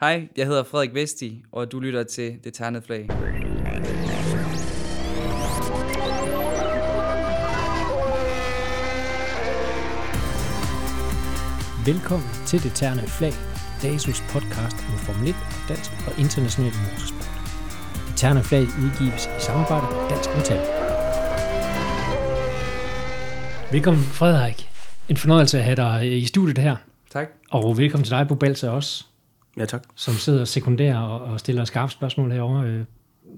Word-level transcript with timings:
Hej, 0.00 0.28
jeg 0.36 0.46
hedder 0.46 0.62
Frederik 0.62 0.94
Vesti, 0.94 1.44
og 1.52 1.72
du 1.72 1.80
lytter 1.80 2.02
til 2.02 2.38
Det 2.44 2.54
Ternede 2.54 2.82
Flag. 2.82 3.08
Velkommen 11.86 12.28
til 12.46 12.62
Det 12.62 12.72
Ternede 12.74 13.06
Flag, 13.06 13.32
DASUS 13.82 14.20
podcast 14.20 14.76
om 14.76 14.98
Formel 14.98 15.28
1, 15.28 15.34
dansk 15.68 15.90
og 16.06 16.12
international 16.18 16.72
motorsport. 16.84 17.30
Det 18.08 18.16
Ternede 18.16 18.44
Flag 18.44 18.62
udgives 18.62 19.26
i 19.26 19.40
samarbejde 19.40 19.86
med 19.94 20.08
Dansk 20.10 20.30
Metal. 20.36 20.60
Velkommen 23.72 24.04
Frederik. 24.04 24.70
En 25.08 25.16
fornøjelse 25.16 25.58
at 25.58 25.64
have 25.64 25.76
dig 25.76 26.18
i 26.22 26.24
studiet 26.24 26.58
her. 26.58 26.76
Tak. 27.10 27.28
Og 27.50 27.78
velkommen 27.78 28.04
til 28.04 28.10
dig, 28.10 28.28
Bo 28.28 28.34
Balser 28.34 28.70
også, 28.70 29.06
Ja, 29.56 29.64
tak. 29.64 29.82
som 29.94 30.14
sidder 30.14 30.44
sekundær 30.44 30.96
og, 30.96 31.20
og 31.20 31.40
stiller 31.40 31.64
skarpe 31.64 31.92
spørgsmål 31.92 32.32
herovre 32.32 32.66
øh, 32.66 32.84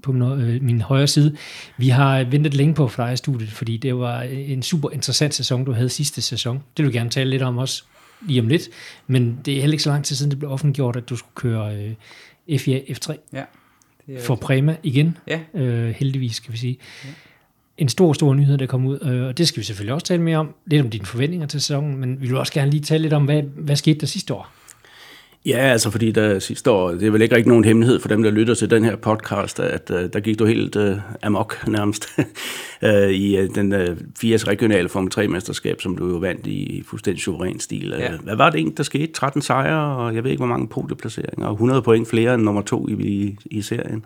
på 0.01 0.11
min, 0.11 0.21
øh, 0.21 0.63
min 0.63 0.81
højre 0.81 1.07
side. 1.07 1.37
Vi 1.77 1.89
har 1.89 2.23
ventet 2.23 2.53
længe 2.53 2.73
på 2.73 2.87
for 2.87 3.03
dig 3.03 3.13
i 3.13 3.17
studiet, 3.17 3.49
fordi 3.49 3.77
det 3.77 3.97
var 3.97 4.21
en 4.21 4.63
super 4.63 4.89
interessant 4.89 5.33
sæson, 5.33 5.65
du 5.65 5.71
havde 5.71 5.89
sidste 5.89 6.21
sæson. 6.21 6.63
Det 6.77 6.85
vil 6.85 6.93
vi 6.93 6.97
gerne 6.97 7.09
tale 7.09 7.29
lidt 7.29 7.41
om 7.41 7.57
også 7.57 7.83
lige 8.21 8.41
om 8.41 8.47
lidt, 8.47 8.69
men 9.07 9.39
det 9.45 9.57
er 9.57 9.61
heller 9.61 9.73
ikke 9.73 9.83
så 9.83 9.89
lang 9.89 10.05
tid 10.05 10.15
siden, 10.15 10.31
det 10.31 10.39
blev 10.39 10.51
offentliggjort, 10.51 10.95
at 10.95 11.09
du 11.09 11.15
skulle 11.15 11.35
køre 11.35 11.75
øh, 12.47 12.59
FIA 12.59 12.79
F3 12.79 13.15
Ja, 13.33 13.43
det 14.07 14.17
er 14.17 14.21
for 14.21 14.35
Prema 14.35 14.75
igen, 14.83 15.17
Ja, 15.27 15.39
øh, 15.53 15.89
heldigvis 15.89 16.35
skal 16.35 16.53
vi 16.53 16.57
sige. 16.57 16.77
En 17.77 17.89
stor, 17.89 18.13
stor 18.13 18.33
nyhed, 18.33 18.57
der 18.57 18.65
kom 18.65 18.85
ud, 18.85 18.99
øh, 19.01 19.27
og 19.27 19.37
det 19.37 19.47
skal 19.47 19.59
vi 19.59 19.65
selvfølgelig 19.65 19.93
også 19.93 20.05
tale 20.05 20.21
mere 20.21 20.37
om, 20.37 20.53
lidt 20.65 20.81
om 20.81 20.89
dine 20.89 21.05
forventninger 21.05 21.47
til 21.47 21.61
sæsonen, 21.61 21.97
men 21.97 22.21
vi 22.21 22.27
vil 22.27 22.37
også 22.37 22.53
gerne 22.53 22.71
lige 22.71 22.81
tale 22.81 23.01
lidt 23.01 23.13
om, 23.13 23.25
hvad, 23.25 23.41
hvad 23.41 23.75
skete 23.75 23.99
der 23.99 24.07
sidste 24.07 24.33
år? 24.33 24.51
Ja, 25.47 25.57
altså 25.57 25.91
fordi 25.91 26.11
der 26.11 26.39
sidste 26.39 26.71
år, 26.71 26.91
det 26.91 27.03
er 27.03 27.11
vel 27.11 27.21
ikke 27.21 27.35
rigtig 27.35 27.47
nogen 27.47 27.63
hemmelighed 27.63 27.99
for 27.99 28.07
dem, 28.07 28.23
der 28.23 28.31
lytter 28.31 28.53
til 28.53 28.69
den 28.69 28.83
her 28.83 28.95
podcast, 28.95 29.59
at 29.59 29.89
uh, 29.89 29.97
der 30.13 30.19
gik 30.19 30.39
du 30.39 30.45
helt 30.45 30.75
uh, 30.75 30.97
amok 31.23 31.67
nærmest 31.67 32.07
uh, 32.83 32.89
i 33.23 33.39
uh, 33.39 33.55
den 33.55 33.73
uh, 33.73 33.97
80 34.19 34.47
regionale 34.47 34.89
Formel 34.89 35.11
3-mesterskab, 35.15 35.75
som 35.79 35.97
du 35.97 36.09
jo 36.09 36.17
vandt 36.17 36.47
i 36.47 36.83
fuldstændig 36.85 37.23
suveræn 37.23 37.59
stil. 37.59 37.95
Ja. 37.99 38.13
Uh, 38.13 38.23
hvad 38.23 38.35
var 38.35 38.49
det 38.49 38.57
egentlig, 38.57 38.77
der 38.77 38.83
skete? 38.83 39.13
13 39.13 39.41
sejre, 39.41 39.97
og 39.97 40.15
jeg 40.15 40.23
ved 40.23 40.31
ikke, 40.31 40.39
hvor 40.39 40.47
mange 40.47 40.67
podieplaceringer, 40.67 41.47
og 41.47 41.53
100 41.53 41.81
point 41.81 42.07
flere 42.07 42.33
end 42.33 42.43
nummer 42.43 42.61
to 42.61 42.87
i, 42.87 42.93
i, 42.93 43.37
i 43.45 43.61
serien. 43.61 44.05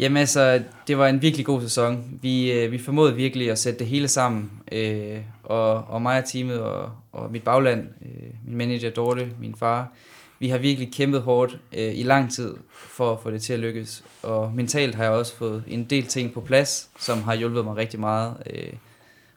Jamen 0.00 0.16
altså, 0.16 0.62
det 0.88 0.98
var 0.98 1.08
en 1.08 1.22
virkelig 1.22 1.46
god 1.46 1.60
sæson. 1.60 2.04
Vi, 2.22 2.52
øh, 2.52 2.72
vi 2.72 2.78
formåede 2.78 3.14
virkelig 3.14 3.50
at 3.50 3.58
sætte 3.58 3.78
det 3.78 3.86
hele 3.86 4.08
sammen. 4.08 4.50
Øh, 4.72 5.18
og, 5.42 5.74
og 5.74 6.02
mig 6.02 6.18
og 6.18 6.24
teamet 6.24 6.60
og, 6.60 6.90
og 7.12 7.32
mit 7.32 7.42
bagland, 7.42 7.88
øh, 8.02 8.30
min 8.46 8.58
manager 8.58 8.90
Dorte, 8.90 9.28
min 9.40 9.54
far, 9.58 9.92
vi 10.38 10.48
har 10.48 10.58
virkelig 10.58 10.92
kæmpet 10.92 11.22
hårdt 11.22 11.58
øh, 11.78 11.98
i 11.98 12.02
lang 12.02 12.32
tid 12.32 12.54
for 12.70 13.12
at 13.12 13.18
få 13.22 13.30
det 13.30 13.42
til 13.42 13.52
at 13.52 13.58
lykkes. 13.58 14.04
Og 14.22 14.52
mentalt 14.54 14.94
har 14.94 15.04
jeg 15.04 15.12
også 15.12 15.36
fået 15.36 15.62
en 15.66 15.84
del 15.84 16.06
ting 16.06 16.32
på 16.32 16.40
plads, 16.40 16.88
som 16.98 17.22
har 17.22 17.34
hjulpet 17.34 17.64
mig 17.64 17.76
rigtig 17.76 18.00
meget. 18.00 18.34
Øh, 18.50 18.72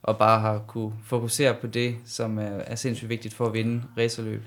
og 0.03 0.17
bare 0.17 0.39
har 0.39 0.57
kunne 0.67 0.93
fokusere 1.05 1.53
på 1.61 1.67
det, 1.67 1.95
som 2.05 2.37
er, 2.37 2.41
er 2.41 2.75
sindssygt 2.75 3.09
vigtigt 3.09 3.33
for 3.33 3.45
at 3.45 3.53
vinde 3.53 3.81
racerløb. 3.97 4.41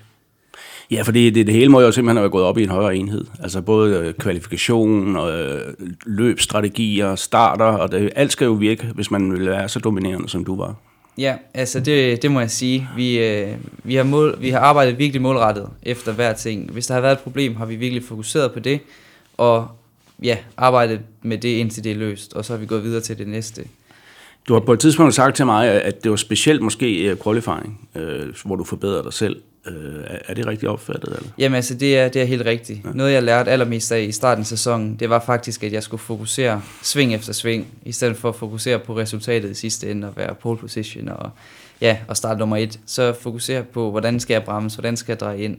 Ja, 0.91 1.01
fordi 1.01 1.29
det, 1.29 1.47
det 1.47 1.55
hele 1.55 1.69
må 1.69 1.81
jo 1.81 1.91
simpelthen 1.91 2.17
have 2.17 2.29
gået 2.29 2.43
op 2.43 2.57
i 2.57 2.63
en 2.63 2.69
højere 2.69 2.95
enhed. 2.95 3.25
Altså 3.39 3.61
både 3.61 3.97
øh, 3.97 4.13
kvalifikation, 4.13 5.15
og 5.15 5.31
øh, 5.31 5.73
løbsstrategier, 6.05 7.15
starter, 7.15 7.65
og 7.65 7.91
det, 7.91 8.11
alt 8.15 8.31
skal 8.31 8.45
jo 8.45 8.51
virke, 8.51 8.91
hvis 8.95 9.11
man 9.11 9.31
vil 9.31 9.49
være 9.49 9.69
så 9.69 9.79
dominerende, 9.79 10.29
som 10.29 10.45
du 10.45 10.55
var. 10.55 10.75
Ja, 11.17 11.35
altså 11.53 11.79
det, 11.79 12.21
det 12.21 12.31
må 12.31 12.39
jeg 12.39 12.51
sige. 12.51 12.89
Vi, 12.95 13.19
øh, 13.19 13.55
vi, 13.83 13.95
har 13.95 14.03
mål, 14.03 14.37
vi 14.41 14.49
har 14.49 14.59
arbejdet 14.59 14.99
virkelig 14.99 15.21
målrettet 15.21 15.69
efter 15.83 16.11
hver 16.13 16.33
ting. 16.33 16.71
Hvis 16.71 16.87
der 16.87 16.93
har 16.93 17.01
været 17.01 17.13
et 17.13 17.19
problem, 17.19 17.55
har 17.55 17.65
vi 17.65 17.75
virkelig 17.75 18.03
fokuseret 18.03 18.51
på 18.51 18.59
det, 18.59 18.79
og 19.37 19.67
ja, 20.23 20.37
arbejdet 20.57 20.99
med 21.21 21.37
det 21.37 21.49
indtil 21.49 21.83
det 21.83 21.91
er 21.91 21.95
løst, 21.95 22.33
og 22.33 22.45
så 22.45 22.53
har 22.53 22.57
vi 22.57 22.65
gået 22.65 22.83
videre 22.83 23.01
til 23.01 23.17
det 23.17 23.27
næste. 23.27 23.63
Du 24.47 24.53
har 24.53 24.59
på 24.59 24.73
et 24.73 24.79
tidspunkt 24.79 25.15
sagt 25.15 25.35
til 25.35 25.45
mig, 25.45 25.69
at 25.69 26.03
det 26.03 26.11
var 26.11 26.17
specielt 26.17 26.61
måske 26.61 27.09
øh, 27.09 27.17
qualifying, 27.23 27.89
øh, 27.95 28.33
hvor 28.45 28.55
du 28.55 28.63
forbedrede 28.63 29.03
dig 29.03 29.13
selv. 29.13 29.41
Øh, 29.67 30.03
er- 30.27 30.33
det 30.33 30.47
rigtigt 30.47 30.69
opfattet? 30.71 31.07
Eller? 31.17 31.29
Jamen 31.37 31.55
altså, 31.55 31.73
det 31.73 31.97
er, 31.97 32.07
det 32.07 32.21
er 32.21 32.25
helt 32.25 32.45
rigtigt. 32.45 32.85
Ja. 32.85 32.89
Noget 32.93 33.13
jeg 33.13 33.23
lærte 33.23 33.51
allermest 33.51 33.91
af 33.91 34.01
i 34.01 34.11
starten 34.11 34.41
af 34.41 34.45
sæsonen, 34.45 34.95
det 34.95 35.09
var 35.09 35.19
faktisk, 35.25 35.63
at 35.63 35.73
jeg 35.73 35.83
skulle 35.83 36.01
fokusere 36.01 36.61
sving 36.81 37.13
efter 37.15 37.33
sving, 37.33 37.67
i 37.85 37.91
stedet 37.91 38.17
for 38.17 38.29
at 38.29 38.35
fokusere 38.35 38.79
på 38.79 38.97
resultatet 38.97 39.51
i 39.51 39.53
sidste 39.53 39.91
ende, 39.91 40.07
og 40.07 40.17
være 40.17 40.35
pole 40.35 40.57
position 40.57 41.09
og, 41.09 41.29
ja, 41.81 41.97
og 42.07 42.17
starte 42.17 42.39
nummer 42.39 42.57
et. 42.57 42.79
Så 42.85 43.13
fokusere 43.13 43.63
på, 43.63 43.91
hvordan 43.91 44.19
skal 44.19 44.33
jeg 44.33 44.43
bremse, 44.43 44.75
hvordan 44.77 44.97
skal 44.97 45.11
jeg 45.13 45.19
dreje 45.19 45.39
ind, 45.39 45.57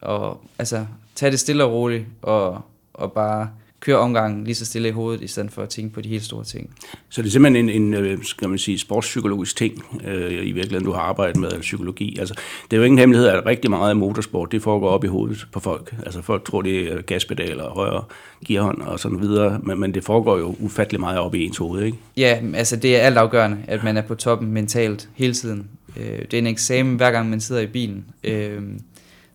og 0.00 0.40
altså, 0.58 0.86
tage 1.14 1.30
det 1.30 1.40
stille 1.40 1.64
og 1.64 1.72
roligt, 1.72 2.04
og, 2.22 2.60
og 2.94 3.12
bare 3.12 3.48
køre 3.84 3.96
omgangen 3.96 4.44
lige 4.44 4.54
så 4.54 4.66
stille 4.66 4.88
i 4.88 4.92
hovedet, 4.92 5.22
i 5.22 5.26
stedet 5.26 5.52
for 5.52 5.62
at 5.62 5.68
tænke 5.68 5.94
på 5.94 6.00
de 6.00 6.08
helt 6.08 6.24
store 6.24 6.44
ting. 6.44 6.70
Så 7.08 7.22
det 7.22 7.28
er 7.28 7.32
simpelthen 7.32 7.68
en, 7.68 7.82
en 7.82 7.94
øh, 7.94 8.24
skal 8.24 8.48
man 8.48 8.58
sige, 8.58 8.78
sportspsykologisk 8.78 9.56
ting, 9.56 9.84
øh, 10.04 10.32
i 10.32 10.52
virkeligheden, 10.52 10.84
du 10.84 10.92
har 10.92 11.00
arbejdet 11.00 11.36
med, 11.36 11.48
eller 11.48 11.60
psykologi. 11.60 12.16
Altså, 12.18 12.34
det 12.70 12.76
er 12.76 12.80
jo 12.80 12.84
ingen 12.84 12.98
hemmelighed, 12.98 13.28
at 13.28 13.46
rigtig 13.46 13.70
meget 13.70 13.90
af 13.90 13.96
motorsport, 13.96 14.52
det 14.52 14.62
foregår 14.62 14.88
op 14.88 15.04
i 15.04 15.06
hovedet 15.06 15.46
på 15.52 15.60
folk. 15.60 15.94
Altså, 16.06 16.22
folk 16.22 16.44
tror, 16.44 16.62
det 16.62 16.92
er 16.92 17.02
gaspedaler, 17.02 17.70
højre 17.70 18.04
gearhånd 18.46 18.82
og 18.82 19.00
sådan 19.00 19.20
videre, 19.20 19.60
men, 19.62 19.80
men 19.80 19.94
det 19.94 20.04
foregår 20.04 20.38
jo 20.38 20.56
ufattelig 20.58 21.00
meget 21.00 21.18
op 21.18 21.34
i 21.34 21.44
ens 21.44 21.56
hoved, 21.56 21.82
ikke? 21.82 21.98
Ja, 22.16 22.40
altså 22.54 22.76
det 22.76 22.96
er 22.96 23.00
alt 23.00 23.16
afgørende, 23.16 23.58
at 23.68 23.84
man 23.84 23.96
er 23.96 24.02
på 24.02 24.14
toppen 24.14 24.52
mentalt 24.52 25.08
hele 25.14 25.34
tiden. 25.34 25.68
Øh, 25.96 26.18
det 26.18 26.34
er 26.34 26.38
en 26.38 26.46
eksamen, 26.46 26.96
hver 26.96 27.10
gang 27.10 27.30
man 27.30 27.40
sidder 27.40 27.62
i 27.62 27.66
bilen. 27.66 28.04
Øh, 28.24 28.62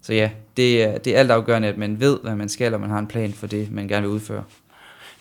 så 0.01 0.13
ja, 0.13 0.29
det 0.57 0.83
er, 0.83 0.97
det 0.97 1.15
er 1.15 1.19
alt 1.19 1.31
afgørende, 1.31 1.67
at 1.67 1.77
man 1.77 1.99
ved, 1.99 2.17
hvad 2.23 2.35
man 2.35 2.49
skal, 2.49 2.73
og 2.73 2.79
man 2.81 2.89
har 2.89 2.99
en 2.99 3.07
plan 3.07 3.33
for 3.33 3.47
det, 3.47 3.71
man 3.71 3.87
gerne 3.87 4.07
vil 4.07 4.13
udføre. 4.15 4.43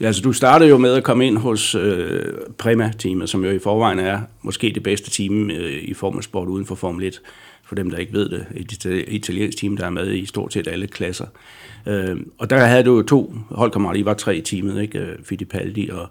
Ja, 0.00 0.06
altså, 0.06 0.22
du 0.22 0.32
startede 0.32 0.70
jo 0.70 0.78
med 0.78 0.94
at 0.94 1.04
komme 1.04 1.26
ind 1.26 1.38
hos 1.38 1.74
øh, 1.74 2.22
Prema-teamet, 2.58 3.28
som 3.28 3.44
jo 3.44 3.50
i 3.50 3.58
forvejen 3.58 3.98
er 3.98 4.20
måske 4.42 4.72
det 4.74 4.82
bedste 4.82 5.10
team 5.10 5.50
øh, 5.50 5.72
i 5.82 5.94
formelsport 5.94 6.48
uden 6.48 6.66
for 6.66 6.74
Formel 6.74 7.06
1. 7.06 7.20
For 7.64 7.74
dem, 7.74 7.90
der 7.90 7.98
ikke 7.98 8.12
ved 8.12 8.28
det, 8.28 8.46
et 8.56 8.72
ita- 8.72 9.04
italiensk 9.14 9.58
team, 9.58 9.76
der 9.76 9.86
er 9.86 9.90
med 9.90 10.12
i 10.14 10.26
stort 10.26 10.52
set 10.52 10.68
alle 10.68 10.86
klasser. 10.86 11.26
Øh, 11.86 12.16
og 12.38 12.50
der 12.50 12.58
havde 12.58 12.82
du 12.82 12.96
jo 12.96 13.02
to 13.02 13.34
holdkammerater, 13.50 14.00
I 14.00 14.04
var 14.04 14.14
tre 14.14 14.36
i 14.36 14.40
teamet, 14.40 14.82
ikke? 14.82 14.98
Øh, 14.98 15.16
Fittipaldi 15.24 15.88
og, 15.92 16.08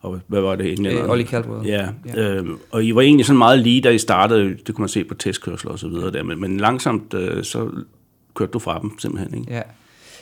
og 0.00 0.20
hvad 0.26 0.40
var 0.40 0.56
det? 0.56 0.72
Englænderen? 0.72 1.04
Øh, 1.04 1.10
Ollie 1.10 1.26
Caldwell. 1.26 1.66
Ja, 1.68 1.88
Ja. 2.06 2.22
ja. 2.22 2.34
Øh, 2.34 2.46
og 2.70 2.84
I 2.84 2.94
var 2.94 3.00
egentlig 3.00 3.26
sådan 3.26 3.38
meget 3.38 3.58
lige, 3.58 3.80
da 3.80 3.90
I 3.90 3.98
startede, 3.98 4.56
det 4.66 4.74
kunne 4.74 4.82
man 4.82 4.88
se 4.88 5.04
på 5.04 5.14
testkørsler 5.14 5.70
og 5.72 5.78
så 5.78 5.88
videre 5.88 6.10
der, 6.12 6.22
men, 6.22 6.40
men 6.40 6.56
langsomt 6.56 7.14
øh, 7.14 7.44
så 7.44 7.70
kørte 8.38 8.52
du 8.52 8.58
fra 8.58 8.78
dem 8.80 8.98
simpelthen, 8.98 9.40
ikke? 9.40 9.54
Ja. 9.54 9.62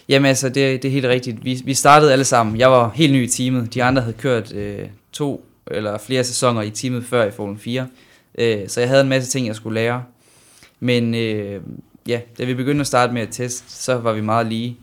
Jamen 0.08 0.28
altså, 0.28 0.48
det, 0.48 0.82
det 0.82 0.88
er 0.88 0.92
helt 0.92 1.06
rigtigt. 1.06 1.44
Vi, 1.44 1.62
vi 1.64 1.74
startede 1.74 2.12
alle 2.12 2.24
sammen. 2.24 2.56
Jeg 2.56 2.70
var 2.70 2.92
helt 2.94 3.12
ny 3.12 3.24
i 3.24 3.28
teamet. 3.28 3.74
De 3.74 3.82
andre 3.82 4.02
havde 4.02 4.16
kørt 4.16 4.54
øh, 4.54 4.88
to 5.12 5.46
eller 5.66 5.98
flere 5.98 6.24
sæsoner 6.24 6.62
i 6.62 6.70
teamet 6.70 7.04
før 7.04 7.24
i 7.24 7.30
Formel 7.30 7.58
4. 7.58 7.86
Øh, 8.38 8.68
så 8.68 8.80
jeg 8.80 8.88
havde 8.88 9.02
en 9.02 9.08
masse 9.08 9.30
ting, 9.30 9.46
jeg 9.46 9.56
skulle 9.56 9.74
lære. 9.74 10.04
Men 10.80 11.14
øh, 11.14 11.60
ja, 12.08 12.20
da 12.38 12.44
vi 12.44 12.54
begyndte 12.54 12.80
at 12.80 12.86
starte 12.86 13.12
med 13.12 13.22
at 13.22 13.28
teste, 13.30 13.64
så 13.68 13.94
var 13.94 14.12
vi 14.12 14.20
meget 14.20 14.46
lige. 14.46 14.76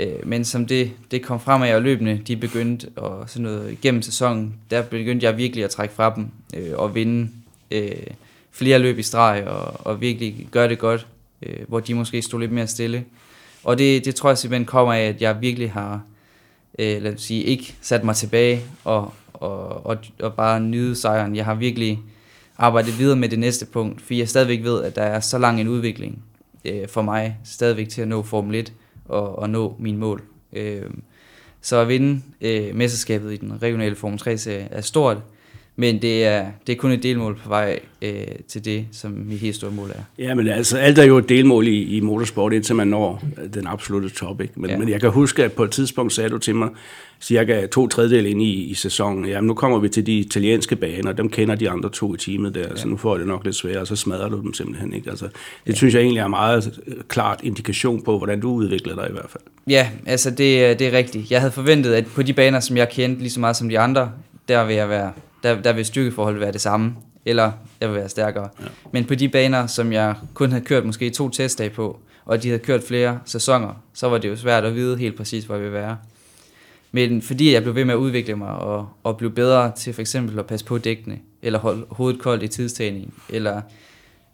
Øh, 0.00 0.26
men 0.26 0.44
som 0.44 0.66
det, 0.66 0.90
det 1.10 1.22
kom 1.22 1.40
frem 1.40 1.62
af, 1.62 1.74
og 1.74 1.82
løbende 1.82 2.20
de 2.26 2.36
begyndte 2.36 2.88
og 2.96 3.30
sådan 3.30 3.42
noget 3.42 3.72
igennem 3.72 4.02
sæsonen, 4.02 4.54
der 4.70 4.82
begyndte 4.82 5.26
jeg 5.26 5.36
virkelig 5.36 5.64
at 5.64 5.70
trække 5.70 5.94
fra 5.94 6.14
dem 6.16 6.26
øh, 6.56 6.72
og 6.78 6.94
vinde 6.94 7.30
øh, 7.70 8.06
flere 8.50 8.78
løb 8.78 8.98
i 8.98 9.02
streg 9.02 9.44
og, 9.46 9.86
og 9.86 10.00
virkelig 10.00 10.48
gøre 10.50 10.68
det 10.68 10.78
godt, 10.78 11.06
øh, 11.42 11.68
hvor 11.68 11.80
de 11.80 11.94
måske 11.94 12.22
stod 12.22 12.40
lidt 12.40 12.52
mere 12.52 12.66
stille. 12.66 13.04
Og 13.64 13.78
det, 13.78 14.04
det 14.04 14.14
tror 14.14 14.30
jeg 14.30 14.38
simpelthen 14.38 14.66
kommer 14.66 14.92
af, 14.92 15.02
at 15.02 15.22
jeg 15.22 15.40
virkelig 15.40 15.72
har, 15.72 16.02
øh, 16.78 17.02
lad 17.02 17.14
os 17.14 17.22
sige, 17.22 17.42
ikke 17.42 17.76
sat 17.80 18.04
mig 18.04 18.16
tilbage 18.16 18.62
og, 18.84 19.12
og, 19.32 19.86
og, 19.86 19.96
og 20.20 20.34
bare 20.34 20.60
nyde 20.60 20.96
sejren. 20.96 21.36
Jeg 21.36 21.44
har 21.44 21.54
virkelig 21.54 22.00
arbejdet 22.58 22.98
videre 22.98 23.16
med 23.16 23.28
det 23.28 23.38
næste 23.38 23.66
punkt, 23.66 24.00
for 24.00 24.14
jeg 24.14 24.28
stadigvæk 24.28 24.62
ved, 24.62 24.82
at 24.82 24.96
der 24.96 25.02
er 25.02 25.20
så 25.20 25.38
lang 25.38 25.60
en 25.60 25.68
udvikling 25.68 26.24
øh, 26.64 26.88
for 26.88 27.02
mig, 27.02 27.38
stadigvæk 27.44 27.88
til 27.88 28.02
at 28.02 28.08
nå 28.08 28.22
Formel 28.22 28.54
1 28.54 28.72
og, 29.04 29.38
og 29.38 29.50
nå 29.50 29.76
mine 29.78 29.98
mål. 29.98 30.22
Øh, 30.52 30.90
så 31.60 31.76
at 31.76 31.88
vinde 31.88 32.22
øh, 32.40 32.74
mesterskabet 32.74 33.32
i 33.32 33.36
den 33.36 33.62
regionale 33.62 33.96
Formel 33.96 34.20
3-serie 34.22 34.68
er 34.70 34.80
stort, 34.80 35.16
men 35.80 36.02
det 36.02 36.24
er, 36.24 36.46
det 36.66 36.72
er 36.72 36.76
kun 36.76 36.90
et 36.92 37.02
delmål 37.02 37.36
på 37.42 37.48
vej 37.48 37.80
øh, 38.02 38.12
til 38.48 38.64
det, 38.64 38.86
som 38.92 39.10
mit 39.10 39.38
helt 39.38 39.56
store 39.56 39.70
mål 39.70 39.90
er. 39.90 40.02
Ja, 40.24 40.34
men 40.34 40.48
altså, 40.48 40.78
alt 40.78 40.98
er 40.98 41.04
jo 41.04 41.18
et 41.18 41.28
delmål 41.28 41.66
i, 41.68 41.96
i 41.96 42.00
motorsport, 42.00 42.52
indtil 42.52 42.74
man 42.76 42.88
når 42.88 43.22
den 43.54 43.66
absolute 43.66 44.08
top, 44.08 44.40
ikke? 44.40 44.52
Men, 44.56 44.70
Ja. 44.70 44.78
men 44.78 44.88
jeg 44.88 45.00
kan 45.00 45.10
huske, 45.10 45.44
at 45.44 45.52
på 45.52 45.64
et 45.64 45.70
tidspunkt 45.70 46.12
sagde 46.12 46.30
du 46.30 46.38
til 46.38 46.54
mig, 46.54 46.68
cirka 47.20 47.66
to 47.66 47.88
tredjedel 47.88 48.26
ind 48.26 48.42
i, 48.42 48.52
i 48.64 48.74
sæsonen, 48.74 49.26
jamen 49.26 49.46
nu 49.48 49.54
kommer 49.54 49.78
vi 49.78 49.88
til 49.88 50.06
de 50.06 50.18
italienske 50.18 50.76
baner, 50.76 51.12
dem 51.12 51.28
kender 51.28 51.54
de 51.54 51.70
andre 51.70 51.90
to 51.90 52.14
i 52.14 52.18
teamet 52.18 52.54
der, 52.54 52.60
ja. 52.60 52.76
så 52.76 52.88
nu 52.88 52.96
får 52.96 53.14
jeg 53.14 53.18
det 53.20 53.28
nok 53.28 53.44
lidt 53.44 53.56
sværere, 53.56 53.80
og 53.80 53.86
så 53.86 53.96
smadrer 53.96 54.28
du 54.28 54.40
dem 54.42 54.54
simpelthen, 54.54 54.92
ikke? 54.92 55.10
Altså, 55.10 55.24
det 55.24 55.32
ja. 55.72 55.74
synes 55.74 55.94
jeg 55.94 56.00
egentlig 56.02 56.20
er 56.20 56.28
meget 56.28 56.78
øh, 56.86 56.94
klart 57.08 57.40
indikation 57.42 58.02
på, 58.02 58.18
hvordan 58.18 58.40
du 58.40 58.50
udvikler 58.52 58.94
dig 58.94 59.06
i 59.08 59.12
hvert 59.12 59.30
fald. 59.30 59.42
Ja, 59.68 59.88
altså 60.06 60.30
det, 60.30 60.64
er- 60.64 60.74
det 60.74 60.86
er 60.86 60.92
rigtigt. 60.92 61.30
Jeg 61.30 61.40
havde 61.40 61.52
forventet, 61.52 61.94
at 61.94 62.06
på 62.06 62.22
de 62.22 62.32
baner, 62.32 62.60
som 62.60 62.76
jeg 62.76 62.88
kendte 62.90 63.22
lige 63.22 63.30
så 63.32 63.40
meget 63.40 63.56
som 63.56 63.68
de 63.68 63.78
andre, 63.78 64.10
der 64.48 64.64
vil, 64.66 64.76
jeg 64.76 64.88
være, 64.88 65.12
der, 65.42 65.62
der 65.62 65.72
vil 65.72 65.84
styrkeforholdet 65.84 66.40
være 66.40 66.52
det 66.52 66.60
samme. 66.60 66.94
eller 67.24 67.52
jeg 67.80 67.88
vil 67.88 67.96
være 67.96 68.08
stærkere. 68.08 68.48
Ja. 68.60 68.66
Men 68.92 69.04
på 69.04 69.14
de 69.14 69.28
baner, 69.28 69.66
som 69.66 69.92
jeg 69.92 70.14
kun 70.34 70.50
havde 70.50 70.64
kørt 70.64 70.84
måske 70.84 71.10
to 71.10 71.28
testdage 71.28 71.70
på, 71.70 71.98
og 72.24 72.42
de 72.42 72.48
havde 72.48 72.62
kørt 72.62 72.82
flere 72.82 73.20
sæsoner, 73.24 73.82
så 73.94 74.08
var 74.08 74.18
det 74.18 74.28
jo 74.28 74.36
svært 74.36 74.64
at 74.64 74.74
vide 74.74 74.96
helt 74.96 75.16
præcis, 75.16 75.44
hvor 75.44 75.54
jeg 75.54 75.62
ville 75.62 75.74
være. 75.78 75.96
Men 76.92 77.22
fordi 77.22 77.52
jeg 77.52 77.62
blev 77.62 77.74
ved 77.74 77.84
med 77.84 77.94
at 77.94 77.98
udvikle 77.98 78.36
mig 78.36 78.48
og, 78.48 78.88
og 79.02 79.16
blev 79.16 79.30
bedre 79.30 79.72
til 79.76 79.94
for 79.94 80.00
eksempel 80.00 80.38
at 80.38 80.46
passe 80.46 80.66
på 80.66 80.78
dækkene, 80.78 81.18
eller 81.42 81.58
holde 81.58 81.86
hovedet 81.90 82.20
koldt 82.20 82.42
i 82.42 82.48
tidstagning, 82.48 83.14
eller 83.28 83.60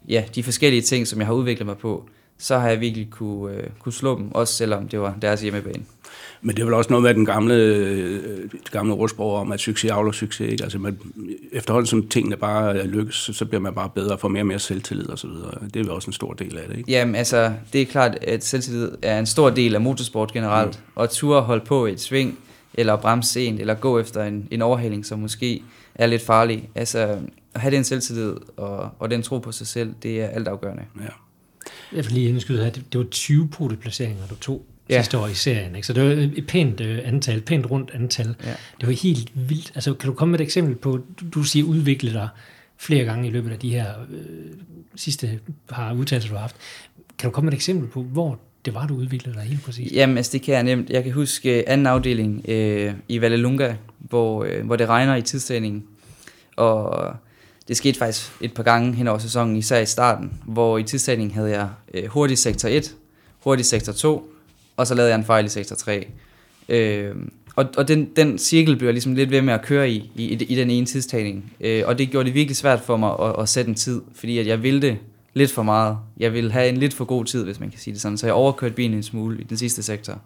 ja, 0.07 0.23
de 0.35 0.43
forskellige 0.43 0.81
ting, 0.81 1.07
som 1.07 1.19
jeg 1.19 1.27
har 1.27 1.33
udviklet 1.33 1.65
mig 1.65 1.77
på, 1.77 2.09
så 2.37 2.57
har 2.57 2.69
jeg 2.69 2.79
virkelig 2.79 3.09
kunne, 3.11 3.55
øh, 3.55 3.69
kunne 3.79 3.93
slå 3.93 4.17
dem, 4.17 4.31
også 4.31 4.53
selvom 4.53 4.87
det 4.87 4.99
var 4.99 5.15
deres 5.21 5.41
hjemmebane. 5.41 5.83
Men 6.41 6.55
det 6.55 6.61
er 6.61 6.65
vel 6.65 6.73
også 6.73 6.89
noget 6.89 7.03
med 7.03 7.13
den 7.13 7.25
gamle, 7.25 7.53
øh, 7.53 8.41
det 8.51 8.71
gamle 8.71 8.93
ordsprog 8.93 9.35
om, 9.35 9.51
at 9.51 9.59
succes 9.59 9.91
avler 9.91 10.11
succes. 10.11 10.51
Ikke? 10.51 10.63
Altså 10.63 10.79
man, 10.79 10.99
efterhånden 11.51 11.87
som 11.87 12.07
tingene 12.07 12.37
bare 12.37 12.87
lykkes, 12.87 13.29
så 13.33 13.45
bliver 13.45 13.61
man 13.61 13.73
bare 13.73 13.89
bedre 13.95 14.11
og 14.11 14.19
får 14.19 14.27
mere 14.27 14.41
og 14.41 14.47
mere 14.47 14.59
selvtillid 14.59 15.09
osv. 15.09 15.29
Det 15.29 15.75
er 15.75 15.79
vel 15.79 15.89
også 15.89 16.07
en 16.07 16.13
stor 16.13 16.33
del 16.33 16.57
af 16.57 16.67
det, 16.69 16.77
ikke? 16.77 16.91
Jamen 16.91 17.15
altså, 17.15 17.53
det 17.73 17.81
er 17.81 17.85
klart, 17.85 18.17
at 18.21 18.45
selvtillid 18.45 18.91
er 19.01 19.19
en 19.19 19.25
stor 19.25 19.49
del 19.49 19.75
af 19.75 19.81
motorsport 19.81 20.33
generelt. 20.33 20.79
Mm. 20.79 20.91
Og 20.95 21.09
ture 21.09 21.41
holde 21.41 21.65
på 21.65 21.85
et 21.85 22.01
sving, 22.01 22.39
eller 22.73 22.95
bremse 22.95 23.31
sent, 23.31 23.59
eller 23.59 23.73
gå 23.73 23.99
efter 23.99 24.23
en, 24.23 24.47
en 24.51 24.61
overhaling, 24.61 25.05
som 25.05 25.19
måske 25.19 25.63
er 25.95 26.07
lidt 26.07 26.21
farlig. 26.21 26.69
Altså, 26.75 27.17
at 27.53 27.61
have 27.61 27.75
den 27.75 27.83
selvtillid 27.83 28.33
og, 28.57 28.89
og 28.99 29.11
den 29.11 29.21
tro 29.21 29.39
på 29.39 29.51
sig 29.51 29.67
selv, 29.67 29.93
det 30.03 30.21
er 30.21 30.27
altafgørende. 30.27 30.83
Ja. 30.99 31.09
Jeg 31.95 32.05
vil 32.05 32.13
lige 32.13 32.29
indskyde 32.29 32.63
her, 32.63 32.69
det, 32.69 32.83
det 32.93 32.99
var 32.99 33.05
20 33.05 33.47
podieplaceringer, 33.47 34.27
du 34.29 34.35
tog 34.35 34.65
ja. 34.89 35.01
sidste 35.01 35.17
år 35.17 35.27
i 35.27 35.33
serien. 35.33 35.75
Ikke? 35.75 35.87
Så 35.87 35.93
det 35.93 36.03
var 36.03 36.29
et 36.35 36.47
pænt 36.47 36.81
øh, 36.81 36.99
antal, 37.05 37.41
pænt 37.41 37.71
rundt 37.71 37.91
antal. 37.93 38.35
Ja. 38.43 38.53
Det 38.79 38.87
var 38.87 38.93
helt 38.93 39.31
vildt. 39.33 39.71
Altså, 39.75 39.93
kan 39.93 40.09
du 40.09 40.13
komme 40.15 40.31
med 40.31 40.39
et 40.39 40.43
eksempel 40.43 40.75
på, 40.75 40.91
du, 40.91 41.25
du 41.33 41.43
siger 41.43 41.65
udvikle 41.65 42.13
dig 42.13 42.29
flere 42.77 43.05
gange 43.05 43.27
i 43.27 43.31
løbet 43.31 43.51
af 43.51 43.59
de 43.59 43.69
her 43.69 43.87
øh, 44.11 44.53
sidste 44.95 45.39
par 45.69 45.93
udtalelser, 45.93 46.29
du 46.29 46.35
har 46.35 46.41
haft. 46.41 46.55
Kan 47.17 47.29
du 47.29 47.33
komme 47.33 47.45
med 47.45 47.53
et 47.53 47.57
eksempel 47.57 47.89
på, 47.89 48.03
hvor 48.03 48.39
det 48.65 48.73
var, 48.73 48.87
du 48.87 48.95
udviklede 48.95 49.35
dig 49.35 49.43
helt 49.43 49.63
præcis? 49.63 49.91
Jamen, 49.91 50.17
altså, 50.17 50.31
det 50.31 50.41
kan 50.41 50.53
jeg 50.53 50.63
nemt. 50.63 50.89
Jeg 50.89 51.03
kan 51.03 51.13
huske 51.13 51.57
øh, 51.57 51.63
anden 51.67 51.87
afdeling 51.87 52.49
øh, 52.49 52.93
i 53.07 53.21
Vallelunga, 53.21 53.75
hvor, 53.97 54.43
øh, 54.43 54.65
hvor 54.65 54.75
det 54.75 54.89
regner 54.89 55.15
i 55.15 55.21
tidstagningen. 55.21 55.83
Og 56.55 57.13
det 57.67 57.77
skete 57.77 57.99
faktisk 57.99 58.31
et 58.41 58.53
par 58.53 58.63
gange 58.63 58.93
hen 58.93 59.07
over 59.07 59.17
sæsonen, 59.19 59.55
især 59.55 59.79
i 59.79 59.85
starten, 59.85 60.33
hvor 60.45 60.77
i 60.77 60.83
tidstagningen 60.83 61.35
havde 61.35 61.49
jeg 61.49 61.69
øh, 61.93 62.05
hurtig 62.05 62.37
sektor 62.37 62.69
1, 62.69 62.95
hurtig 63.39 63.65
sektor 63.65 63.93
2, 63.93 64.31
og 64.77 64.87
så 64.87 64.95
lavede 64.95 65.11
jeg 65.11 65.19
en 65.19 65.25
fejl 65.25 65.45
i 65.45 65.49
sektor 65.49 65.75
3. 65.75 66.07
Øh, 66.69 67.15
og 67.55 67.65
og 67.77 67.87
den, 67.87 68.09
den 68.15 68.37
cirkel 68.37 68.75
blev 68.75 68.87
jeg 68.87 68.93
ligesom 68.93 69.15
lidt 69.15 69.31
ved 69.31 69.41
med 69.41 69.53
at 69.53 69.61
køre 69.61 69.89
i, 69.89 70.11
i, 70.15 70.33
i 70.33 70.55
den 70.55 70.69
ene 70.69 70.85
tidstagning. 70.85 71.53
Øh, 71.61 71.83
og 71.85 71.97
det 71.97 72.09
gjorde 72.09 72.25
det 72.25 72.33
virkelig 72.33 72.57
svært 72.57 72.81
for 72.81 72.97
mig 72.97 73.15
at, 73.21 73.35
at 73.39 73.49
sætte 73.49 73.69
en 73.69 73.75
tid, 73.75 74.01
fordi 74.15 74.37
at 74.37 74.47
jeg 74.47 74.63
ville 74.63 74.81
det 74.81 74.97
lidt 75.33 75.51
for 75.51 75.63
meget. 75.63 75.97
Jeg 76.17 76.33
ville 76.33 76.51
have 76.51 76.69
en 76.69 76.77
lidt 76.77 76.93
for 76.93 77.05
god 77.05 77.25
tid, 77.25 77.43
hvis 77.43 77.59
man 77.59 77.69
kan 77.69 77.79
sige 77.79 77.93
det 77.93 78.01
sådan. 78.01 78.17
Så 78.17 78.27
jeg 78.27 78.33
overkørte 78.33 78.75
bilen 78.75 78.97
en 78.97 79.03
smule 79.03 79.41
i 79.41 79.43
den 79.43 79.57
sidste 79.57 79.83
sektor. 79.83 80.19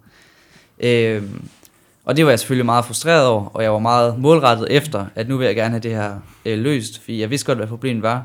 Øh, 0.80 1.22
og 2.04 2.16
det 2.16 2.24
var 2.24 2.30
jeg 2.30 2.38
selvfølgelig 2.38 2.66
meget 2.66 2.84
frustreret 2.84 3.26
over, 3.26 3.44
og 3.44 3.62
jeg 3.62 3.72
var 3.72 3.78
meget 3.78 4.18
målrettet 4.18 4.66
efter, 4.70 5.06
at 5.14 5.28
nu 5.28 5.36
vil 5.36 5.46
jeg 5.46 5.54
gerne 5.54 5.70
have 5.70 5.80
det 5.80 5.90
her 5.90 6.20
øh, 6.44 6.58
løst, 6.58 6.98
fordi 6.98 7.20
jeg 7.20 7.30
vidste 7.30 7.46
godt, 7.46 7.58
hvad 7.58 7.66
problemet 7.66 8.02
var. 8.02 8.24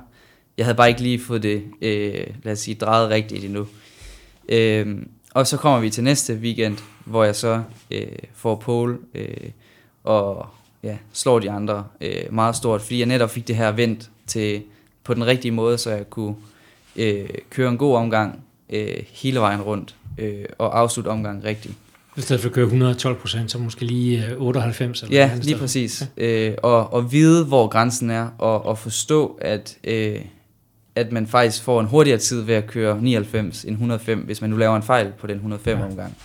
Jeg 0.57 0.65
havde 0.65 0.75
bare 0.75 0.89
ikke 0.89 1.01
lige 1.01 1.19
fået 1.19 1.43
det, 1.43 1.63
øh, 1.81 2.27
lad 2.43 2.53
os 2.53 2.59
sige, 2.59 2.75
drejet 2.75 3.09
rigtigt 3.09 3.45
endnu. 3.45 3.67
Øh, 4.49 4.97
og 5.35 5.47
så 5.47 5.57
kommer 5.57 5.79
vi 5.79 5.89
til 5.89 6.03
næste 6.03 6.33
weekend, 6.33 6.77
hvor 7.05 7.23
jeg 7.23 7.35
så 7.35 7.61
øh, 7.91 8.07
får 8.35 8.55
pole 8.55 8.97
øh, 9.15 9.27
og 10.03 10.47
ja, 10.83 10.97
slår 11.13 11.39
de 11.39 11.51
andre 11.51 11.85
øh, 12.01 12.33
meget 12.33 12.55
stort, 12.55 12.81
fordi 12.81 12.99
jeg 12.99 13.05
netop 13.05 13.29
fik 13.29 13.47
det 13.47 13.55
her 13.55 13.71
vendt 13.71 14.09
til, 14.27 14.61
på 15.03 15.13
den 15.13 15.25
rigtige 15.25 15.51
måde, 15.51 15.77
så 15.77 15.91
jeg 15.91 16.09
kunne 16.09 16.35
øh, 16.95 17.29
køre 17.49 17.69
en 17.69 17.77
god 17.77 17.95
omgang 17.95 18.43
øh, 18.69 19.03
hele 19.11 19.39
vejen 19.39 19.61
rundt 19.61 19.95
øh, 20.17 20.45
og 20.57 20.79
afslutte 20.79 21.09
omgangen 21.09 21.43
rigtigt. 21.43 21.73
I 22.17 22.21
stedet 22.21 22.41
for 22.41 22.49
at 22.49 22.55
køre 22.55 22.65
112 22.65 23.15
procent, 23.15 23.51
så 23.51 23.57
måske 23.57 23.85
lige 23.85 24.35
98 24.37 25.03
øh, 25.03 25.09
eller 25.09 25.21
Ja, 25.21 25.31
lige 25.41 25.57
præcis. 25.57 26.09
Ja. 26.17 26.49
Øh, 26.49 26.57
og, 26.63 26.93
og 26.93 27.11
vide, 27.11 27.45
hvor 27.45 27.67
grænsen 27.67 28.09
er, 28.09 28.29
og, 28.37 28.65
og 28.65 28.77
forstå, 28.77 29.39
at, 29.41 29.77
øh, 29.83 30.21
at 30.95 31.11
man 31.11 31.27
faktisk 31.27 31.63
får 31.63 31.79
en 31.79 31.87
hurtigere 31.87 32.19
tid 32.19 32.41
ved 32.41 32.55
at 32.55 32.67
køre 32.67 33.01
99 33.01 33.63
end 33.63 33.71
105, 33.71 34.19
hvis 34.19 34.41
man 34.41 34.49
nu 34.49 34.57
laver 34.57 34.75
en 34.75 34.83
fejl 34.83 35.11
på 35.19 35.27
den 35.27 35.35
105 35.35 35.77
ja. 35.77 35.85
omgang. 35.85 36.17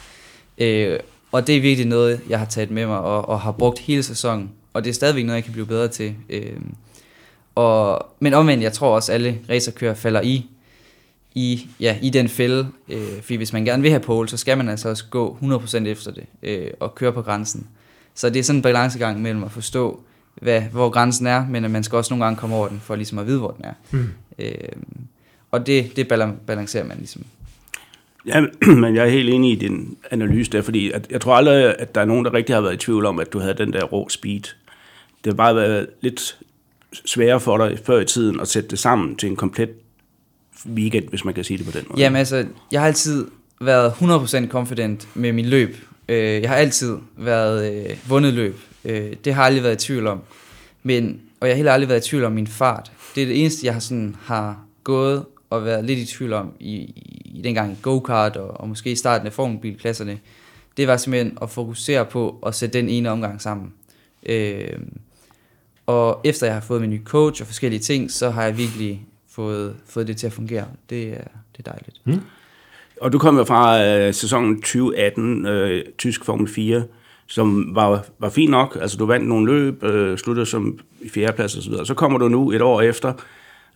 Øh, 0.58 0.98
og 1.32 1.46
det 1.46 1.56
er 1.56 1.60
virkelig 1.60 1.88
noget, 1.88 2.20
jeg 2.28 2.38
har 2.38 2.46
taget 2.46 2.70
med 2.70 2.86
mig 2.86 2.98
og, 2.98 3.28
og 3.28 3.40
har 3.40 3.52
brugt 3.52 3.78
hele 3.78 4.02
sæsonen. 4.02 4.50
Og 4.72 4.84
det 4.84 4.90
er 4.90 4.94
stadigvæk 4.94 5.24
noget, 5.24 5.36
jeg 5.36 5.44
kan 5.44 5.52
blive 5.52 5.66
bedre 5.66 5.88
til. 5.88 6.14
Øh, 6.28 6.60
og, 7.54 8.06
men 8.20 8.34
omvendt, 8.34 8.62
jeg 8.62 8.72
tror 8.72 8.94
også, 8.94 9.12
at 9.12 9.14
alle 9.14 9.38
racerkører 9.50 9.94
falder 9.94 10.20
i 10.20 10.46
i, 11.34 11.68
ja, 11.80 11.96
i 12.02 12.10
den 12.10 12.28
fælde. 12.28 12.68
Øh, 12.88 13.22
fordi 13.22 13.36
hvis 13.36 13.52
man 13.52 13.64
gerne 13.64 13.82
vil 13.82 13.90
have 13.90 14.00
pole, 14.00 14.28
så 14.28 14.36
skal 14.36 14.56
man 14.56 14.68
altså 14.68 14.88
også 14.88 15.04
gå 15.10 15.38
100% 15.42 15.86
efter 15.86 16.10
det 16.10 16.24
øh, 16.42 16.70
og 16.80 16.94
køre 16.94 17.12
på 17.12 17.22
grænsen. 17.22 17.66
Så 18.14 18.30
det 18.30 18.38
er 18.38 18.42
sådan 18.42 18.58
en 18.58 18.62
balancegang 18.62 19.22
mellem 19.22 19.44
at 19.44 19.50
forstå, 19.50 20.00
hvad, 20.34 20.60
hvor 20.60 20.90
grænsen 20.90 21.26
er, 21.26 21.46
men 21.48 21.64
at 21.64 21.70
man 21.70 21.84
skal 21.84 21.96
også 21.96 22.14
nogle 22.14 22.24
gange 22.24 22.36
komme 22.38 22.56
over 22.56 22.68
den, 22.68 22.80
for 22.80 22.96
ligesom 22.96 23.18
at 23.18 23.26
vide, 23.26 23.38
hvor 23.38 23.50
den 23.50 23.64
er. 23.64 23.72
Mm. 23.90 24.08
Øh, 24.42 24.68
og 25.50 25.66
det, 25.66 25.96
det 25.96 26.08
balancerer 26.46 26.84
man 26.84 26.96
ligesom. 26.98 27.22
Ja, 28.26 28.40
men 28.82 28.94
jeg 28.94 29.04
er 29.04 29.10
helt 29.10 29.30
enig 29.30 29.52
i 29.52 29.54
din 29.54 29.96
analyse 30.10 30.50
der, 30.50 30.62
fordi 30.62 30.90
at, 30.90 31.06
jeg 31.10 31.20
tror 31.20 31.34
aldrig, 31.34 31.78
at 31.78 31.94
der 31.94 32.00
er 32.00 32.04
nogen, 32.04 32.24
der 32.24 32.34
rigtig 32.34 32.54
har 32.54 32.60
været 32.60 32.74
i 32.74 32.76
tvivl 32.76 33.06
om, 33.06 33.18
at 33.18 33.32
du 33.32 33.38
havde 33.38 33.54
den 33.54 33.72
der 33.72 33.84
rå 33.84 34.08
speed. 34.08 34.40
Det 35.24 35.32
har 35.32 35.34
bare 35.34 35.54
været 35.54 35.86
lidt 36.00 36.38
sværere 37.04 37.40
for 37.40 37.58
dig 37.58 37.78
før 37.84 38.00
i 38.00 38.04
tiden 38.04 38.40
at 38.40 38.48
sætte 38.48 38.68
det 38.68 38.78
sammen 38.78 39.16
til 39.16 39.28
en 39.28 39.36
komplet 39.36 39.70
weekend, 40.66 41.08
hvis 41.08 41.24
man 41.24 41.34
kan 41.34 41.44
sige 41.44 41.58
det 41.58 41.66
på 41.66 41.72
den 41.72 41.86
måde? 41.88 42.00
Jamen 42.00 42.16
altså, 42.16 42.46
jeg 42.72 42.80
har 42.80 42.86
altid 42.86 43.26
været 43.60 43.90
100% 43.90 44.48
confident 44.48 45.08
med 45.14 45.32
min 45.32 45.46
løb. 45.46 45.76
Øh, 46.08 46.42
jeg 46.42 46.50
har 46.50 46.56
altid 46.56 46.96
været 47.16 47.74
øh, 47.74 47.96
vundet 48.08 48.34
løb. 48.34 48.60
Øh, 48.84 49.12
det 49.24 49.34
har 49.34 49.42
jeg 49.42 49.46
aldrig 49.46 49.62
været 49.62 49.82
i 49.82 49.86
tvivl 49.86 50.06
om. 50.06 50.20
Men, 50.82 51.20
og 51.40 51.48
jeg 51.48 51.54
har 51.54 51.56
heller 51.56 51.72
aldrig 51.72 51.88
været 51.88 52.06
i 52.06 52.08
tvivl 52.08 52.24
om 52.24 52.32
min 52.32 52.46
fart. 52.46 52.92
Det 53.14 53.22
er 53.22 53.26
det 53.26 53.40
eneste, 53.40 53.66
jeg 53.66 53.72
har, 53.72 53.80
sådan, 53.80 54.16
har 54.22 54.64
gået 54.84 55.24
og 55.50 55.64
været 55.64 55.84
lidt 55.84 55.98
i 55.98 56.06
tvivl 56.06 56.32
om 56.32 56.52
i, 56.60 56.74
i, 56.74 57.32
i 57.34 57.42
dengang 57.42 57.78
go-kart 57.82 58.36
og, 58.36 58.60
og 58.60 58.68
måske 58.68 58.90
i 58.90 58.96
starten 58.96 59.26
af 59.26 59.32
formelbilklasserne. 59.32 60.18
Det 60.76 60.86
var 60.86 60.96
simpelthen 60.96 61.38
at 61.42 61.50
fokusere 61.50 62.04
på 62.04 62.38
at 62.46 62.54
sætte 62.54 62.78
den 62.78 62.88
ene 62.88 63.10
omgang 63.10 63.42
sammen. 63.42 63.72
Øh, 64.26 64.78
og 65.86 66.20
efter 66.24 66.46
jeg 66.46 66.54
har 66.54 66.60
fået 66.60 66.80
min 66.80 66.90
nye 66.90 67.04
coach 67.04 67.42
og 67.42 67.46
forskellige 67.46 67.80
ting, 67.80 68.10
så 68.10 68.30
har 68.30 68.44
jeg 68.44 68.58
virkelig 68.58 69.06
fået, 69.30 69.76
fået 69.86 70.06
det 70.06 70.16
til 70.16 70.26
at 70.26 70.32
fungere. 70.32 70.66
Det 70.90 71.02
er, 71.02 71.24
det 71.56 71.66
er 71.66 71.72
dejligt. 71.72 72.00
Mm. 72.04 72.20
Og 73.00 73.12
du 73.12 73.18
kom 73.18 73.36
jo 73.36 73.44
fra 73.44 73.84
øh, 73.84 74.14
sæsonen 74.14 74.56
2018, 74.56 75.46
øh, 75.46 75.84
tysk 75.98 76.24
Formel 76.24 76.48
4, 76.48 76.84
som 77.30 77.74
var, 77.74 78.04
var 78.18 78.30
fint 78.30 78.50
nok. 78.50 78.78
Altså, 78.80 78.96
du 78.96 79.06
vandt 79.06 79.28
nogle 79.28 79.46
løb, 79.46 79.84
øh, 79.84 80.18
sluttede 80.18 80.46
som 80.46 80.78
i 81.00 81.08
fjerdeplads 81.08 81.56
og 81.56 81.62
så 81.62 81.70
videre. 81.70 81.86
Så 81.86 81.94
kommer 81.94 82.18
du 82.18 82.28
nu 82.28 82.50
et 82.50 82.62
år 82.62 82.80
efter, 82.80 83.12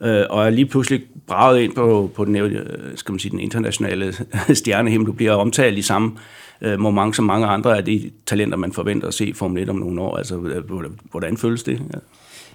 øh, 0.03 0.23
og 0.31 0.47
er 0.47 0.51
lige 0.51 0.67
pludselig 0.67 1.03
braget 1.27 1.61
ind 1.61 1.75
på, 1.75 2.11
på 2.15 2.25
den, 2.25 2.37
øh, 2.37 2.67
skal 2.95 3.13
man 3.13 3.19
sige, 3.19 3.31
den 3.31 3.41
internationale 3.41 4.15
stjernehimmel. 4.55 5.07
Du 5.07 5.13
bliver 5.13 5.33
omtalt 5.33 5.79
i 5.79 5.83
samme 5.83 6.13
øh, 6.61 6.81
moment 6.81 7.17
som 7.17 7.25
mange 7.25 7.47
andre 7.47 7.77
af 7.77 7.85
de 7.85 8.11
talenter, 8.27 8.57
man 8.57 8.73
forventer 8.73 9.09
at 9.09 9.15
se 9.15 9.27
i 9.27 9.33
Formel 9.33 9.63
1 9.63 9.69
om 9.69 9.77
nogle 9.77 10.01
år. 10.01 10.17
Altså, 10.17 10.37
øh, 10.37 10.65
hvordan 11.11 11.37
føles 11.37 11.63
det? 11.63 11.73
Ja. 11.95 11.99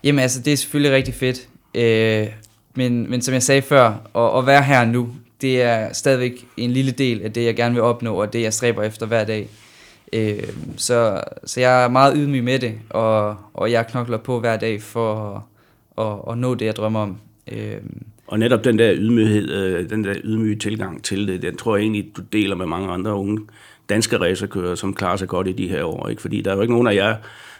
Jamen 0.03 0.19
altså, 0.19 0.41
det 0.41 0.53
er 0.53 0.57
selvfølgelig 0.57 0.95
rigtig 0.95 1.13
fedt. 1.13 1.47
Øh, 1.75 2.27
men, 2.75 3.09
men 3.09 3.21
som 3.21 3.33
jeg 3.33 3.43
sagde 3.43 3.61
før, 3.61 3.85
at, 4.15 4.39
at 4.39 4.45
være 4.45 4.63
her 4.63 4.85
nu, 4.85 5.09
det 5.41 5.61
er 5.61 5.93
stadigvæk 5.93 6.45
en 6.57 6.71
lille 6.71 6.91
del 6.91 7.21
af 7.21 7.33
det, 7.33 7.45
jeg 7.45 7.55
gerne 7.55 7.75
vil 7.75 7.83
opnå, 7.83 8.21
og 8.21 8.33
det, 8.33 8.41
jeg 8.41 8.53
stræber 8.53 8.83
efter 8.83 9.05
hver 9.05 9.23
dag. 9.23 9.47
Øh, 10.13 10.43
så, 10.77 11.21
så 11.45 11.59
jeg 11.59 11.83
er 11.83 11.89
meget 11.89 12.13
ydmyg 12.17 12.43
med 12.43 12.59
det, 12.59 12.73
og, 12.89 13.35
og 13.53 13.71
jeg 13.71 13.87
knokler 13.87 14.17
på 14.17 14.39
hver 14.39 14.57
dag 14.57 14.81
for 14.81 15.35
at, 15.97 16.05
at, 16.05 16.31
at 16.31 16.37
nå 16.37 16.55
det, 16.55 16.65
jeg 16.65 16.75
drømmer 16.75 16.99
om. 16.99 17.17
Øh, 17.51 17.77
og 18.27 18.39
netop 18.39 18.63
den 18.63 18.79
der 18.79 18.93
ydmyghed, 18.95 19.51
øh, 19.51 19.89
den 19.89 20.03
der 20.03 20.15
ydmyge 20.23 20.55
tilgang 20.55 21.03
til 21.03 21.27
det, 21.27 21.41
den 21.41 21.57
tror 21.57 21.75
jeg 21.75 21.83
egentlig, 21.83 22.11
du 22.17 22.21
deler 22.33 22.55
med 22.55 22.65
mange 22.65 22.89
andre 22.89 23.13
unge 23.13 23.39
danske 23.89 24.17
racerkører, 24.17 24.75
som 24.75 24.93
klarer 24.93 25.17
sig 25.17 25.27
godt 25.27 25.47
i 25.47 25.51
de 25.51 25.67
her 25.67 25.83
år. 25.83 26.07
Ikke? 26.07 26.21
Fordi 26.21 26.41
der 26.41 26.51
er 26.51 26.55
jo 26.55 26.61
ikke 26.61 26.73
nogen 26.73 26.87
af 26.87 26.95
jer, 26.95 27.15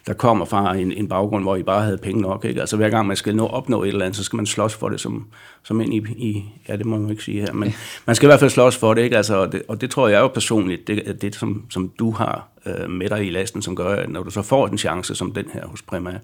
der 0.10 0.16
kommer 0.16 0.46
fra 0.46 0.76
en, 0.76 0.92
en 0.92 1.08
baggrund, 1.08 1.44
hvor 1.44 1.56
I 1.56 1.64
bare 1.64 1.84
havde 1.84 1.98
penge 1.98 2.22
nok. 2.22 2.46
Ikke? 2.46 2.60
Altså 2.60 2.78
hver 2.78 2.90
gang 2.90 3.08
man 3.08 3.16
skal 3.16 3.36
nå 3.36 3.48
opnå 3.48 3.84
et 3.84 3.88
eller 3.88 4.06
andet, 4.06 4.16
så 4.16 4.24
skal 4.24 4.38
man 4.38 4.46
slås 4.46 4.74
for 4.74 4.90
det 4.90 5.00
som, 5.00 5.28
som 5.64 5.82
ind 5.82 5.94
i, 5.94 5.98
i, 5.98 6.46
ja 6.70 6.76
det 6.76 6.86
må 6.86 6.98
man 6.98 7.10
ikke 7.10 7.24
sige 7.24 7.42
her, 7.42 7.54
men 7.54 7.74
man 8.06 8.16
skal 8.16 8.26
i 8.26 8.30
hvert 8.30 8.40
fald 8.40 8.50
slås 8.50 8.78
for 8.78 8.94
det, 8.94 9.02
ikke? 9.02 9.18
Altså, 9.18 9.36
og, 9.36 9.52
det 9.52 9.62
og 9.68 9.82
det 9.82 9.92
tror 9.92 10.08
jeg 10.08 10.20
jo 10.20 10.28
personligt, 10.28 10.88
det 10.88 11.10
er 11.10 11.14
det, 11.14 11.36
som, 11.36 11.66
som 11.70 11.92
du 12.00 12.12
har 12.12 12.48
øh, 12.66 12.90
med 12.90 13.10
dig 13.10 13.28
i 13.28 13.30
lasten, 13.30 13.62
som 13.62 13.76
gør, 13.76 13.96
at 13.96 14.10
når 14.10 14.24
du 14.24 14.30
så 14.30 14.42
får 14.42 14.68
en 14.68 14.78
chance 14.78 15.16
som 15.16 15.32
den 15.32 15.46
her 15.54 15.68
hos 15.68 15.82
Prima, 15.82 16.20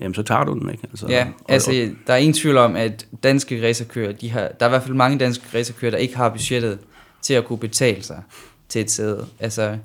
jamen 0.00 0.14
så 0.14 0.22
tager 0.22 0.44
du 0.44 0.54
den, 0.54 0.70
ikke? 0.70 0.82
Altså, 0.90 1.06
ja, 1.08 1.26
og, 1.44 1.52
altså 1.52 1.70
og, 1.70 1.76
der 2.06 2.12
er 2.12 2.18
ingen 2.18 2.34
tvivl 2.34 2.56
om, 2.56 2.76
at 2.76 3.06
danske 3.22 3.68
racerkører, 3.68 4.12
de 4.12 4.30
har, 4.30 4.48
der 4.60 4.66
er 4.66 4.68
i 4.68 4.72
hvert 4.72 4.82
fald 4.82 4.94
mange 4.94 5.18
danske 5.18 5.58
racerkører, 5.58 5.90
der 5.90 5.98
ikke 5.98 6.16
har 6.16 6.28
budgettet 6.28 6.78
til 7.22 7.34
at 7.34 7.44
kunne 7.44 7.58
betale 7.58 8.02
sig 8.02 8.22
til 8.68 8.80
et 8.80 8.90
sæde. 8.90 9.26
Altså, 9.38 9.76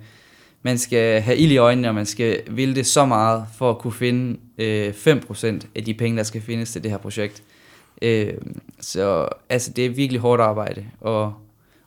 man 0.65 0.77
skal 0.77 1.21
have 1.21 1.37
ild 1.37 1.51
i 1.51 1.57
øjnene, 1.57 1.87
og 1.87 1.95
man 1.95 2.05
skal 2.05 2.41
ville 2.51 2.75
det 2.75 2.85
så 2.85 3.05
meget 3.05 3.45
for 3.57 3.69
at 3.69 3.77
kunne 3.77 3.93
finde 3.93 4.37
øh, 4.57 4.89
5% 4.89 5.45
af 5.75 5.83
de 5.85 5.93
penge, 5.93 6.17
der 6.17 6.23
skal 6.23 6.41
findes 6.41 6.71
til 6.71 6.83
det 6.83 6.91
her 6.91 6.97
projekt. 6.97 7.43
Øh, 8.01 8.33
så 8.81 9.27
altså, 9.49 9.71
det 9.71 9.85
er 9.85 9.89
virkelig 9.89 10.21
hårdt 10.21 10.41
arbejde, 10.41 10.85
og, 11.01 11.33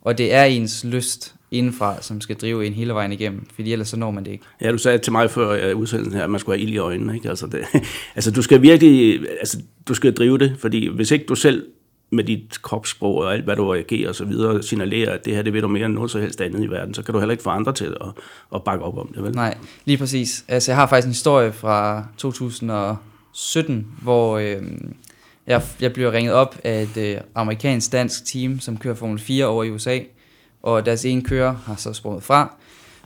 og 0.03 0.19
det 0.19 0.35
er 0.35 0.45
ens 0.45 0.85
lyst 0.85 1.35
indenfra, 1.51 2.03
som 2.03 2.21
skal 2.21 2.37
drive 2.37 2.67
en 2.67 2.73
hele 2.73 2.95
vejen 2.95 3.13
igennem, 3.13 3.47
fordi 3.55 3.73
ellers 3.73 3.89
så 3.89 3.97
når 3.97 4.11
man 4.11 4.25
det 4.25 4.31
ikke. 4.31 4.45
Ja, 4.61 4.73
du 4.73 4.79
sagde 4.79 4.99
til 4.99 5.13
mig 5.13 5.31
før 5.31 5.73
uh, 5.73 5.81
udsendelsen 5.81 6.17
her, 6.17 6.25
at 6.25 6.31
man 6.31 6.41
skulle 6.41 6.59
have 6.59 6.67
ild 6.67 6.75
i 6.75 6.79
øjnene. 6.79 7.15
Ikke? 7.15 7.29
Altså, 7.29 7.47
det, 7.47 7.65
altså, 8.17 8.31
du 8.31 8.43
skal 8.43 8.63
virkelig 8.63 9.21
altså, 9.41 9.59
du 9.89 9.95
skal 9.95 10.15
drive 10.15 10.39
det, 10.39 10.57
fordi 10.59 10.89
hvis 10.89 11.11
ikke 11.11 11.25
du 11.27 11.35
selv 11.35 11.67
med 12.11 12.25
dit 12.25 12.63
kropssprog 12.63 13.17
og 13.17 13.35
alt, 13.35 13.45
hvad 13.45 13.57
du 13.57 13.73
reagerer 13.73 14.09
og 14.09 14.15
så 14.15 14.25
videre, 14.25 14.63
signalerer, 14.63 15.13
at 15.13 15.25
det 15.25 15.35
her, 15.35 15.43
det 15.43 15.53
ved 15.53 15.61
du 15.61 15.69
mere 15.69 15.87
end 15.87 15.95
noget 15.95 16.11
så 16.11 16.19
helst 16.19 16.41
andet 16.41 16.65
i 16.65 16.67
verden, 16.67 16.95
så 16.95 17.03
kan 17.03 17.15
du 17.15 17.19
heller 17.19 17.33
ikke 17.33 17.43
få 17.43 17.51
andre 17.51 17.73
til 17.73 17.97
at, 18.01 18.09
at 18.55 18.65
bakke 18.65 18.85
op 18.85 18.99
om 18.99 19.13
det, 19.15 19.23
vel? 19.23 19.35
Nej, 19.35 19.57
lige 19.85 19.99
præcis. 19.99 20.45
Altså, 20.49 20.71
jeg 20.71 20.77
har 20.77 20.87
faktisk 20.87 21.07
en 21.07 21.13
historie 21.13 21.53
fra 21.53 22.07
2017, 22.17 23.87
hvor 24.03 24.39
øh, 24.39 24.63
jeg, 25.47 25.63
jeg 25.81 25.93
blev 25.93 26.11
ringet 26.11 26.35
op 26.35 26.57
af 26.65 26.83
et 26.83 26.97
øh, 26.97 27.21
amerikansk-dansk 27.35 28.25
team, 28.25 28.61
som 28.61 28.77
kører 28.77 28.95
Formel 28.95 29.19
4 29.19 29.47
over 29.47 29.65
i 29.65 29.71
USA, 29.71 29.99
og 30.63 30.87
deres 30.87 31.05
ene 31.05 31.23
kører 31.23 31.55
har 31.67 31.77
så 31.77 31.93
sprunget 31.93 32.23
fra, 32.23 32.55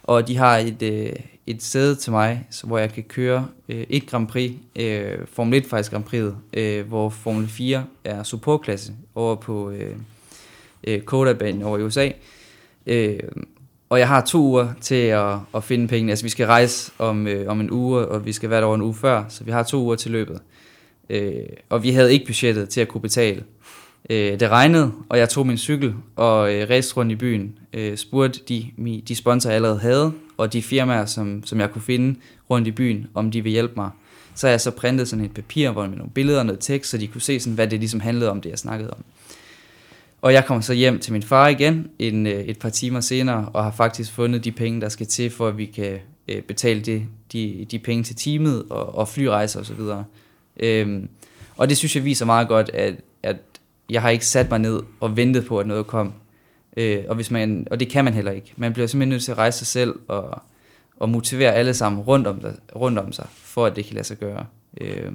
og 0.02 0.28
de 0.28 0.36
har 0.36 0.58
et, 0.58 0.82
øh, 0.82 1.12
et 1.54 1.62
sæde 1.62 1.94
til 1.94 2.12
mig, 2.12 2.46
så, 2.50 2.66
hvor 2.66 2.78
jeg 2.78 2.92
kan 2.92 3.02
køre 3.02 3.46
øh, 3.68 3.86
et 3.88 4.06
Grand 4.06 4.28
Prix, 4.28 4.52
øh, 4.76 5.18
Formel 5.32 5.58
1 5.58 5.66
faktisk 5.66 5.90
Grand 5.92 6.04
Prix, 6.04 6.32
øh, 6.52 6.88
hvor 6.88 7.08
Formel 7.08 7.48
4 7.48 7.84
er 8.04 8.22
supportklasse 8.22 8.92
over 9.14 9.34
på 9.34 9.70
øh, 9.70 9.96
øh, 10.84 11.00
Kodabanen 11.00 11.62
over 11.62 11.78
i 11.78 11.82
USA. 11.82 12.10
Øh, 12.86 13.18
og 13.90 13.98
jeg 13.98 14.08
har 14.08 14.20
to 14.20 14.38
uger 14.38 14.68
til 14.80 14.94
at, 14.94 15.36
at 15.54 15.64
finde 15.64 15.88
penge. 15.88 16.10
Altså 16.10 16.24
vi 16.24 16.28
skal 16.28 16.46
rejse 16.46 16.92
om, 16.98 17.26
øh, 17.26 17.48
om 17.48 17.60
en 17.60 17.70
uge, 17.70 18.06
og 18.06 18.26
vi 18.26 18.32
skal 18.32 18.50
være 18.50 18.60
der 18.60 18.66
over 18.66 18.74
en 18.74 18.82
uge 18.82 18.94
før, 18.94 19.24
så 19.28 19.44
vi 19.44 19.50
har 19.50 19.62
to 19.62 19.82
uger 19.82 19.96
til 19.96 20.10
løbet. 20.10 20.40
Øh, 21.10 21.32
og 21.68 21.82
vi 21.82 21.90
havde 21.90 22.12
ikke 22.12 22.26
budgettet 22.26 22.68
til 22.68 22.80
at 22.80 22.88
kunne 22.88 23.00
betale. 23.00 23.44
Øh, 24.10 24.40
det 24.40 24.48
regnede, 24.48 24.92
og 25.08 25.18
jeg 25.18 25.28
tog 25.28 25.46
min 25.46 25.58
cykel 25.58 25.94
og 26.16 26.54
øh, 26.54 26.68
rejste 26.68 26.96
rundt 26.96 27.12
i 27.12 27.16
byen. 27.16 27.58
Øh, 27.72 27.96
spurgte 27.96 28.40
de, 28.48 28.70
de 29.08 29.14
sponsorer, 29.14 29.52
jeg 29.52 29.56
allerede 29.56 29.78
havde, 29.78 30.12
og 30.36 30.52
de 30.52 30.62
firmaer, 30.62 31.06
som, 31.06 31.42
som 31.46 31.60
jeg 31.60 31.70
kunne 31.70 31.82
finde 31.82 32.18
rundt 32.50 32.68
i 32.68 32.70
byen, 32.70 33.06
om 33.14 33.30
de 33.30 33.42
vil 33.42 33.52
hjælpe 33.52 33.74
mig. 33.76 33.90
Så 34.34 34.46
har 34.46 34.50
jeg 34.50 34.60
så 34.60 34.70
printet 34.70 35.08
sådan 35.08 35.24
et 35.24 35.34
papir, 35.34 35.70
hvor 35.70 35.86
med 35.86 35.96
nogle 35.96 36.12
billeder 36.12 36.38
og 36.38 36.46
noget 36.46 36.60
tekst, 36.60 36.90
så 36.90 36.98
de 36.98 37.06
kunne 37.06 37.20
se, 37.20 37.40
sådan, 37.40 37.54
hvad 37.54 37.68
det 37.68 37.78
ligesom 37.78 38.00
handlede 38.00 38.30
om, 38.30 38.40
det 38.40 38.50
jeg 38.50 38.58
snakkede 38.58 38.90
om. 38.90 39.04
Og 40.22 40.32
jeg 40.32 40.44
kommer 40.44 40.62
så 40.62 40.72
hjem 40.72 40.98
til 40.98 41.12
min 41.12 41.22
far 41.22 41.48
igen 41.48 41.88
en, 41.98 42.26
øh, 42.26 42.32
et 42.32 42.58
par 42.58 42.68
timer 42.68 43.00
senere, 43.00 43.48
og 43.52 43.64
har 43.64 43.70
faktisk 43.70 44.12
fundet 44.12 44.44
de 44.44 44.52
penge, 44.52 44.80
der 44.80 44.88
skal 44.88 45.06
til, 45.06 45.30
for 45.30 45.48
at 45.48 45.58
vi 45.58 45.66
kan 45.66 45.98
øh, 46.28 46.42
betale 46.42 46.80
de, 46.80 47.06
de, 47.32 47.66
de 47.70 47.78
penge 47.78 48.04
til 48.04 48.16
teamet 48.16 48.64
og, 48.70 48.94
og 48.94 49.08
flyrejser 49.08 49.60
osv. 49.60 49.80
Og, 49.80 50.04
øhm, 50.56 51.08
og 51.56 51.68
det 51.68 51.76
synes 51.76 51.96
jeg 51.96 52.04
viser 52.04 52.26
meget 52.26 52.48
godt, 52.48 52.70
at, 52.74 52.94
at 53.22 53.36
jeg 53.90 54.02
har 54.02 54.10
ikke 54.10 54.26
sat 54.26 54.50
mig 54.50 54.58
ned 54.58 54.80
og 55.00 55.16
ventet 55.16 55.46
på, 55.46 55.58
at 55.58 55.66
noget 55.66 55.86
kom. 55.86 56.12
Øh, 56.76 56.98
og, 57.08 57.14
hvis 57.14 57.30
man, 57.30 57.66
og 57.70 57.80
det 57.80 57.88
kan 57.88 58.04
man 58.04 58.14
heller 58.14 58.32
ikke. 58.32 58.52
Man 58.56 58.72
bliver 58.72 58.86
simpelthen 58.86 59.08
nødt 59.08 59.22
til 59.22 59.32
at 59.32 59.38
rejse 59.38 59.58
sig 59.58 59.66
selv 59.66 59.94
og, 60.08 60.42
og 60.96 61.08
motivere 61.08 61.54
alle 61.54 61.74
sammen 61.74 62.00
rundt 62.00 62.26
om, 62.26 62.40
rundt 62.76 62.98
om 62.98 63.12
sig, 63.12 63.26
for 63.32 63.66
at 63.66 63.76
det 63.76 63.84
kan 63.84 63.94
lade 63.94 64.06
sig 64.06 64.18
gøre. 64.18 64.46
Øh, 64.80 65.12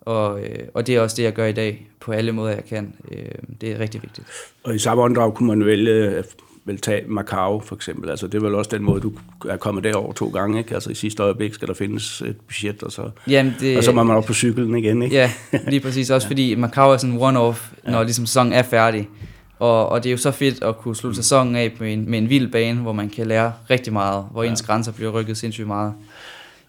og, 0.00 0.40
øh, 0.40 0.68
og 0.74 0.86
det 0.86 0.94
er 0.94 1.00
også 1.00 1.16
det, 1.16 1.22
jeg 1.22 1.32
gør 1.32 1.46
i 1.46 1.52
dag, 1.52 1.88
på 2.00 2.12
alle 2.12 2.32
måder, 2.32 2.54
jeg 2.54 2.64
kan. 2.64 2.94
Øh, 3.12 3.24
det 3.60 3.72
er 3.72 3.78
rigtig 3.78 4.02
vigtigt. 4.02 4.26
Og 4.64 4.74
i 4.74 4.78
samme 4.78 5.02
åndedrag 5.02 5.34
kunne 5.34 5.48
man 5.48 5.66
vælge 5.66 6.22
vil 6.66 6.80
tage 6.80 7.02
Macau 7.08 7.60
for 7.60 7.74
eksempel. 7.74 8.10
Altså, 8.10 8.26
det 8.26 8.34
er 8.34 8.42
vel 8.42 8.54
også 8.54 8.70
den 8.74 8.82
måde, 8.82 9.00
du 9.00 9.12
er 9.48 9.56
kommet 9.56 9.84
derover 9.84 10.12
to 10.12 10.28
gange. 10.28 10.58
Ikke? 10.58 10.74
Altså 10.74 10.90
i 10.90 10.94
sidste 10.94 11.22
øjeblik 11.22 11.54
skal 11.54 11.68
der 11.68 11.74
findes 11.74 12.20
et 12.20 12.36
budget, 12.46 12.82
og 12.82 12.92
så, 12.92 13.10
Jamen 13.28 13.54
det, 13.60 13.76
og 13.76 13.84
så 13.84 13.92
må 13.92 14.02
man 14.02 14.16
op 14.16 14.24
på 14.24 14.34
cyklen 14.34 14.76
igen. 14.76 15.02
Ikke? 15.02 15.16
Ja, 15.16 15.32
lige 15.68 15.80
præcis. 15.80 16.10
Også 16.10 16.26
ja. 16.26 16.30
fordi 16.30 16.54
Macau 16.54 16.90
er 16.90 16.96
sådan 16.96 17.14
en 17.14 17.20
one-off, 17.20 17.74
når 17.84 17.98
ja. 17.98 18.02
ligesom 18.02 18.26
sæsonen 18.26 18.52
er 18.52 18.62
færdig. 18.62 19.08
Og, 19.58 19.88
og 19.88 20.02
det 20.02 20.08
er 20.08 20.12
jo 20.12 20.16
så 20.16 20.30
fedt 20.30 20.64
at 20.64 20.78
kunne 20.78 20.96
slutte 20.96 21.16
sæsonen 21.16 21.56
af 21.56 21.72
med 21.80 21.92
en, 21.92 22.10
med 22.10 22.18
en 22.18 22.30
vild 22.30 22.52
bane, 22.52 22.80
hvor 22.80 22.92
man 22.92 23.08
kan 23.08 23.26
lære 23.26 23.52
rigtig 23.70 23.92
meget, 23.92 24.24
hvor 24.30 24.42
ja. 24.42 24.50
ens 24.50 24.62
grænser 24.62 24.92
bliver 24.92 25.10
rykket 25.10 25.36
sindssygt 25.36 25.66
meget. 25.66 25.94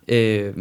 Øh, 0.08 0.53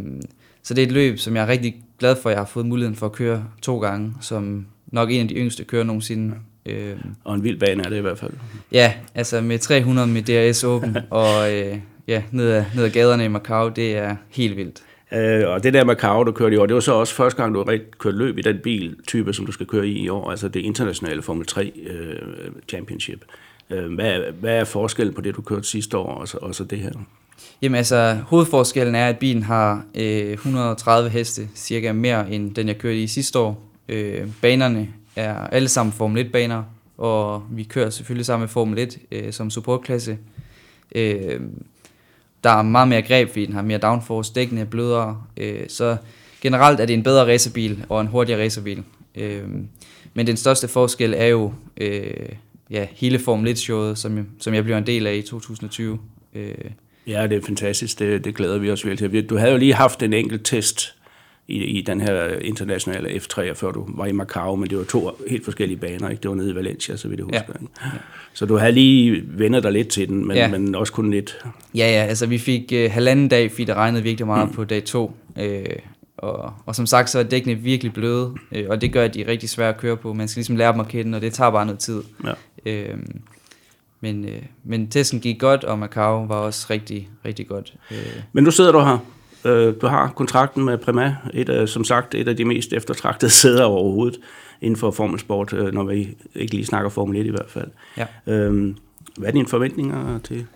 så 0.62 0.74
det 0.74 0.82
er 0.82 0.86
et 0.86 0.92
løb, 0.92 1.18
som 1.18 1.36
jeg 1.36 1.42
er 1.42 1.48
rigtig 1.48 1.76
glad 1.98 2.16
for, 2.22 2.28
at 2.28 2.32
jeg 2.32 2.40
har 2.40 2.46
fået 2.46 2.66
muligheden 2.66 2.96
for 2.96 3.06
at 3.06 3.12
køre 3.12 3.44
to 3.62 3.80
gange, 3.80 4.14
som 4.20 4.66
nok 4.86 5.10
en 5.10 5.20
af 5.20 5.28
de 5.28 5.34
yngste 5.34 5.64
kører 5.64 5.84
nogensinde. 5.84 6.34
Øh, 6.66 6.96
og 7.24 7.34
en 7.34 7.44
vild 7.44 7.60
bane 7.60 7.84
er 7.84 7.88
det 7.88 7.96
i 7.96 8.00
hvert 8.00 8.18
fald. 8.18 8.32
Ja, 8.72 8.92
altså 9.14 9.40
med 9.40 9.58
300 9.58 10.08
med 10.08 10.22
DRS 10.22 10.64
åben, 10.64 10.96
og 11.10 11.54
øh, 11.54 11.78
ja, 12.08 12.22
ned 12.30 12.50
ad, 12.50 12.64
ned 12.74 12.84
ad 12.84 12.90
gaderne 12.90 13.24
i 13.24 13.28
Macau, 13.28 13.68
det 13.68 13.96
er 13.96 14.16
helt 14.30 14.56
vildt. 14.56 14.82
Øh, 15.12 15.48
og 15.48 15.62
det 15.62 15.74
der 15.74 15.84
Macau, 15.84 16.24
du 16.24 16.32
kørte 16.32 16.54
i 16.54 16.58
år, 16.58 16.66
det 16.66 16.74
var 16.74 16.80
så 16.80 16.92
også 16.92 17.14
første 17.14 17.42
gang, 17.42 17.54
du 17.54 17.62
rigtig 17.62 17.90
kørte 17.98 18.18
løb 18.18 18.38
i 18.38 18.42
den 18.42 18.58
biltype, 18.62 19.32
som 19.32 19.46
du 19.46 19.52
skal 19.52 19.66
køre 19.66 19.86
i 19.86 19.98
i 19.98 20.08
år, 20.08 20.30
altså 20.30 20.48
det 20.48 20.60
internationale 20.60 21.22
Formel 21.22 21.46
3 21.46 21.72
øh, 21.86 22.18
Championship. 22.68 23.24
Øh, 23.70 23.94
hvad, 23.94 24.20
hvad 24.40 24.56
er 24.56 24.64
forskellen 24.64 25.14
på 25.14 25.20
det, 25.20 25.36
du 25.36 25.42
kørte 25.42 25.64
sidste 25.64 25.98
år, 25.98 26.14
og 26.14 26.28
så, 26.28 26.38
og 26.42 26.54
så 26.54 26.64
det 26.64 26.78
her? 26.78 26.90
Jamen 27.62 27.76
altså, 27.76 28.18
hovedforskellen 28.26 28.94
er, 28.94 29.08
at 29.08 29.18
bilen 29.18 29.42
har 29.42 29.84
øh, 29.94 30.32
130 30.32 31.10
heste, 31.10 31.48
cirka 31.54 31.92
mere 31.92 32.30
end 32.30 32.54
den, 32.54 32.68
jeg 32.68 32.78
kørte 32.78 33.02
i 33.02 33.06
sidste 33.06 33.38
år. 33.38 33.62
Øh, 33.88 34.28
banerne 34.42 34.88
er 35.16 35.34
alle 35.34 35.68
sammen 35.68 35.92
Formel 35.92 36.26
1-baner, 36.26 36.62
og 36.98 37.42
vi 37.50 37.62
kører 37.62 37.90
selvfølgelig 37.90 38.26
sammen 38.26 38.42
med 38.42 38.48
Formel 38.48 38.78
1 38.78 38.98
øh, 39.12 39.32
som 39.32 39.50
supportklasse. 39.50 40.18
Øh, 40.94 41.40
der 42.46 42.52
er 42.52 42.62
meget 42.62 42.88
mere 42.88 43.02
greb, 43.02 43.28
fordi 43.28 43.46
den 43.46 43.54
har 43.54 43.62
mere 43.62 43.78
downforce, 43.78 44.32
dækkene 44.34 44.60
er 44.60 44.64
blødere, 44.64 45.22
øh, 45.36 45.60
så 45.68 45.96
generelt 46.40 46.80
er 46.80 46.86
det 46.86 46.94
en 46.94 47.02
bedre 47.02 47.32
racerbil 47.32 47.84
og 47.88 48.00
en 48.00 48.06
hurtigere 48.06 48.42
racerbil. 48.42 48.82
Øh, 49.14 49.42
men 50.14 50.26
den 50.26 50.36
største 50.36 50.68
forskel 50.68 51.14
er 51.16 51.26
jo 51.26 51.52
øh, 51.76 52.28
ja, 52.70 52.86
hele 52.92 53.18
Formel 53.18 53.52
1-showet, 53.52 53.98
som, 53.98 54.26
som 54.40 54.54
jeg 54.54 54.64
bliver 54.64 54.78
en 54.78 54.86
del 54.86 55.06
af 55.06 55.14
i 55.14 55.22
2020. 55.22 55.98
Øh. 56.34 56.54
Ja, 57.06 57.26
det 57.26 57.36
er 57.36 57.42
fantastisk. 57.46 57.98
Det, 57.98 58.24
det 58.24 58.34
glæder 58.34 58.58
vi 58.58 58.70
os 58.70 58.86
virkelig 58.86 59.10
til. 59.10 59.30
Du 59.30 59.36
havde 59.36 59.52
jo 59.52 59.58
lige 59.58 59.74
haft 59.74 60.02
en 60.02 60.12
enkelt 60.12 60.44
test 60.44 60.95
i, 61.48 61.64
i 61.64 61.80
den 61.80 62.00
her 62.00 62.28
internationale 62.28 63.08
F3, 63.08 63.52
før 63.52 63.70
du 63.70 63.88
var 63.88 64.06
i 64.06 64.12
Macau, 64.12 64.56
men 64.56 64.70
det 64.70 64.78
var 64.78 64.84
to 64.84 65.10
helt 65.28 65.44
forskellige 65.44 65.78
baner, 65.78 66.08
ikke? 66.08 66.20
Det 66.20 66.28
var 66.28 66.34
nede 66.34 66.50
i 66.50 66.54
Valencia, 66.54 66.96
så 66.96 67.08
vidt 67.08 67.18
jeg 67.18 67.24
husker. 67.24 67.54
Ja. 67.82 67.86
Ja. 67.86 67.98
Så 68.32 68.46
du 68.46 68.56
havde 68.56 68.72
lige 68.72 69.22
vendt 69.26 69.62
dig 69.62 69.72
lidt 69.72 69.88
til 69.88 70.08
den, 70.08 70.26
men, 70.26 70.36
ja. 70.36 70.48
men 70.48 70.74
også 70.74 70.92
kun 70.92 71.10
lidt. 71.10 71.38
Ja, 71.74 71.90
ja, 71.90 72.04
altså 72.04 72.26
vi 72.26 72.38
fik 72.38 72.72
uh, 72.74 72.92
halvanden 72.92 73.28
dag, 73.28 73.50
fordi 73.50 73.64
det 73.64 73.74
regnede 73.74 74.02
virkelig 74.02 74.26
meget 74.26 74.48
mm. 74.48 74.54
på 74.54 74.64
dag 74.64 74.84
to. 74.84 75.16
Uh, 75.36 75.44
og, 76.16 76.52
og 76.66 76.74
som 76.74 76.86
sagt, 76.86 77.10
så 77.10 77.18
er 77.18 77.22
dækkene 77.22 77.54
virkelig 77.54 77.92
bløde, 77.92 78.26
uh, 78.26 78.58
og 78.68 78.80
det 78.80 78.92
gør, 78.92 79.04
at 79.04 79.14
de 79.14 79.22
er 79.22 79.28
rigtig 79.28 79.48
svære 79.48 79.68
at 79.68 79.76
køre 79.76 79.96
på. 79.96 80.12
Man 80.12 80.28
skal 80.28 80.40
ligesom 80.40 80.56
lære 80.56 80.72
dem 80.72 80.80
at 80.80 80.88
kende, 80.88 81.16
og 81.16 81.22
det 81.22 81.32
tager 81.32 81.50
bare 81.50 81.66
noget 81.66 81.78
tid. 81.78 82.02
Ja. 82.66 82.92
Uh, 82.92 82.98
men, 84.00 84.24
uh, 84.24 84.30
men 84.64 84.88
testen 84.88 85.20
gik 85.20 85.40
godt, 85.40 85.64
og 85.64 85.78
Macau 85.78 86.26
var 86.26 86.36
også 86.36 86.66
rigtig, 86.70 87.08
rigtig 87.24 87.46
godt. 87.48 87.74
Uh, 87.90 87.96
men 88.32 88.44
nu 88.44 88.50
sidder 88.50 88.72
du 88.72 88.78
her 88.80 88.98
Øh, 89.46 89.74
du 89.80 89.86
har 89.86 90.12
kontrakten 90.16 90.64
med 90.64 90.78
Prima, 90.78 91.16
et 91.34 91.48
af, 91.48 91.68
som 91.68 91.84
sagt 91.84 92.14
et 92.14 92.28
af 92.28 92.36
de 92.36 92.44
mest 92.44 92.72
eftertragtede 92.72 93.30
sæder 93.40 93.64
overhovedet 93.64 94.20
inden 94.60 94.76
for 94.76 94.90
formelsport, 94.90 95.52
øh, 95.52 95.74
når 95.74 95.84
vi 95.84 96.16
ikke 96.34 96.54
lige 96.54 96.66
snakker 96.66 96.90
Formel 96.90 97.20
1 97.20 97.26
i 97.26 97.30
hvert 97.30 97.50
fald. 97.50 97.68
Ja. 97.96 98.06
Øhm, 98.26 98.76
hvad 99.16 99.28
er 99.28 99.32
dine 99.32 99.48
forventninger 99.48 100.18
til? 100.18 100.46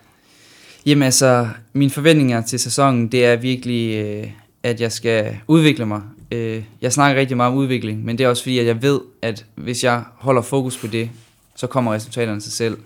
Jamen 0.86 1.02
altså, 1.02 1.48
mine 1.72 1.90
forventninger 1.90 2.40
til 2.42 2.58
sæsonen, 2.58 3.08
det 3.08 3.24
er 3.24 3.36
virkelig, 3.36 4.04
øh, 4.04 4.30
at 4.62 4.80
jeg 4.80 4.92
skal 4.92 5.36
udvikle 5.48 5.86
mig. 5.86 6.02
Øh, 6.30 6.62
jeg 6.82 6.92
snakker 6.92 7.20
rigtig 7.20 7.36
meget 7.36 7.52
om 7.52 7.58
udvikling, 7.58 8.04
men 8.04 8.18
det 8.18 8.24
er 8.24 8.28
også 8.28 8.42
fordi, 8.42 8.58
at 8.58 8.66
jeg 8.66 8.82
ved, 8.82 9.00
at 9.22 9.46
hvis 9.54 9.84
jeg 9.84 10.02
holder 10.14 10.42
fokus 10.42 10.76
på 10.78 10.86
det, 10.86 11.10
så 11.56 11.66
kommer 11.66 11.94
resultaterne 11.94 12.40
sig 12.40 12.52
selv. 12.52 12.78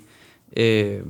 Øh, 0.57 1.01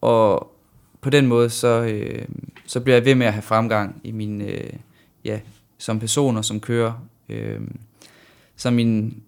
og 0.00 0.52
på 1.00 1.10
den 1.10 1.26
måde, 1.26 1.50
så, 1.50 1.68
øh, 1.68 2.24
så 2.72 2.80
bliver 2.80 2.96
jeg 2.96 3.04
ved 3.04 3.14
med 3.14 3.26
at 3.26 3.32
have 3.32 3.42
fremgang 3.42 4.00
i 4.04 4.12
min, 4.12 4.40
øh, 4.40 4.70
ja, 5.24 5.40
som 5.78 6.00
person 6.00 6.36
og 6.36 6.44
som 6.44 6.60
kører. 6.60 6.92
Øh, 7.28 7.60
så 8.56 8.70
min, 8.70 9.22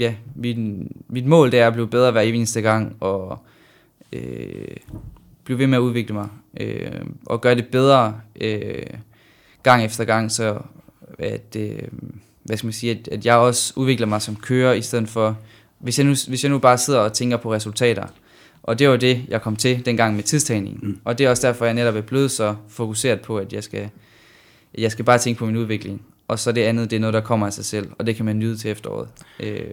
ja, 0.00 0.14
min, 0.34 0.92
mit 1.08 1.26
mål 1.26 1.52
det 1.52 1.60
er 1.60 1.66
at 1.66 1.72
blive 1.72 1.88
bedre 1.88 2.12
hver 2.12 2.20
eneste 2.20 2.60
gang, 2.60 2.96
og 3.00 3.38
øh, 4.12 4.76
blive 5.44 5.58
ved 5.58 5.66
med 5.66 5.78
at 5.78 5.82
udvikle 5.82 6.14
mig, 6.14 6.28
øh, 6.60 7.00
og 7.26 7.40
gøre 7.40 7.54
det 7.54 7.66
bedre 7.66 8.20
øh, 8.40 8.86
gang 9.62 9.84
efter 9.84 10.04
gang, 10.04 10.32
så 10.32 10.58
at, 11.18 11.56
øh, 11.58 11.88
hvad 12.42 12.56
skal 12.56 12.66
man 12.66 12.72
sige, 12.72 12.92
at, 12.92 13.08
at 13.08 13.26
jeg 13.26 13.36
også 13.36 13.72
udvikler 13.76 14.06
mig 14.06 14.22
som 14.22 14.36
kører, 14.36 14.72
i 14.72 14.82
stedet 14.82 15.08
for, 15.08 15.38
hvis 15.78 15.98
jeg, 15.98 16.06
nu, 16.06 16.14
hvis 16.28 16.44
jeg 16.44 16.50
nu 16.50 16.58
bare 16.58 16.78
sidder 16.78 17.00
og 17.00 17.12
tænker 17.12 17.36
på 17.36 17.52
resultater, 17.52 18.06
og 18.64 18.78
det 18.78 18.88
var 18.88 18.96
det, 18.96 19.24
jeg 19.28 19.42
kom 19.42 19.56
til 19.56 19.86
dengang 19.86 20.14
med 20.16 20.22
tidstagningen. 20.22 20.88
Mm. 20.88 20.98
Og 21.04 21.18
det 21.18 21.26
er 21.26 21.30
også 21.30 21.46
derfor, 21.46 21.64
jeg 21.64 21.74
netop 21.74 21.96
er 21.96 22.00
blevet 22.00 22.30
så 22.30 22.54
fokuseret 22.68 23.20
på, 23.20 23.38
at 23.38 23.52
jeg 23.52 23.64
skal, 23.64 23.90
jeg 24.78 24.92
skal 24.92 25.04
bare 25.04 25.18
tænke 25.18 25.38
på 25.38 25.46
min 25.46 25.56
udvikling. 25.56 26.02
Og 26.28 26.38
så 26.38 26.52
det 26.52 26.60
andet, 26.60 26.90
det 26.90 26.96
er 26.96 27.00
noget, 27.00 27.14
der 27.14 27.20
kommer 27.20 27.46
af 27.46 27.52
sig 27.52 27.64
selv, 27.64 27.90
og 27.98 28.06
det 28.06 28.16
kan 28.16 28.24
man 28.24 28.38
nyde 28.38 28.56
til 28.56 28.70
efteråret. 28.70 29.08
Øh, 29.40 29.66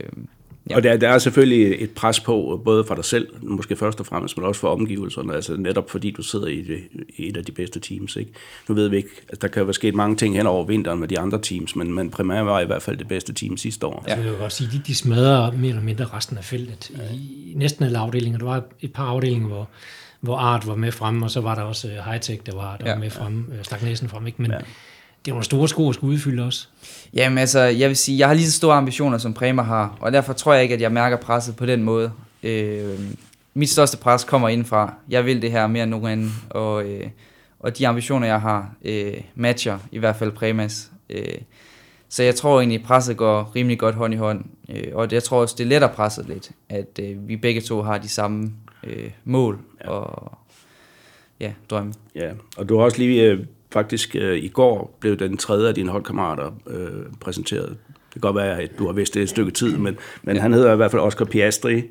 Ja. 0.69 0.75
Og 0.75 0.83
der, 0.83 0.97
der 0.97 1.09
er 1.09 1.17
selvfølgelig 1.17 1.83
et 1.83 1.91
pres 1.91 2.19
på, 2.19 2.61
både 2.65 2.83
fra 2.85 2.95
dig 2.95 3.05
selv, 3.05 3.27
måske 3.41 3.75
først 3.75 3.99
og 3.99 4.05
fremmest, 4.05 4.37
men 4.37 4.45
også 4.45 4.61
for 4.61 4.67
omgivelserne, 4.67 5.33
altså 5.35 5.57
netop 5.57 5.89
fordi 5.89 6.11
du 6.11 6.23
sidder 6.23 6.47
i, 6.47 6.61
det, 6.61 6.79
i 7.17 7.29
et 7.29 7.37
af 7.37 7.45
de 7.45 7.51
bedste 7.51 7.79
teams. 7.79 8.15
Ikke? 8.15 8.31
Nu 8.69 8.75
ved 8.75 8.87
vi 8.87 8.97
ikke, 8.97 9.09
altså 9.29 9.39
der 9.41 9.47
kan 9.47 9.59
jo 9.59 9.65
være 9.65 9.73
sket 9.73 9.95
mange 9.95 10.15
ting 10.15 10.35
hen 10.35 10.47
over 10.47 10.65
vinteren 10.65 10.99
med 10.99 11.07
de 11.07 11.19
andre 11.19 11.41
teams, 11.41 11.75
men, 11.75 11.93
men 11.93 12.09
Primær 12.09 12.41
var 12.41 12.59
i 12.59 12.65
hvert 12.65 12.81
fald 12.81 12.97
det 12.97 13.07
bedste 13.07 13.33
team 13.33 13.57
sidste 13.57 13.85
år. 13.85 14.05
Ja. 14.07 14.15
Jeg 14.15 14.23
vil 14.25 14.33
godt 14.33 14.53
sige, 14.53 14.69
de, 14.73 14.81
de 14.87 14.95
smadrer 14.95 15.51
mere 15.51 15.69
eller 15.69 15.83
mindre 15.83 16.05
resten 16.05 16.37
af 16.37 16.43
feltet. 16.43 16.91
Ja. 16.97 17.03
I 17.13 17.53
næsten 17.55 17.85
alle 17.85 17.97
afdelinger. 17.97 18.39
Der 18.39 18.45
var 18.45 18.63
et 18.81 18.93
par 18.93 19.05
afdelinger, 19.05 19.47
hvor, 19.47 19.69
hvor 20.19 20.37
Art 20.37 20.67
var 20.67 20.75
med 20.75 20.91
frem, 20.91 21.21
og 21.21 21.31
så 21.31 21.41
var 21.41 21.55
der 21.55 21.61
også 21.61 21.87
uh, 21.87 22.11
Hightech, 22.11 22.41
der 22.45 22.55
var, 22.55 22.77
der 22.77 22.85
ja. 22.85 22.93
var 22.93 22.99
med 22.99 23.09
frem, 23.09 23.45
ja. 23.51 23.57
Øh, 23.57 23.63
stak 23.63 23.83
næsen 23.83 24.09
frem. 24.09 24.27
Ikke? 24.27 24.41
Men, 24.41 24.51
ja 24.51 24.57
det 25.25 25.31
er 25.31 25.33
nogle 25.33 25.45
store 25.45 25.67
sko 25.67 25.89
at 25.89 25.95
skulle 25.95 26.13
udfylde 26.13 26.43
også. 26.43 26.67
Jamen 27.13 27.37
altså, 27.37 27.59
jeg 27.59 27.89
vil 27.89 27.97
sige, 27.97 28.19
jeg 28.19 28.27
har 28.27 28.33
lige 28.33 28.45
så 28.45 28.57
store 28.57 28.75
ambitioner, 28.75 29.17
som 29.17 29.33
Prema 29.33 29.61
har, 29.61 29.97
og 29.99 30.11
derfor 30.11 30.33
tror 30.33 30.53
jeg 30.53 30.63
ikke, 30.63 30.75
at 30.75 30.81
jeg 30.81 30.91
mærker 30.91 31.17
presset 31.17 31.55
på 31.55 31.65
den 31.65 31.83
måde. 31.83 32.11
Øh, 32.43 32.99
mit 33.53 33.69
største 33.69 33.97
pres 33.97 34.23
kommer 34.23 34.49
indfra. 34.49 34.93
Jeg 35.09 35.25
vil 35.25 35.41
det 35.41 35.51
her 35.51 35.67
mere 35.67 35.83
end 35.83 35.91
nogen 35.91 36.07
anden, 36.07 36.33
og, 36.49 36.85
øh, 36.85 37.07
og 37.59 37.77
de 37.77 37.87
ambitioner, 37.87 38.27
jeg 38.27 38.41
har, 38.41 38.73
øh, 38.85 39.13
matcher 39.35 39.79
i 39.91 39.97
hvert 39.97 40.15
fald 40.15 40.31
Premas. 40.31 40.91
Øh, 41.09 41.37
så 42.09 42.23
jeg 42.23 42.35
tror 42.35 42.59
egentlig, 42.59 42.79
at 42.79 42.85
presset 42.85 43.17
går 43.17 43.51
rimelig 43.55 43.79
godt 43.79 43.95
hånd 43.95 44.13
i 44.13 44.17
hånd, 44.17 44.45
øh, 44.69 44.83
og 44.93 45.11
jeg 45.11 45.23
tror 45.23 45.41
også, 45.41 45.55
det 45.57 45.67
letter 45.67 45.87
presset 45.87 46.27
lidt, 46.27 46.51
at 46.69 46.99
øh, 46.99 47.27
vi 47.27 47.35
begge 47.35 47.61
to 47.61 47.81
har 47.81 47.97
de 47.97 48.09
samme 48.09 48.51
øh, 48.83 49.11
mål 49.23 49.59
ja. 49.83 49.89
og 49.89 50.37
ja, 51.39 51.53
drømme. 51.69 51.93
Ja, 52.15 52.31
og 52.57 52.69
du 52.69 52.77
har 52.77 52.83
også 52.83 52.97
lige 52.97 53.23
øh, 53.23 53.45
faktisk 53.71 54.15
øh, 54.15 54.37
i 54.37 54.47
går 54.47 54.97
blev 54.99 55.17
den 55.17 55.37
tredje 55.37 55.67
af 55.67 55.75
dine 55.75 55.91
holdkammerater 55.91 56.51
øh, 56.67 56.89
præsenteret. 57.19 57.69
Det 57.87 58.13
kan 58.13 58.21
godt 58.21 58.35
være, 58.35 58.61
at 58.61 58.71
du 58.79 58.85
har 58.85 58.93
vidst 58.93 59.13
det 59.13 59.21
et 59.21 59.29
stykke 59.29 59.51
tid, 59.51 59.77
men, 59.77 59.97
men 60.23 60.37
han 60.37 60.53
hedder 60.53 60.73
i 60.73 60.75
hvert 60.75 60.91
fald 60.91 61.01
Oscar 61.01 61.25
Piastri. 61.25 61.83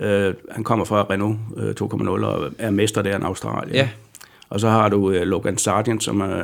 Øh, 0.00 0.34
han 0.50 0.64
kommer 0.64 0.84
fra 0.84 1.06
Renault 1.10 1.38
øh, 1.56 1.74
2.0 1.80 2.08
og 2.08 2.52
er 2.58 2.70
mester 2.70 3.02
der 3.02 3.18
i 3.18 3.22
Australien. 3.22 3.74
Ja. 3.74 3.88
Og 4.50 4.60
så 4.60 4.68
har 4.68 4.88
du 4.88 5.10
øh, 5.10 5.22
Logan 5.22 5.58
Sargent, 5.58 6.04
som 6.04 6.20
er, 6.20 6.42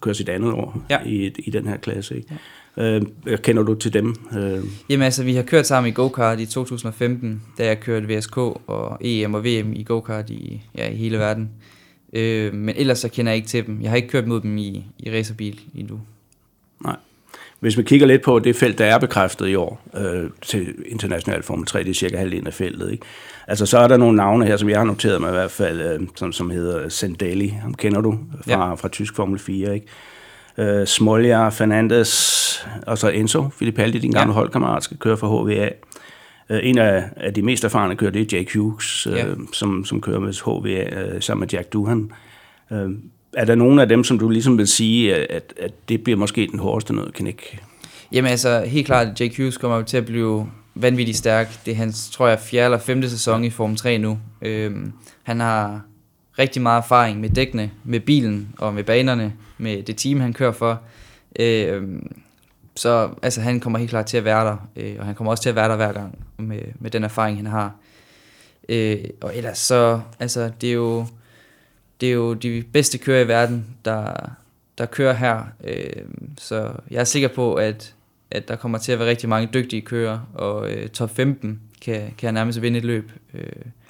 kører 0.00 0.14
sit 0.14 0.28
andet 0.28 0.52
år 0.52 0.82
ja. 0.90 0.98
i, 1.06 1.32
i 1.38 1.50
den 1.50 1.66
her 1.66 1.76
klasse. 1.76 2.16
Ikke? 2.16 2.28
Ja. 2.30 2.36
Øh, 3.26 3.38
kender 3.38 3.62
du 3.62 3.74
til 3.74 3.92
dem? 3.92 4.14
Øh. 4.38 4.64
Jamen 4.88 5.04
altså, 5.04 5.24
vi 5.24 5.34
har 5.34 5.42
kørt 5.42 5.66
sammen 5.66 5.90
i 5.90 5.94
go-kart 5.94 6.40
i 6.40 6.46
2015, 6.46 7.42
da 7.58 7.66
jeg 7.66 7.80
kørte 7.80 8.16
VSK 8.16 8.36
og 8.36 8.98
EM 9.00 9.34
og 9.34 9.44
VM 9.44 9.72
i 9.72 9.82
go-kart 9.82 10.30
i, 10.30 10.62
ja, 10.74 10.88
i 10.88 10.94
hele 10.94 11.18
verden. 11.18 11.50
Øh, 12.12 12.54
men 12.54 12.74
ellers 12.78 12.98
så 12.98 13.08
kender 13.08 13.32
jeg 13.32 13.36
ikke 13.36 13.48
til 13.48 13.66
dem. 13.66 13.82
Jeg 13.82 13.90
har 13.90 13.96
ikke 13.96 14.08
kørt 14.08 14.26
mod 14.26 14.40
dem 14.40 14.58
i, 14.58 14.84
i 14.98 15.10
racerbil 15.10 15.60
endnu. 15.74 16.00
Nej. 16.84 16.96
Hvis 17.60 17.78
vi 17.78 17.82
kigger 17.82 18.06
lidt 18.06 18.22
på 18.22 18.38
det 18.38 18.56
felt, 18.56 18.78
der 18.78 18.84
er 18.84 18.98
bekræftet 18.98 19.48
i 19.48 19.54
år 19.54 19.82
øh, 19.96 20.30
til 20.42 20.74
international 20.86 21.42
Formel 21.42 21.66
3, 21.66 21.78
det 21.78 21.90
er 21.90 21.94
cirka 21.94 22.16
halvdelen 22.16 22.46
af 22.46 22.54
feltet, 22.54 22.92
ikke? 22.92 23.06
Altså, 23.46 23.66
så 23.66 23.78
er 23.78 23.88
der 23.88 23.96
nogle 23.96 24.16
navne 24.16 24.46
her, 24.46 24.56
som 24.56 24.68
jeg 24.68 24.78
har 24.78 24.84
noteret 24.84 25.20
mig 25.20 25.28
i 25.28 25.32
hvert 25.32 25.50
fald, 25.50 25.80
øh, 25.80 26.00
som, 26.16 26.32
som 26.32 26.50
hedder 26.50 26.88
Sendali, 26.88 27.48
ham 27.48 27.74
kender 27.74 28.00
du 28.00 28.18
fra, 28.44 28.68
ja. 28.68 28.74
fra 28.74 28.88
tysk 28.88 29.16
Formel 29.16 29.38
4, 29.38 29.74
ikke? 29.74 29.86
Øh, 30.58 30.86
Smolja, 30.86 31.48
Fernandes, 31.48 32.66
og 32.86 32.98
så 32.98 33.08
Enzo 33.08 33.48
Fittipaldi, 33.58 33.98
din 33.98 34.12
gamle 34.12 34.32
ja. 34.32 34.34
holdkammerat, 34.34 34.84
skal 34.84 34.96
køre 34.96 35.16
for 35.16 35.42
HVA. 35.42 35.68
Øh, 36.50 36.60
en 36.62 36.78
af, 36.78 37.04
af 37.16 37.34
de 37.34 37.42
mest 37.42 37.64
erfarne 37.64 37.96
kører, 37.96 38.10
det 38.10 38.32
er 38.32 38.38
Jake 38.38 38.58
Hughes, 38.58 39.06
øh, 39.06 39.16
ja. 39.16 39.24
som, 39.52 39.84
som 39.84 40.00
kører 40.00 40.20
med 40.20 40.32
HVA 40.44 41.02
øh, 41.02 41.22
sammen 41.22 41.40
med 41.40 41.48
Jack 41.52 41.72
Duhan. 41.72 42.12
Øh, 42.72 42.90
er 43.32 43.44
der 43.44 43.54
nogen 43.54 43.78
af 43.78 43.88
dem, 43.88 44.04
som 44.04 44.18
du 44.18 44.28
ligesom 44.28 44.58
vil 44.58 44.68
sige, 44.68 45.14
at, 45.14 45.54
at 45.56 45.72
det 45.88 46.04
bliver 46.04 46.16
måske 46.16 46.46
den 46.46 46.58
hårdeste 46.58 46.92
noget 46.92 47.14
knæk? 47.14 47.60
Jamen 48.12 48.30
altså, 48.30 48.64
helt 48.66 48.86
klart, 48.86 49.06
at 49.06 49.20
Jake 49.20 49.36
Hughes 49.36 49.56
kommer 49.56 49.82
til 49.82 49.96
at 49.96 50.06
blive 50.06 50.46
vanvittigt 50.74 51.18
stærk. 51.18 51.64
Det 51.66 51.72
er 51.72 51.76
hans, 51.76 52.10
tror 52.10 52.28
jeg, 52.28 52.38
fjerde 52.40 52.64
eller 52.64 52.78
femte 52.78 53.10
sæson 53.10 53.44
i 53.44 53.50
Form 53.50 53.76
3 53.76 53.98
nu. 53.98 54.18
Øhm, 54.42 54.92
han 55.22 55.40
har 55.40 55.80
rigtig 56.38 56.62
meget 56.62 56.78
erfaring 56.78 57.20
med 57.20 57.30
dækkene, 57.30 57.70
med 57.84 58.00
bilen 58.00 58.48
og 58.58 58.74
med 58.74 58.84
banerne, 58.84 59.32
med 59.58 59.82
det 59.82 59.96
team, 59.96 60.20
han 60.20 60.32
kører 60.32 60.52
for. 60.52 60.80
Øhm, 61.38 62.12
så 62.80 63.10
altså, 63.22 63.40
han 63.40 63.60
kommer 63.60 63.78
helt 63.78 63.90
klart 63.90 64.06
til 64.06 64.16
at 64.16 64.24
være 64.24 64.44
der, 64.44 64.68
øh, 64.76 64.96
og 64.98 65.06
han 65.06 65.14
kommer 65.14 65.30
også 65.30 65.42
til 65.42 65.48
at 65.48 65.56
være 65.56 65.68
der 65.68 65.76
hver 65.76 65.92
gang 65.92 66.18
med, 66.38 66.60
med 66.78 66.90
den 66.90 67.04
erfaring, 67.04 67.36
han 67.36 67.46
har. 67.46 67.72
Øh, 68.68 68.98
og 69.20 69.36
ellers 69.36 69.58
så, 69.58 70.00
altså, 70.20 70.50
det 70.60 70.68
er 70.68 70.74
jo, 70.74 71.06
det 72.00 72.08
er 72.08 72.12
jo 72.12 72.34
de 72.34 72.64
bedste 72.72 72.98
kører 72.98 73.24
i 73.24 73.28
verden, 73.28 73.66
der, 73.84 74.30
der 74.78 74.86
kører 74.86 75.12
her. 75.12 75.42
Øh, 75.64 76.02
så 76.38 76.72
jeg 76.90 77.00
er 77.00 77.04
sikker 77.04 77.28
på, 77.28 77.54
at, 77.54 77.94
at 78.30 78.48
der 78.48 78.56
kommer 78.56 78.78
til 78.78 78.92
at 78.92 78.98
være 78.98 79.08
rigtig 79.08 79.28
mange 79.28 79.48
dygtige 79.54 79.82
kører, 79.82 80.18
og 80.34 80.70
øh, 80.70 80.88
top 80.88 81.16
15 81.16 81.60
kan, 81.82 82.14
kan 82.18 82.34
nærmest 82.34 82.62
vinde 82.62 82.78
et 82.78 82.84
løb. 82.84 83.12
Øh. 83.34 83.42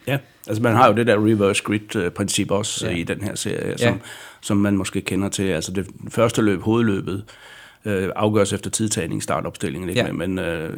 Ja, 0.06 0.18
altså 0.46 0.62
man 0.62 0.72
har 0.72 0.88
jo 0.88 0.96
det 0.96 1.06
der 1.06 1.26
reverse 1.26 1.62
grid-princip 1.62 2.50
også 2.50 2.86
ja. 2.88 2.94
i 2.94 3.02
den 3.02 3.22
her 3.22 3.34
serie, 3.34 3.78
som, 3.78 3.94
ja. 3.94 3.98
som 4.40 4.56
man 4.56 4.76
måske 4.76 5.00
kender 5.00 5.28
til. 5.28 5.42
Altså 5.42 5.72
det 5.72 5.86
første 6.08 6.42
løb, 6.42 6.60
hovedløbet, 6.60 7.24
øh, 7.84 8.08
afgøres 8.16 8.52
efter 8.52 8.70
tidtagning, 8.70 9.22
startopstillingen, 9.22 9.88
ikke? 9.88 10.00
Ja. 10.00 10.12
men 10.12 10.38
øh, 10.38 10.72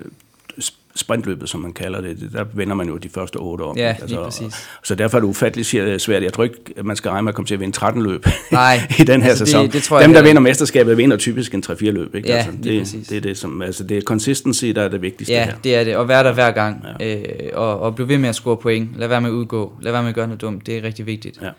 sprintløbet, 0.94 1.48
som 1.48 1.60
man 1.60 1.72
kalder 1.72 2.00
det, 2.00 2.30
der 2.32 2.44
vender 2.52 2.74
man 2.74 2.88
jo 2.88 2.96
de 2.96 3.08
første 3.08 3.36
otte 3.36 3.64
år. 3.64 3.74
Ja, 3.76 3.96
altså, 4.00 4.24
præcis. 4.24 4.68
Så 4.82 4.94
derfor 4.94 5.18
er 5.18 5.20
det 5.20 5.28
ufatteligt 5.28 5.68
svært. 6.02 6.22
Jeg 6.22 6.32
tror 6.32 6.44
ikke, 6.44 6.56
at 6.76 6.84
man 6.84 6.96
skal 6.96 7.08
regne 7.10 7.24
med 7.24 7.30
at 7.30 7.34
komme 7.34 7.46
til 7.46 7.54
at 7.54 7.60
vinde 7.60 7.76
13 7.76 8.02
løb 8.02 8.26
Nej, 8.52 8.80
i 8.98 9.04
den 9.04 9.22
her 9.22 9.28
altså 9.28 9.44
sæson. 9.44 9.64
Det, 9.64 9.72
det 9.72 9.82
tror 9.82 10.00
Dem, 10.00 10.12
der 10.12 10.22
vinder 10.22 10.42
mesterskabet, 10.42 10.96
vinder 10.96 11.16
typisk 11.16 11.54
en 11.54 11.62
3-4 11.66 11.84
løb. 11.84 12.14
Ikke? 12.14 12.28
Ja, 12.28 12.36
altså, 12.36 12.52
det, 12.62 12.80
præcis. 12.80 13.08
det, 13.08 13.16
er 13.16 13.20
det, 13.20 13.38
som, 13.38 13.62
altså, 13.62 13.84
det 13.84 13.96
er 13.96 14.02
consistency, 14.02 14.64
der 14.64 14.82
er 14.82 14.88
det 14.88 15.02
vigtigste 15.02 15.34
ja, 15.34 15.44
her. 15.44 15.54
det 15.64 15.76
er 15.76 15.84
det. 15.84 15.96
Og 15.96 16.08
være 16.08 16.24
der 16.24 16.32
hver 16.32 16.50
gang. 16.50 16.84
Ja. 17.00 17.16
Øh, 17.16 17.24
og, 17.54 17.80
og 17.80 17.94
blive 17.94 18.08
ved 18.08 18.18
med 18.18 18.28
at 18.28 18.34
score 18.34 18.56
point. 18.56 18.88
Lad 18.96 19.08
være 19.08 19.20
med 19.20 19.30
at 19.30 19.34
udgå. 19.34 19.72
Lad 19.80 19.92
være 19.92 20.02
med 20.02 20.08
at 20.08 20.14
gøre 20.14 20.26
noget 20.26 20.40
dumt. 20.40 20.66
Det 20.66 20.78
er 20.78 20.82
rigtig 20.82 21.06
vigtigt. 21.06 21.38
Ja. 21.42 21.50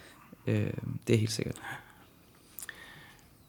Øh, 0.47 0.67
det 1.07 1.13
er 1.13 1.19
helt 1.19 1.31
sikkert. 1.31 1.55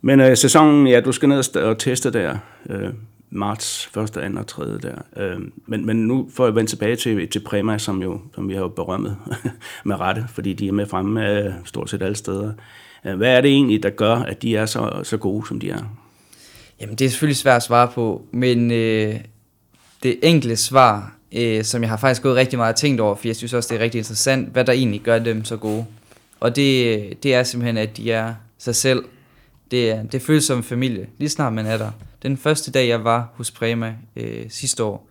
Men 0.06 0.20
øh, 0.20 0.36
sæsonen, 0.36 0.86
ja, 0.86 1.00
du 1.00 1.12
skal 1.12 1.28
ned 1.28 1.56
og 1.56 1.78
teste 1.78 2.10
der. 2.10 2.38
Øh, 2.70 2.88
marts 3.30 3.90
1., 3.96 4.10
2. 4.12 4.20
og 4.38 4.46
3. 4.46 4.78
der. 4.78 4.94
Øh, 5.16 5.40
men, 5.66 5.86
men 5.86 5.96
nu 5.96 6.28
får 6.34 6.44
jeg 6.44 6.54
vende 6.54 6.70
tilbage 6.70 6.96
til, 6.96 7.28
til 7.28 7.40
Prema, 7.40 7.78
som, 7.78 8.02
jo, 8.02 8.20
som 8.34 8.48
vi 8.48 8.54
har 8.54 8.60
jo 8.60 8.68
berømmet 8.68 9.16
med 9.84 10.00
rette, 10.00 10.24
fordi 10.28 10.52
de 10.52 10.68
er 10.68 10.72
med 10.72 10.86
fremme 10.86 11.30
øh, 11.30 11.52
stort 11.64 11.90
set 11.90 12.02
alle 12.02 12.16
steder. 12.16 12.52
Øh, 13.04 13.16
hvad 13.16 13.36
er 13.36 13.40
det 13.40 13.50
egentlig, 13.50 13.82
der 13.82 13.90
gør, 13.90 14.16
at 14.16 14.42
de 14.42 14.56
er 14.56 14.66
så, 14.66 15.00
så 15.02 15.16
gode, 15.16 15.46
som 15.48 15.60
de 15.60 15.70
er? 15.70 15.82
Jamen, 16.80 16.96
det 16.96 17.04
er 17.04 17.08
selvfølgelig 17.08 17.36
svært 17.36 17.56
at 17.56 17.62
svare 17.62 17.88
på, 17.94 18.22
men 18.30 18.70
øh, 18.70 19.14
det 20.02 20.18
enkle 20.22 20.56
svar, 20.56 21.14
øh, 21.32 21.64
som 21.64 21.82
jeg 21.82 21.90
har 21.90 21.96
faktisk 21.96 22.22
gået 22.22 22.36
rigtig 22.36 22.58
meget 22.58 22.76
tænkt 22.76 23.00
over, 23.00 23.14
for 23.14 23.28
jeg 23.28 23.36
synes 23.36 23.52
også, 23.52 23.68
det 23.74 23.80
er 23.80 23.84
rigtig 23.84 23.98
interessant, 23.98 24.48
hvad 24.48 24.64
der 24.64 24.72
egentlig 24.72 25.00
gør 25.00 25.18
dem 25.18 25.44
så 25.44 25.56
gode. 25.56 25.84
Og 26.40 26.56
det, 26.56 26.98
øh, 26.98 27.12
det 27.22 27.34
er 27.34 27.42
simpelthen, 27.42 27.76
at 27.76 27.96
de 27.96 28.12
er 28.12 28.34
sig 28.58 28.74
selv, 28.74 29.04
det, 29.70 30.12
det 30.12 30.22
føles 30.22 30.44
som 30.44 30.62
familie, 30.62 31.08
lige 31.18 31.28
snart 31.28 31.52
man 31.52 31.66
er 31.66 31.78
der. 31.78 31.90
Den 32.22 32.36
første 32.36 32.70
dag, 32.70 32.88
jeg 32.88 33.04
var 33.04 33.32
hos 33.34 33.50
Prema 33.50 33.94
øh, 34.16 34.44
sidste 34.48 34.84
år, 34.84 35.08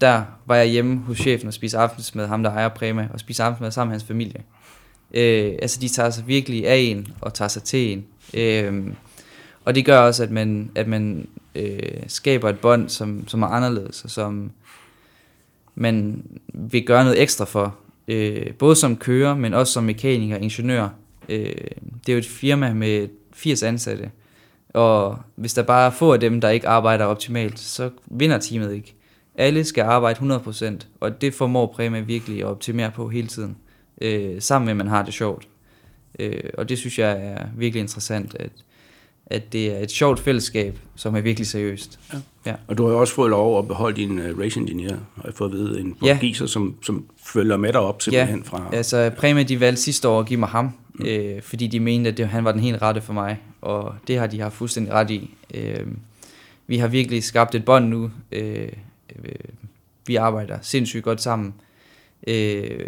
der 0.00 0.22
var 0.46 0.56
jeg 0.56 0.66
hjemme 0.66 0.98
hos 0.98 1.18
chefen 1.18 1.48
og 1.48 1.54
spiste 1.54 1.78
aftensmad, 1.78 2.26
ham 2.26 2.42
der 2.42 2.50
ejer 2.50 2.68
Prema, 2.68 3.08
og 3.12 3.20
spiste 3.20 3.42
aftensmad 3.42 3.70
sammen 3.70 3.90
med 3.90 3.94
hans 3.94 4.04
familie. 4.04 4.42
Øh, 5.14 5.52
altså, 5.62 5.80
de 5.80 5.88
tager 5.88 6.10
sig 6.10 6.26
virkelig 6.26 6.68
af 6.68 6.76
en, 6.76 7.08
og 7.20 7.34
tager 7.34 7.48
sig 7.48 7.62
til 7.62 7.92
en. 7.92 8.04
Øh, 8.34 8.92
og 9.64 9.74
det 9.74 9.84
gør 9.84 9.98
også, 9.98 10.22
at 10.22 10.30
man, 10.30 10.70
at 10.74 10.88
man 10.88 11.28
øh, 11.54 12.02
skaber 12.06 12.48
et 12.48 12.58
bånd, 12.58 12.88
som, 12.88 13.28
som 13.28 13.42
er 13.42 13.46
anderledes, 13.46 14.04
og 14.04 14.10
som 14.10 14.50
man 15.74 16.24
vil 16.54 16.84
gøre 16.84 17.04
noget 17.04 17.22
ekstra 17.22 17.44
for. 17.44 17.76
Øh, 18.08 18.54
både 18.54 18.76
som 18.76 18.96
kører, 18.96 19.34
men 19.34 19.54
også 19.54 19.72
som 19.72 19.84
mekaniker 19.84 20.36
og 20.36 20.42
ingeniør. 20.42 20.88
Øh, 21.28 21.54
det 22.06 22.08
er 22.08 22.12
jo 22.12 22.18
et 22.18 22.26
firma 22.26 22.72
med 22.72 23.08
80 23.34 23.62
ansatte. 23.62 24.10
Og 24.74 25.18
hvis 25.36 25.54
der 25.54 25.62
bare 25.62 25.86
er 25.86 25.90
få 25.90 26.12
af 26.12 26.20
dem, 26.20 26.40
der 26.40 26.48
ikke 26.48 26.68
arbejder 26.68 27.04
optimalt, 27.04 27.58
så 27.58 27.90
vinder 28.06 28.38
teamet 28.38 28.72
ikke. 28.74 28.94
Alle 29.34 29.64
skal 29.64 29.82
arbejde 29.82 30.18
100%, 30.20 30.86
og 31.00 31.20
det 31.20 31.34
formår 31.34 31.66
Præmia 31.66 32.00
virkelig 32.00 32.40
at 32.40 32.46
optimere 32.46 32.90
på 32.90 33.08
hele 33.08 33.26
tiden, 33.26 33.56
øh, 34.00 34.42
sammen 34.42 34.66
med, 34.66 34.72
at 34.72 34.76
man 34.76 34.86
har 34.86 35.02
det 35.02 35.14
sjovt. 35.14 35.48
Øh, 36.18 36.40
og 36.58 36.68
det 36.68 36.78
synes 36.78 36.98
jeg 36.98 37.10
er 37.22 37.46
virkelig 37.56 37.80
interessant, 37.80 38.36
at, 38.40 38.52
at 39.26 39.52
det 39.52 39.76
er 39.76 39.78
et 39.78 39.90
sjovt 39.90 40.20
fællesskab, 40.20 40.78
som 40.94 41.16
er 41.16 41.20
virkelig 41.20 41.46
seriøst. 41.46 42.00
Ja. 42.12 42.18
Ja. 42.46 42.54
Og 42.68 42.78
du 42.78 42.86
har 42.86 42.94
også 42.94 43.14
fået 43.14 43.30
lov 43.30 43.58
at 43.58 43.68
beholde 43.68 43.96
din 43.96 44.18
uh, 44.18 44.38
race 44.40 44.60
engineer, 44.60 44.96
og 45.16 45.22
jeg 45.24 45.34
fået 45.34 45.48
at 45.48 45.54
vide, 45.54 45.80
en 45.80 45.94
portugiser, 45.94 46.44
ja. 46.44 46.48
som, 46.48 46.74
som 46.82 47.04
følger 47.24 47.56
med 47.56 47.72
dig 47.72 47.80
op 47.80 48.02
simpelthen 48.02 48.44
ja. 48.44 48.56
fra... 48.56 48.66
altså 48.72 49.10
Præmia 49.16 49.42
de 49.42 49.60
valgte 49.60 49.82
sidste 49.82 50.08
år 50.08 50.20
at 50.20 50.26
give 50.26 50.40
mig 50.40 50.48
ham, 50.48 50.70
mm. 50.94 51.06
øh, 51.06 51.42
fordi 51.42 51.66
de 51.66 51.80
mente, 51.80 52.10
at 52.10 52.16
det, 52.16 52.28
han 52.28 52.44
var 52.44 52.52
den 52.52 52.60
helt 52.60 52.82
rette 52.82 53.00
for 53.00 53.12
mig, 53.12 53.40
og 53.60 53.94
det 54.06 54.18
har 54.18 54.26
de 54.26 54.40
haft 54.40 54.54
fuldstændig 54.54 54.92
ret 54.92 55.10
i. 55.10 55.30
Øh, 55.54 55.86
vi 56.66 56.78
har 56.78 56.88
virkelig 56.88 57.24
skabt 57.24 57.54
et 57.54 57.64
bånd 57.64 57.88
nu. 57.88 58.10
Øh, 58.32 58.68
øh, 59.24 59.34
vi 60.06 60.16
arbejder 60.16 60.58
sindssygt 60.62 61.04
godt 61.04 61.22
sammen. 61.22 61.54
Øh, 62.26 62.86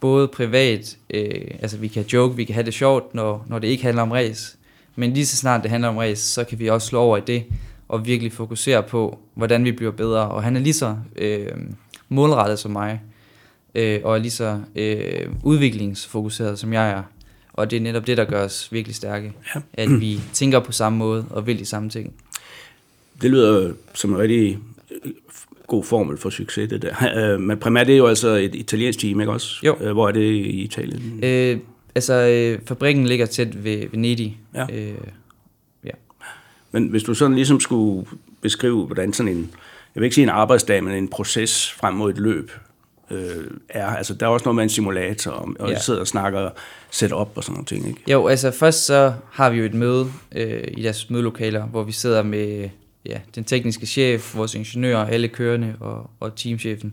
både 0.00 0.28
privat, 0.28 0.96
øh, 1.10 1.50
altså 1.62 1.78
vi 1.78 1.88
kan 1.88 2.04
joke, 2.04 2.36
vi 2.36 2.44
kan 2.44 2.54
have 2.54 2.66
det 2.66 2.74
sjovt, 2.74 3.14
når, 3.14 3.46
når 3.48 3.58
det 3.58 3.68
ikke 3.68 3.82
handler 3.82 4.02
om 4.02 4.10
race, 4.10 4.56
men 4.96 5.12
lige 5.12 5.26
så 5.26 5.36
snart 5.36 5.62
det 5.62 5.70
handler 5.70 5.88
om 5.88 5.96
race, 5.96 6.22
så 6.22 6.44
kan 6.44 6.58
vi 6.58 6.68
også 6.68 6.86
slå 6.86 7.00
over 7.00 7.16
i 7.16 7.20
det, 7.26 7.44
og 7.88 8.06
virkelig 8.06 8.32
fokusere 8.32 8.82
på, 8.82 9.18
hvordan 9.34 9.64
vi 9.64 9.72
bliver 9.72 9.92
bedre. 9.92 10.28
Og 10.28 10.42
han 10.42 10.56
er 10.56 10.60
lige 10.60 10.72
så 10.72 10.96
øh, 11.16 11.50
målrettet 12.08 12.58
som 12.58 12.70
mig, 12.70 13.00
øh, 13.74 14.00
og 14.04 14.14
er 14.14 14.18
lige 14.18 14.30
så 14.30 14.60
øh, 14.74 15.32
udviklingsfokuseret 15.42 16.58
som 16.58 16.72
jeg 16.72 16.90
er. 16.90 17.02
Og 17.52 17.70
det 17.70 17.76
er 17.76 17.80
netop 17.80 18.06
det, 18.06 18.16
der 18.16 18.24
gør 18.24 18.44
os 18.44 18.68
virkelig 18.72 18.94
stærke. 18.94 19.32
Ja. 19.54 19.60
At 19.74 20.00
vi 20.00 20.20
tænker 20.32 20.60
på 20.60 20.72
samme 20.72 20.98
måde 20.98 21.24
og 21.30 21.46
vil 21.46 21.58
de 21.58 21.64
samme 21.64 21.90
ting. 21.90 22.14
Det 23.22 23.30
lyder 23.30 23.72
som 23.94 24.10
en 24.12 24.18
rigtig 24.18 24.58
øh, 25.04 25.12
god 25.66 25.84
formel 25.84 26.18
for 26.18 26.30
succes, 26.30 26.68
det 26.70 26.82
der. 26.82 26.94
Øh, 27.34 27.40
Men 27.40 27.58
primært 27.58 27.86
det 27.86 27.92
er 27.92 27.96
jo 27.96 28.06
altså 28.06 28.28
et 28.28 28.54
italiensk 28.54 28.98
team, 28.98 29.20
ikke 29.20 29.32
også? 29.32 29.56
Jo. 29.66 29.76
Øh, 29.80 29.92
Hvor 29.92 30.08
er 30.08 30.12
det 30.12 30.32
i 30.32 30.60
Italien? 30.62 31.24
Øh, 31.24 31.58
altså, 31.94 32.14
øh, 32.14 32.58
fabrikken 32.66 33.06
ligger 33.06 33.26
tæt 33.26 33.64
ved 33.64 33.86
Venedig. 33.90 34.38
Ja. 34.54 34.66
Øh, 34.72 34.94
ja. 35.84 35.90
Men 36.72 36.86
hvis 36.88 37.02
du 37.02 37.14
sådan 37.14 37.34
ligesom 37.34 37.60
skulle 37.60 38.06
beskrive, 38.40 38.86
hvordan 38.86 39.12
sådan 39.12 39.32
en, 39.32 39.50
jeg 39.94 40.00
vil 40.00 40.04
ikke 40.04 40.14
sige 40.14 40.22
en 40.22 40.28
arbejdsdag, 40.28 40.84
men 40.84 40.94
en 40.94 41.08
proces 41.08 41.72
frem 41.72 41.94
mod 41.94 42.10
et 42.10 42.18
løb 42.18 42.50
øh, 43.12 43.44
er, 43.68 43.86
altså 43.86 44.14
der 44.14 44.26
er 44.26 44.30
også 44.30 44.44
noget 44.44 44.56
med 44.56 44.62
en 44.62 44.68
simulator, 44.70 45.30
og, 45.30 45.48
og 45.58 45.70
Ja. 45.70 45.78
sidder 45.78 46.00
og 46.00 46.06
snakker 46.08 46.50
set 46.90 47.12
op 47.12 47.32
og 47.36 47.44
sådan 47.44 47.52
nogle 47.54 47.66
ting, 47.66 47.88
ikke? 47.88 48.10
Jo, 48.12 48.26
altså 48.26 48.50
først 48.50 48.84
så 48.86 49.12
har 49.30 49.50
vi 49.50 49.58
jo 49.58 49.64
et 49.64 49.74
møde 49.74 50.06
øh, 50.34 50.64
i 50.76 50.82
deres 50.82 51.10
mødelokaler, 51.10 51.66
hvor 51.66 51.82
vi 51.82 51.92
sidder 51.92 52.22
med 52.22 52.68
ja, 53.06 53.18
den 53.34 53.44
tekniske 53.44 53.86
chef, 53.86 54.36
vores 54.36 54.54
ingeniører, 54.54 55.06
alle 55.06 55.28
kørende 55.28 55.74
og, 55.80 56.10
og 56.20 56.36
teamchefen. 56.36 56.92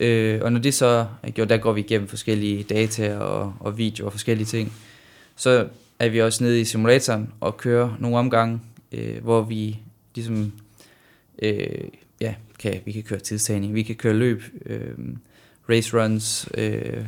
Øh, 0.00 0.40
og 0.42 0.52
når 0.52 0.60
det 0.60 0.74
så 0.74 1.06
er 1.22 1.30
gjort, 1.30 1.48
der 1.48 1.56
går 1.56 1.72
vi 1.72 1.80
igennem 1.80 2.08
forskellige 2.08 2.62
data 2.62 3.18
og, 3.18 3.54
og 3.60 3.78
videoer 3.78 4.06
og 4.06 4.12
forskellige 4.12 4.46
ting. 4.46 4.72
Så 5.36 5.66
er 5.98 6.08
vi 6.08 6.20
også 6.20 6.44
nede 6.44 6.60
i 6.60 6.64
simulatoren 6.64 7.32
og 7.40 7.56
kører 7.56 7.96
nogle 7.98 8.18
omgange, 8.18 8.60
øh, 8.92 9.22
hvor 9.22 9.42
vi 9.42 9.78
ligesom 10.14 10.52
øh, 11.42 11.68
ja, 12.20 12.34
kan, 12.58 12.80
vi 12.84 12.92
kan 12.92 13.02
køre 13.02 13.18
tidstagning, 13.18 13.74
vi 13.74 13.82
kan 13.82 13.94
køre 13.94 14.14
løb, 14.14 14.42
øh, 14.66 14.90
race 15.68 15.98
runs, 15.98 16.48
øh, 16.54 17.04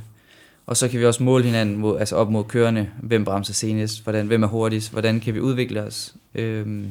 og 0.66 0.76
så 0.76 0.88
kan 0.88 1.00
vi 1.00 1.04
også 1.04 1.22
måle 1.22 1.44
hinanden 1.44 1.76
mod, 1.76 1.98
altså 1.98 2.16
op 2.16 2.30
mod 2.30 2.44
kørende, 2.44 2.90
hvem 3.02 3.24
bremser 3.24 3.54
senest, 3.54 4.02
hvordan, 4.02 4.26
hvem 4.26 4.42
er 4.42 4.46
hurtigst, 4.46 4.92
hvordan 4.92 5.20
kan 5.20 5.34
vi 5.34 5.40
udvikle 5.40 5.82
os. 5.82 6.14
Øhm, 6.34 6.90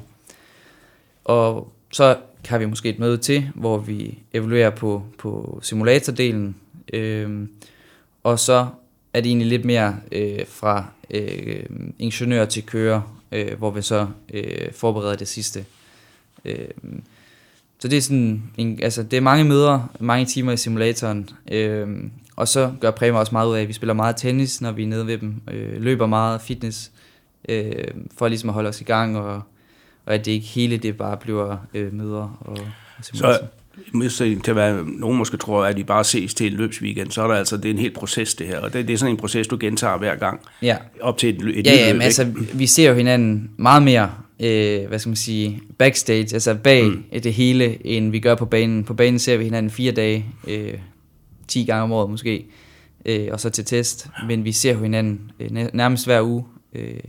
og 1.25 1.73
så 1.91 2.17
har 2.45 2.58
vi 2.58 2.65
måske 2.65 2.89
et 2.89 2.99
møde 2.99 3.17
til, 3.17 3.49
hvor 3.55 3.77
vi 3.77 4.19
evaluerer 4.34 4.69
på, 4.69 5.03
på 5.17 5.60
simulatordelen, 5.63 6.55
øhm, 6.93 7.49
og 8.23 8.39
så 8.39 8.67
er 9.13 9.21
det 9.21 9.29
egentlig 9.29 9.47
lidt 9.47 9.65
mere 9.65 9.97
øh, 10.12 10.47
fra 10.47 10.86
øh, 11.10 11.65
ingeniør 11.99 12.45
til 12.45 12.65
kører, 12.65 13.21
øh, 13.32 13.58
hvor 13.58 13.71
vi 13.71 13.82
så 13.82 14.08
øh, 14.34 14.73
forbereder 14.73 15.15
det 15.15 15.27
sidste. 15.27 15.65
Øh, 16.45 16.67
så 17.80 17.88
det 17.88 17.98
er 17.98 18.02
sådan, 18.02 18.44
en, 18.58 18.80
altså 18.84 19.04
det 19.04 19.18
er 19.18 19.22
mange 19.22 19.44
møder, 19.44 19.92
mange 20.00 20.26
timer 20.26 20.52
i 20.52 20.58
simulatoren, 20.58 21.30
øhm, 21.52 22.12
og 22.36 22.48
så 22.48 22.72
gør 22.82 22.92
Prema 22.92 23.20
også 23.20 23.32
meget 23.32 23.48
ud 23.48 23.56
af, 23.56 23.62
at 23.62 23.68
vi 23.68 23.74
spiller 23.74 23.94
meget 23.94 24.18
tennis, 24.18 24.62
når 24.62 24.72
vi 24.72 24.84
er 24.84 24.88
nede 24.88 25.08
ved 25.08 25.18
dem, 25.18 25.36
øh, 25.52 25.82
løber 25.82 26.06
meget 26.06 26.42
fitness, 26.42 26.92
øh, 27.50 27.74
for 28.18 28.28
ligesom 28.28 28.50
at 28.50 28.54
holde 28.54 28.70
os 28.70 28.82
i 28.82 28.84
gang, 28.84 29.18
og, 29.18 29.42
og 30.06 30.13
at 30.13 30.26
det 30.26 30.32
ikke 30.32 30.46
hele 30.46 30.78
det 30.78 30.98
bare 30.98 31.18
bliver 31.18 31.58
øh, 31.74 31.94
møder 31.94 32.39
og, 32.42 32.58
og 32.98 33.06
simulatorer. 33.06 33.38
Så 33.38 33.44
modsætning 33.94 34.44
til, 34.44 34.54
hvad 34.54 34.84
nogen 34.86 35.18
måske 35.18 35.38
tror, 35.38 35.65
at 35.65 35.78
de 35.78 35.84
bare 35.84 36.04
ses 36.04 36.34
til 36.34 36.48
en 36.52 36.54
løbsweekend, 36.54 37.12
så 37.12 37.22
er 37.22 37.28
der 37.28 37.36
altså, 37.36 37.58
det 37.58 37.65
er 37.65 37.70
en 37.70 37.80
hel 37.80 37.94
proces 37.94 38.36
det 38.36 38.48
her, 38.48 38.60
og 38.60 38.74
det, 38.74 38.88
det 38.88 38.94
er 38.94 38.98
sådan 38.98 39.13
en 39.13 39.18
proces, 39.18 39.48
du 39.48 39.58
gentager 39.60 39.98
hver 39.98 40.15
gang, 40.15 40.39
Ja, 40.62 40.78
op 41.02 41.18
til 41.18 41.30
et, 41.30 41.60
et 41.60 41.65
ja, 41.65 41.74
ja 41.74 41.88
løb, 41.88 41.96
men 41.96 42.02
altså, 42.02 42.34
vi 42.54 42.68
ser 42.68 42.89
jo 42.89 42.96
hinanden 42.96 43.50
meget 43.58 43.84
mere, 43.84 44.12
øh, 44.39 44.88
hvad 44.88 44.99
skal 44.99 45.10
man 45.10 45.15
sige, 45.15 45.62
backstage, 45.78 46.34
altså 46.34 46.56
bag 46.63 46.84
mm. 46.84 47.21
det 47.23 47.34
hele, 47.34 47.88
end 47.88 48.12
vi 48.12 48.19
gør 48.19 48.36
på 48.36 48.45
banen. 48.45 48.84
På 48.84 48.93
banen 48.93 49.19
ser 49.19 49.38
vi 49.38 49.43
hinanden 49.43 49.69
fire 49.69 49.91
dage, 49.91 50.25
øh, 50.47 50.73
10 51.47 51.65
gange 51.65 51.84
om 51.84 51.91
året 51.91 52.10
måske, 52.10 52.45
øh, 53.06 53.28
og 53.32 53.39
så 53.39 53.49
til 53.49 53.65
test. 53.65 54.08
Men 54.28 54.45
vi 54.45 54.52
ser 54.52 54.73
jo 54.73 54.80
hinanden 54.80 55.32
øh, 55.39 55.52
næ- 55.52 55.69
nærmest 55.73 56.06
hver 56.06 56.21
uge, 56.21 56.45
øh, 56.75 56.99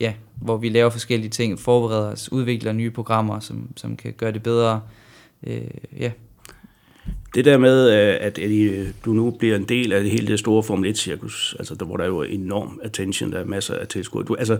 ja, 0.00 0.12
hvor 0.42 0.56
vi 0.56 0.68
laver 0.68 0.90
forskellige 0.90 1.30
ting, 1.30 1.58
forbereder 1.58 2.12
os, 2.12 2.32
udvikler 2.32 2.72
nye 2.72 2.90
programmer, 2.90 3.40
som, 3.40 3.68
som 3.76 3.96
kan 3.96 4.12
gøre 4.12 4.32
det 4.32 4.42
bedre. 4.42 4.80
Øh, 5.46 5.60
ja. 5.98 6.10
Det 7.34 7.44
der 7.44 7.58
med, 7.58 7.90
øh, 7.90 8.16
at 8.20 8.38
du 9.04 9.12
nu 9.12 9.30
bliver 9.30 9.56
en 9.56 9.64
del 9.64 9.92
af 9.92 10.02
det 10.02 10.10
hele 10.10 10.26
det 10.26 10.38
store 10.38 10.62
Formel 10.62 10.90
1-cirkus, 10.90 11.56
altså 11.58 11.74
der, 11.74 11.84
hvor 11.86 11.96
der 11.96 12.04
er 12.04 12.08
jo 12.08 12.22
enorm 12.22 12.80
attention, 12.84 13.32
der 13.32 13.38
er 13.38 13.44
masser 13.44 13.74
af 13.74 13.88
tilskuere. 13.88 14.24
Du, 14.26 14.34
altså, 14.34 14.58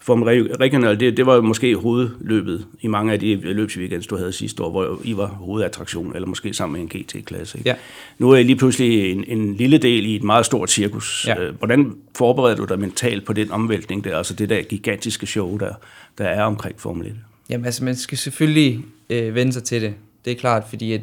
Formel 0.00 0.52
Regional, 0.52 1.00
det, 1.00 1.16
det 1.16 1.26
var 1.26 1.40
måske 1.40 1.76
hovedløbet 1.76 2.66
i 2.80 2.86
mange 2.86 3.12
af 3.12 3.20
de 3.20 3.34
løbsweekends, 3.34 4.06
du 4.06 4.16
havde 4.16 4.32
sidste 4.32 4.62
år, 4.62 4.70
hvor 4.70 5.00
I 5.04 5.16
var 5.16 5.26
hovedattraktion, 5.26 6.14
eller 6.14 6.28
måske 6.28 6.54
sammen 6.54 6.82
med 6.82 6.90
en 6.92 7.02
GT-klasse. 7.02 7.58
Ikke? 7.58 7.70
Ja. 7.70 7.76
Nu 8.18 8.30
er 8.30 8.36
I 8.36 8.42
lige 8.42 8.56
pludselig 8.56 9.12
en, 9.12 9.24
en 9.26 9.54
lille 9.54 9.78
del 9.78 10.06
i 10.06 10.16
et 10.16 10.22
meget 10.22 10.46
stort 10.46 10.70
cirkus. 10.70 11.24
Ja. 11.28 11.42
Øh, 11.42 11.54
Hvordan 11.58 11.94
forbereder 12.16 12.56
du 12.56 12.64
dig 12.64 12.78
mentalt 12.78 13.24
på 13.24 13.32
den 13.32 13.50
omvæltning 13.50 14.04
der, 14.04 14.16
altså 14.16 14.34
det 14.34 14.48
der 14.48 14.62
gigantiske 14.62 15.26
show, 15.26 15.58
der, 15.58 15.74
der 16.18 16.24
er 16.24 16.42
omkring 16.42 16.80
Formel 16.80 17.06
1? 17.06 17.14
Jamen 17.50 17.64
altså, 17.66 17.84
man 17.84 17.96
skal 17.96 18.18
selvfølgelig 18.18 18.84
øh, 19.10 19.34
vende 19.34 19.52
sig 19.52 19.64
til 19.64 19.82
det. 19.82 19.94
Det 20.24 20.30
er 20.30 20.36
klart, 20.36 20.64
fordi 20.68 20.92
at 20.92 21.00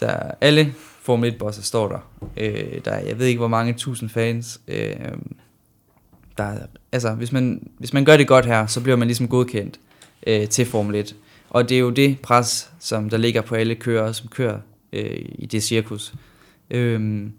der 0.00 0.06
er 0.08 0.30
alle 0.40 0.74
Formel 1.02 1.30
1-bosser 1.30 1.62
står 1.62 1.88
der. 1.88 1.98
Øh, 2.36 2.80
der 2.84 2.90
er, 2.90 3.06
jeg 3.06 3.18
ved 3.18 3.26
ikke, 3.26 3.38
hvor 3.38 3.48
mange 3.48 3.72
tusind 3.72 4.08
fans. 4.10 4.60
Øh, 4.68 4.96
der 6.38 6.58
altså, 6.92 7.10
hvis 7.14 7.32
man, 7.32 7.68
hvis 7.78 7.92
man 7.92 8.04
gør 8.04 8.16
det 8.16 8.28
godt 8.28 8.46
her, 8.46 8.66
så 8.66 8.80
bliver 8.80 8.96
man 8.96 9.08
ligesom 9.08 9.28
godkendt 9.28 9.80
øh, 10.26 10.48
til 10.48 10.66
Formel 10.66 10.94
1. 10.94 11.16
Og 11.50 11.68
det 11.68 11.74
er 11.74 11.78
jo 11.78 11.90
det 11.90 12.20
pres, 12.20 12.70
som 12.80 13.10
der 13.10 13.16
ligger 13.16 13.40
på 13.40 13.54
alle 13.54 13.74
kører, 13.74 14.12
som 14.12 14.28
kører 14.28 14.58
øh, 14.92 15.24
i 15.38 15.46
det 15.46 15.62
cirkus. 15.62 16.14
Øhm, 16.70 17.32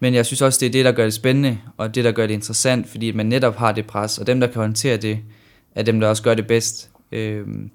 men 0.00 0.14
jeg 0.14 0.26
synes 0.26 0.42
også, 0.42 0.60
det 0.60 0.66
er 0.66 0.70
det, 0.70 0.84
der 0.84 0.92
gør 0.92 1.04
det 1.04 1.14
spændende, 1.14 1.58
og 1.76 1.94
det, 1.94 2.04
der 2.04 2.12
gør 2.12 2.26
det 2.26 2.34
interessant, 2.34 2.88
fordi 2.88 3.12
man 3.12 3.26
netop 3.26 3.56
har 3.56 3.72
det 3.72 3.86
pres, 3.86 4.18
og 4.18 4.26
dem, 4.26 4.40
der 4.40 4.46
kan 4.46 4.60
håndtere 4.60 4.96
det, 4.96 5.18
er 5.74 5.82
dem, 5.82 6.00
der 6.00 6.08
også 6.08 6.22
gør 6.22 6.34
det 6.34 6.46
bedst. 6.46 6.90
Øhm, 7.12 7.70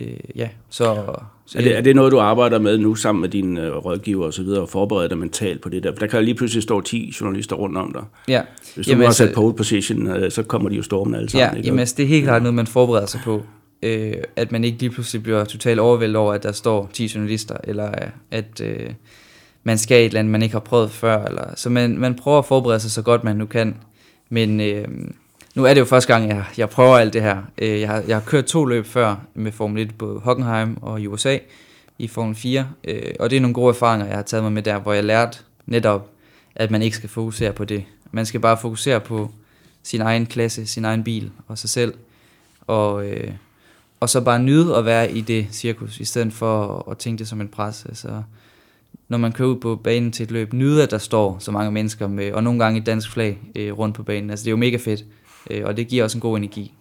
øh, 0.00 0.16
ja, 0.34 0.48
så 0.68 1.14
så 1.52 1.58
Er 1.58 1.62
det, 1.62 1.76
er 1.76 1.80
det 1.80 1.96
noget, 1.96 2.12
du 2.12 2.18
arbejder 2.18 2.58
med 2.58 2.78
nu 2.78 2.94
sammen 2.94 3.20
med 3.20 3.28
dine 3.28 3.66
øh, 3.66 3.76
rådgiver 3.76 4.26
og 4.26 4.34
så 4.34 4.42
videre, 4.42 4.60
og 4.60 4.68
forbereder 4.68 5.08
dig 5.08 5.18
mentalt 5.18 5.60
på 5.60 5.68
det 5.68 5.82
der? 5.82 5.92
For 5.92 5.98
der 5.98 6.06
kan 6.06 6.24
lige 6.24 6.34
pludselig 6.34 6.62
stå 6.62 6.80
10 6.80 7.14
journalister 7.20 7.56
rundt 7.56 7.76
om 7.78 7.92
dig. 7.92 8.02
Ja, 8.28 8.42
Hvis 8.74 8.86
du 8.86 8.90
Jamen 8.90 9.00
har 9.00 9.06
altså- 9.06 9.24
sat 9.26 9.34
pole 9.34 9.54
position, 9.54 10.06
øh, 10.06 10.30
så 10.30 10.42
kommer 10.42 10.68
de 10.68 10.76
jo 10.76 10.82
stormende 10.82 11.18
alle 11.18 11.30
sammen. 11.30 11.50
ja 11.50 11.56
ikke? 11.56 11.66
jamen, 11.66 11.78
altså, 11.80 11.94
det 11.96 12.02
er 12.02 12.06
helt 12.08 12.24
klart 12.24 12.42
noget, 12.42 12.54
man 12.54 12.66
forbereder 12.66 13.06
sig 13.06 13.20
på. 13.24 13.42
Øh, 13.82 14.12
at 14.36 14.52
man 14.52 14.64
ikke 14.64 14.78
lige 14.78 14.90
pludselig 14.90 15.22
bliver 15.22 15.44
totalt 15.44 15.80
overvældet 15.80 16.16
over, 16.16 16.32
at 16.32 16.42
der 16.42 16.52
står 16.52 16.90
10 16.92 17.10
journalister, 17.14 17.56
eller 17.64 17.88
øh, 17.88 18.08
at 18.30 18.60
øh, 18.64 18.90
man 19.64 19.78
skal 19.78 20.00
et 20.00 20.04
eller 20.04 20.18
andet, 20.20 20.32
man 20.32 20.42
ikke 20.42 20.52
har 20.52 20.60
prøvet 20.60 20.90
før. 20.90 21.24
Eller, 21.24 21.44
så 21.56 21.70
man, 21.70 21.98
man 21.98 22.14
prøver 22.14 22.38
at 22.38 22.44
forberede 22.44 22.80
sig 22.80 22.90
så 22.90 23.02
godt, 23.02 23.24
man 23.24 23.36
nu 23.36 23.46
kan. 23.46 23.76
Men 24.30 24.60
øh, 24.60 24.84
nu 25.54 25.64
er 25.64 25.74
det 25.74 25.80
jo 25.80 25.84
første 25.84 26.12
gang, 26.12 26.28
jeg, 26.28 26.44
jeg 26.56 26.70
prøver 26.70 26.96
alt 26.96 27.12
det 27.12 27.22
her. 27.22 27.42
Øh, 27.58 27.80
jeg, 27.80 27.88
har, 27.88 28.02
jeg 28.08 28.16
har 28.16 28.22
kørt 28.26 28.44
to 28.44 28.64
løb 28.64 28.86
før 28.86 29.16
med 29.34 29.52
Formel 29.52 29.82
1, 29.82 29.98
både 29.98 30.18
Hockenheim 30.18 30.76
og 30.82 31.00
i 31.00 31.06
USA 31.06 31.38
i 31.98 32.08
Formel 32.08 32.34
4. 32.34 32.68
Øh, 32.84 33.02
og 33.20 33.30
det 33.30 33.36
er 33.36 33.40
nogle 33.40 33.54
gode 33.54 33.68
erfaringer, 33.68 34.06
jeg 34.06 34.16
har 34.16 34.22
taget 34.22 34.42
mig 34.42 34.52
med 34.52 34.62
der, 34.62 34.78
hvor 34.78 34.92
jeg 34.92 35.04
lærte 35.04 35.38
netop, 35.66 36.10
at 36.54 36.70
man 36.70 36.82
ikke 36.82 36.96
skal 36.96 37.08
fokusere 37.08 37.52
på 37.52 37.64
det. 37.64 37.84
Man 38.12 38.26
skal 38.26 38.40
bare 38.40 38.56
fokusere 38.56 39.00
på 39.00 39.30
sin 39.82 40.00
egen 40.00 40.26
klasse, 40.26 40.66
sin 40.66 40.84
egen 40.84 41.04
bil 41.04 41.30
og 41.48 41.58
sig 41.58 41.70
selv. 41.70 41.94
Og, 42.66 43.06
øh, 43.06 43.32
og 44.00 44.08
så 44.08 44.20
bare 44.20 44.38
nyde 44.38 44.76
at 44.76 44.84
være 44.84 45.12
i 45.12 45.20
det 45.20 45.46
cirkus, 45.50 46.00
i 46.00 46.04
stedet 46.04 46.32
for 46.32 46.78
at, 46.78 46.92
at 46.92 46.98
tænke 46.98 47.18
det 47.18 47.28
som 47.28 47.40
en 47.40 47.48
pres. 47.48 47.86
Altså, 47.86 48.22
når 49.08 49.18
man 49.18 49.32
kører 49.32 49.48
ud 49.48 49.56
på 49.56 49.76
banen 49.76 50.12
til 50.12 50.24
et 50.24 50.30
løb, 50.30 50.52
nyde 50.52 50.82
at 50.82 50.90
der 50.90 50.98
står 50.98 51.36
så 51.38 51.50
mange 51.50 51.70
mennesker 51.70 52.08
med, 52.08 52.32
og 52.32 52.42
nogle 52.42 52.58
gange 52.64 52.80
et 52.80 52.86
dansk 52.86 53.10
flag 53.10 53.38
øh, 53.56 53.78
rundt 53.78 53.96
på 53.96 54.02
banen. 54.02 54.30
Altså 54.30 54.44
det 54.44 54.48
er 54.48 54.52
jo 54.52 54.56
mega 54.56 54.76
fedt, 54.76 55.04
øh, 55.50 55.62
og 55.64 55.76
det 55.76 55.88
giver 55.88 56.04
også 56.04 56.18
en 56.18 56.20
god 56.20 56.38
energi. 56.38 56.72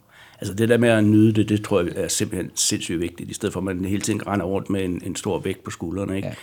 Altså 0.42 0.54
det 0.54 0.70
der 0.70 0.78
med 0.78 0.90
at 0.90 1.04
nyde 1.04 1.34
det, 1.34 1.50
det 1.50 1.64
tror 1.64 1.82
jeg 1.82 1.92
er 1.96 2.08
simpelthen 2.08 2.52
sindssygt 2.56 3.00
vigtigt, 3.00 3.30
i 3.30 3.34
stedet 3.34 3.54
for 3.54 3.60
at 3.60 3.64
man 3.64 3.86
hele 3.86 4.02
tiden 4.02 4.28
render 4.28 4.46
rundt 4.46 4.70
med 4.70 4.86
en, 4.86 5.02
en 5.06 5.16
stor 5.16 5.40
vægt 5.40 5.64
på 5.64 5.72
skuldrene. 5.72 6.16
Ikke? 6.16 6.28
Ja. 6.28 6.34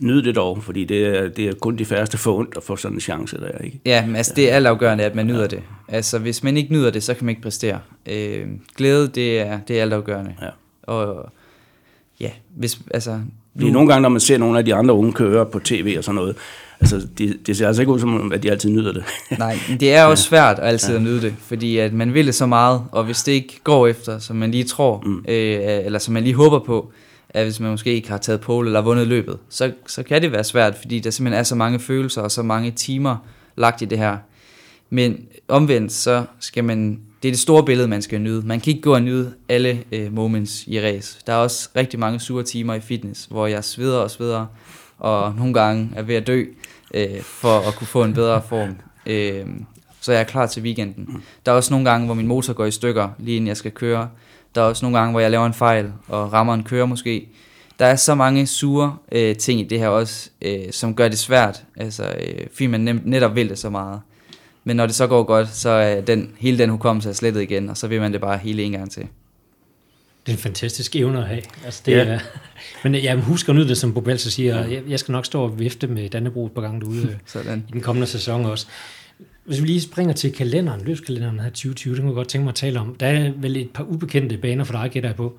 Ja. 0.00 0.06
Nyd 0.06 0.22
det 0.22 0.34
dog, 0.36 0.62
fordi 0.62 0.84
det 0.84 1.06
er, 1.06 1.28
det 1.28 1.48
er 1.48 1.52
kun 1.54 1.76
de 1.76 1.84
færreste 1.84 2.18
forundt 2.18 2.56
at 2.56 2.62
få 2.62 2.76
sådan 2.76 2.96
en 2.96 3.00
chance 3.00 3.36
der. 3.36 3.58
Ikke? 3.58 3.80
Ja, 3.86 4.06
men 4.06 4.16
altså 4.16 4.32
det 4.36 4.52
er 4.52 4.56
altafgørende, 4.56 5.04
at 5.04 5.14
man 5.14 5.26
nyder 5.26 5.46
det. 5.46 5.62
Altså 5.88 6.18
hvis 6.18 6.42
man 6.42 6.56
ikke 6.56 6.72
nyder 6.72 6.90
det, 6.90 7.02
så 7.02 7.14
kan 7.14 7.24
man 7.24 7.30
ikke 7.30 7.42
præstere. 7.42 7.80
Øh, 8.06 8.46
glæde, 8.76 9.08
det 9.08 9.40
er, 9.40 9.60
det 9.68 9.78
er 9.78 9.82
altafgørende. 9.82 10.34
Ja. 10.42 10.48
Og 10.82 11.32
ja, 12.20 12.30
hvis, 12.56 12.80
altså... 12.90 13.20
Fordi 13.56 13.70
nogle 13.70 13.88
gange, 13.88 14.02
når 14.02 14.08
man 14.08 14.20
ser 14.20 14.38
nogle 14.38 14.58
af 14.58 14.64
de 14.64 14.74
andre 14.74 14.94
unge 14.94 15.12
køre 15.12 15.46
på 15.46 15.58
tv 15.58 15.94
og 15.98 16.04
sådan 16.04 16.14
noget, 16.14 16.36
altså 16.80 17.06
det, 17.18 17.36
det 17.46 17.56
ser 17.56 17.66
altså 17.66 17.82
ikke 17.82 17.92
ud 17.92 18.00
som, 18.00 18.32
at 18.32 18.42
de 18.42 18.50
altid 18.50 18.70
nyder 18.70 18.92
det. 18.92 19.04
Nej, 19.38 19.58
men 19.68 19.80
det 19.80 19.94
er 19.94 20.04
også 20.04 20.24
svært 20.24 20.58
altid 20.62 20.96
at 20.96 21.02
nyde 21.02 21.22
det, 21.22 21.34
fordi 21.40 21.78
at 21.78 21.92
man 21.92 22.14
vil 22.14 22.26
det 22.26 22.34
så 22.34 22.46
meget, 22.46 22.82
og 22.92 23.04
hvis 23.04 23.22
det 23.22 23.32
ikke 23.32 23.60
går 23.64 23.86
efter, 23.86 24.18
som 24.18 24.36
man 24.36 24.50
lige 24.50 24.64
tror, 24.64 25.02
mm. 25.06 25.18
øh, 25.28 25.84
eller 25.84 25.98
som 25.98 26.14
man 26.14 26.22
lige 26.22 26.34
håber 26.34 26.58
på, 26.58 26.92
at 27.30 27.44
hvis 27.44 27.60
man 27.60 27.70
måske 27.70 27.94
ikke 27.94 28.08
har 28.08 28.18
taget 28.18 28.40
pole 28.40 28.68
eller 28.68 28.80
vundet 28.80 29.06
løbet, 29.06 29.38
så, 29.48 29.72
så 29.86 30.02
kan 30.02 30.22
det 30.22 30.32
være 30.32 30.44
svært, 30.44 30.74
fordi 30.74 31.00
der 31.00 31.10
simpelthen 31.10 31.38
er 31.38 31.42
så 31.42 31.54
mange 31.54 31.78
følelser 31.78 32.22
og 32.22 32.30
så 32.30 32.42
mange 32.42 32.70
timer 32.70 33.16
lagt 33.56 33.82
i 33.82 33.84
det 33.84 33.98
her. 33.98 34.16
Men 34.90 35.18
omvendt, 35.48 35.92
så 35.92 36.24
skal 36.40 36.64
man, 36.64 37.00
det 37.22 37.28
er 37.28 37.32
det 37.32 37.38
store 37.38 37.64
billede, 37.64 37.88
man 37.88 38.02
skal 38.02 38.20
nyde. 38.20 38.46
Man 38.46 38.60
kan 38.60 38.70
ikke 38.70 38.82
gå 38.82 38.94
og 38.94 39.02
nyde 39.02 39.32
alle 39.48 39.82
øh, 39.92 40.12
moments 40.12 40.64
i 40.66 40.80
race. 40.80 41.18
Der 41.26 41.32
er 41.32 41.36
også 41.36 41.68
rigtig 41.76 41.98
mange 41.98 42.20
sure 42.20 42.42
timer 42.42 42.74
i 42.74 42.80
fitness, 42.80 43.26
hvor 43.30 43.46
jeg 43.46 43.64
sveder 43.64 43.98
og 43.98 44.10
sveder, 44.10 44.46
og 44.98 45.34
nogle 45.36 45.54
gange 45.54 45.90
er 45.96 46.02
ved 46.02 46.14
at 46.14 46.26
dø, 46.26 46.44
øh, 46.94 47.20
for 47.22 47.68
at 47.68 47.74
kunne 47.74 47.86
få 47.86 48.04
en 48.04 48.14
bedre 48.14 48.42
form. 48.48 48.76
Øh, 49.06 49.46
så 50.00 50.12
jeg 50.12 50.20
er 50.20 50.24
klar 50.24 50.46
til 50.46 50.62
weekenden. 50.62 51.22
Der 51.46 51.52
er 51.52 51.56
også 51.56 51.72
nogle 51.72 51.90
gange, 51.90 52.06
hvor 52.06 52.14
min 52.14 52.26
motor 52.26 52.52
går 52.52 52.64
i 52.64 52.70
stykker, 52.70 53.08
lige 53.18 53.36
inden 53.36 53.48
jeg 53.48 53.56
skal 53.56 53.70
køre. 53.70 54.08
Der 54.54 54.60
er 54.60 54.64
også 54.64 54.84
nogle 54.84 54.98
gange, 54.98 55.10
hvor 55.10 55.20
jeg 55.20 55.30
laver 55.30 55.46
en 55.46 55.54
fejl 55.54 55.92
og 56.08 56.32
rammer 56.32 56.54
en 56.54 56.62
kører 56.62 56.86
måske. 56.86 57.28
Der 57.78 57.86
er 57.86 57.96
så 57.96 58.14
mange 58.14 58.46
sure 58.46 58.96
øh, 59.12 59.36
ting 59.36 59.60
i 59.60 59.64
det 59.64 59.78
her 59.78 59.88
også, 59.88 60.30
øh, 60.42 60.64
som 60.70 60.94
gør 60.94 61.08
det 61.08 61.18
svært, 61.18 61.64
altså, 61.76 62.04
øh, 62.04 62.46
fordi 62.52 62.66
man 62.66 62.80
nem, 62.80 63.02
netop 63.04 63.34
vil 63.34 63.48
det 63.48 63.58
så 63.58 63.70
meget. 63.70 64.00
Men 64.64 64.76
når 64.76 64.86
det 64.86 64.94
så 64.94 65.06
går 65.06 65.22
godt, 65.22 65.48
så 65.48 65.70
er 65.70 66.00
den, 66.00 66.34
hele 66.38 66.58
den 66.58 66.70
hukommelse 66.70 67.08
er 67.08 67.12
slettet 67.12 67.42
igen, 67.42 67.70
og 67.70 67.76
så 67.76 67.88
vil 67.88 68.00
man 68.00 68.12
det 68.12 68.20
bare 68.20 68.38
hele 68.38 68.62
en 68.62 68.72
gang 68.72 68.90
til. 68.90 69.08
Det 70.28 70.34
er 70.34 70.36
en 70.38 70.42
fantastisk 70.42 70.96
evne 70.96 71.18
at 71.18 71.26
have. 71.28 71.42
Altså, 71.64 71.82
det 71.86 71.92
Ja. 71.92 71.98
er, 72.04 72.18
men 72.84 72.94
jeg 72.94 73.16
husker 73.16 73.52
nu 73.52 73.68
det, 73.68 73.78
som 73.78 73.94
Bob 73.94 74.04
Belser 74.04 74.30
siger, 74.30 74.66
jeg, 74.66 74.82
jeg 74.88 74.98
skal 74.98 75.12
nok 75.12 75.26
stå 75.26 75.42
og 75.42 75.58
vifte 75.58 75.86
med 75.86 76.08
Dannebro 76.10 76.46
et 76.46 76.52
par 76.52 76.62
gange 76.62 76.80
derude 76.80 77.02
øh, 77.02 77.14
Sådan. 77.26 77.64
i 77.68 77.72
den 77.72 77.80
kommende 77.80 78.06
sæson 78.06 78.44
også. 78.44 78.66
Hvis 79.44 79.60
vi 79.62 79.66
lige 79.66 79.80
springer 79.80 80.14
til 80.14 80.32
kalenderen, 80.32 80.80
løbskalenderen 80.84 81.40
her 81.40 81.48
2020, 81.50 81.94
det 81.94 82.00
kunne 82.00 82.10
jeg 82.10 82.14
godt 82.14 82.28
tænke 82.28 82.42
mig 82.44 82.50
at 82.50 82.54
tale 82.54 82.80
om. 82.80 82.94
Der 83.00 83.06
er 83.06 83.32
vel 83.36 83.56
et 83.56 83.70
par 83.70 83.84
ubekendte 83.84 84.36
baner 84.36 84.64
for 84.64 84.72
dig, 84.72 84.90
gætter 84.90 85.08
jeg 85.08 85.16
på. 85.16 85.38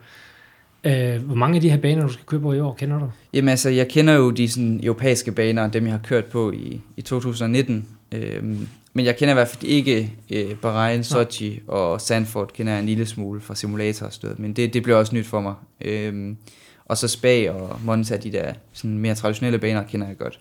Øh, 0.84 1.16
hvor 1.24 1.36
mange 1.36 1.56
af 1.56 1.62
de 1.62 1.70
her 1.70 1.78
baner, 1.78 2.08
du 2.08 2.14
skal 2.14 2.26
køre 2.26 2.40
på 2.40 2.54
i 2.54 2.60
år, 2.60 2.74
kender 2.74 3.00
du? 3.00 3.12
Jamen 3.34 3.50
altså, 3.50 3.70
jeg 3.70 3.88
kender 3.88 4.14
jo 4.14 4.30
de 4.32 4.50
sådan, 4.50 4.80
europæiske 4.84 5.32
baner, 5.32 5.68
dem 5.70 5.86
jeg 5.86 5.94
har 5.94 6.00
kørt 6.04 6.26
på 6.26 6.52
i, 6.52 6.82
i 6.98 7.02
2019. 7.02 7.86
Øhm, 8.12 8.68
men 8.94 9.06
jeg 9.06 9.18
kender 9.18 9.34
i 9.34 9.36
hvert 9.36 9.48
fald 9.48 9.64
ikke 9.64 10.14
øh, 10.30 10.56
Bahrain, 10.56 11.04
Sochi 11.04 11.60
og 11.68 12.02
Sandford 12.02 12.52
kender 12.54 12.74
jeg 12.74 12.80
en 12.80 12.86
lille 12.86 13.06
smule 13.06 13.42
fra 13.42 13.56
simulatorstød, 13.56 14.36
men 14.36 14.54
det, 14.54 14.74
det 14.74 14.84
bliver 14.84 14.98
også 14.98 15.16
nyt 15.16 15.26
for 15.26 15.42
mig. 15.42 15.54
Øhm, 15.82 16.38
og 16.86 16.98
så 16.98 17.08
Spa 17.08 17.52
og 17.52 17.80
Monza, 17.84 18.18
de 18.18 18.32
der 18.32 18.54
sådan 18.74 18.98
mere 18.98 19.16
traditionelle 19.16 19.60
baner, 19.60 19.84
kender 19.84 20.08
jeg 20.08 20.18
godt. 20.18 20.40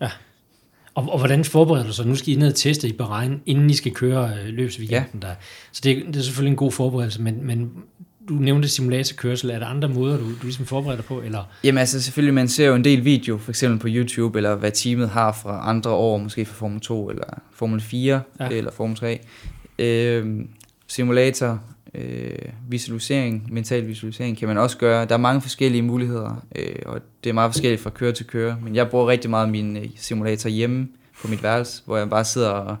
Og, 0.93 1.09
og 1.09 1.17
hvordan 1.17 1.45
forbereder 1.45 1.85
du 1.85 1.93
sig? 1.93 2.07
Nu 2.07 2.15
skal 2.15 2.33
I 2.33 2.35
ned 2.35 2.47
og 2.47 2.55
teste 2.55 2.87
i 2.87 2.93
Bahrain, 2.93 3.41
inden 3.45 3.69
I 3.69 3.73
skal 3.73 3.91
køre 3.91 4.33
øh, 4.43 4.47
løbsweekenden 4.47 5.19
ja. 5.21 5.27
der. 5.27 5.33
Så 5.71 5.81
det, 5.83 6.03
det 6.07 6.15
er 6.15 6.21
selvfølgelig 6.21 6.51
en 6.51 6.57
god 6.57 6.71
forberedelse, 6.71 7.21
men, 7.21 7.45
men 7.47 7.71
du 8.29 8.33
nævnte 8.33 8.67
simulatorkørsel. 8.67 9.49
Er 9.49 9.59
der 9.59 9.65
andre 9.65 9.89
måder, 9.89 10.17
du, 10.17 10.23
du 10.25 10.43
ligesom 10.43 10.65
forbereder 10.65 10.95
dig 10.97 11.05
på? 11.05 11.21
Eller? 11.21 11.43
Jamen 11.63 11.77
altså 11.77 12.01
selvfølgelig, 12.01 12.33
man 12.33 12.47
ser 12.47 12.67
jo 12.67 12.75
en 12.75 12.83
del 12.83 13.05
video, 13.05 13.37
for 13.37 13.51
eksempel 13.51 13.79
på 13.79 13.87
YouTube, 13.89 14.39
eller 14.39 14.55
hvad 14.55 14.71
teamet 14.71 15.09
har 15.09 15.31
fra 15.31 15.69
andre 15.69 15.91
år, 15.91 16.17
måske 16.17 16.45
fra 16.45 16.55
Formel 16.55 16.79
2, 16.79 17.09
eller 17.09 17.23
Formel 17.53 17.81
4, 17.81 18.21
Ja. 18.39 18.47
eller 18.49 18.71
Formel 18.71 18.97
3. 18.97 19.19
Øhm, 19.79 20.47
simulator, 20.87 21.59
øh, 21.95 22.31
visualisering, 22.69 23.47
mental 23.53 23.87
visualisering 23.87 24.37
kan 24.37 24.47
man 24.47 24.57
også 24.57 24.77
gøre. 24.77 25.05
Der 25.05 25.13
er 25.13 25.17
mange 25.17 25.41
forskellige 25.41 25.81
muligheder, 25.81 26.45
øh, 26.55 26.75
og 26.85 26.99
det 27.23 27.29
er 27.29 27.33
meget 27.33 27.51
forskelligt 27.51 27.81
fra 27.81 27.89
køre 27.89 28.11
til 28.11 28.25
køre. 28.25 28.57
Men 28.63 28.75
jeg 28.75 28.89
bruger 28.89 29.07
rigtig 29.07 29.29
meget 29.29 29.49
min 29.49 29.77
øh, 29.77 29.85
simulator 29.95 30.49
hjemme 30.49 30.87
på 31.21 31.27
mit 31.27 31.43
værelse, 31.43 31.81
hvor 31.85 31.97
jeg 31.97 32.09
bare 32.09 32.25
sidder 32.25 32.49
og 32.49 32.77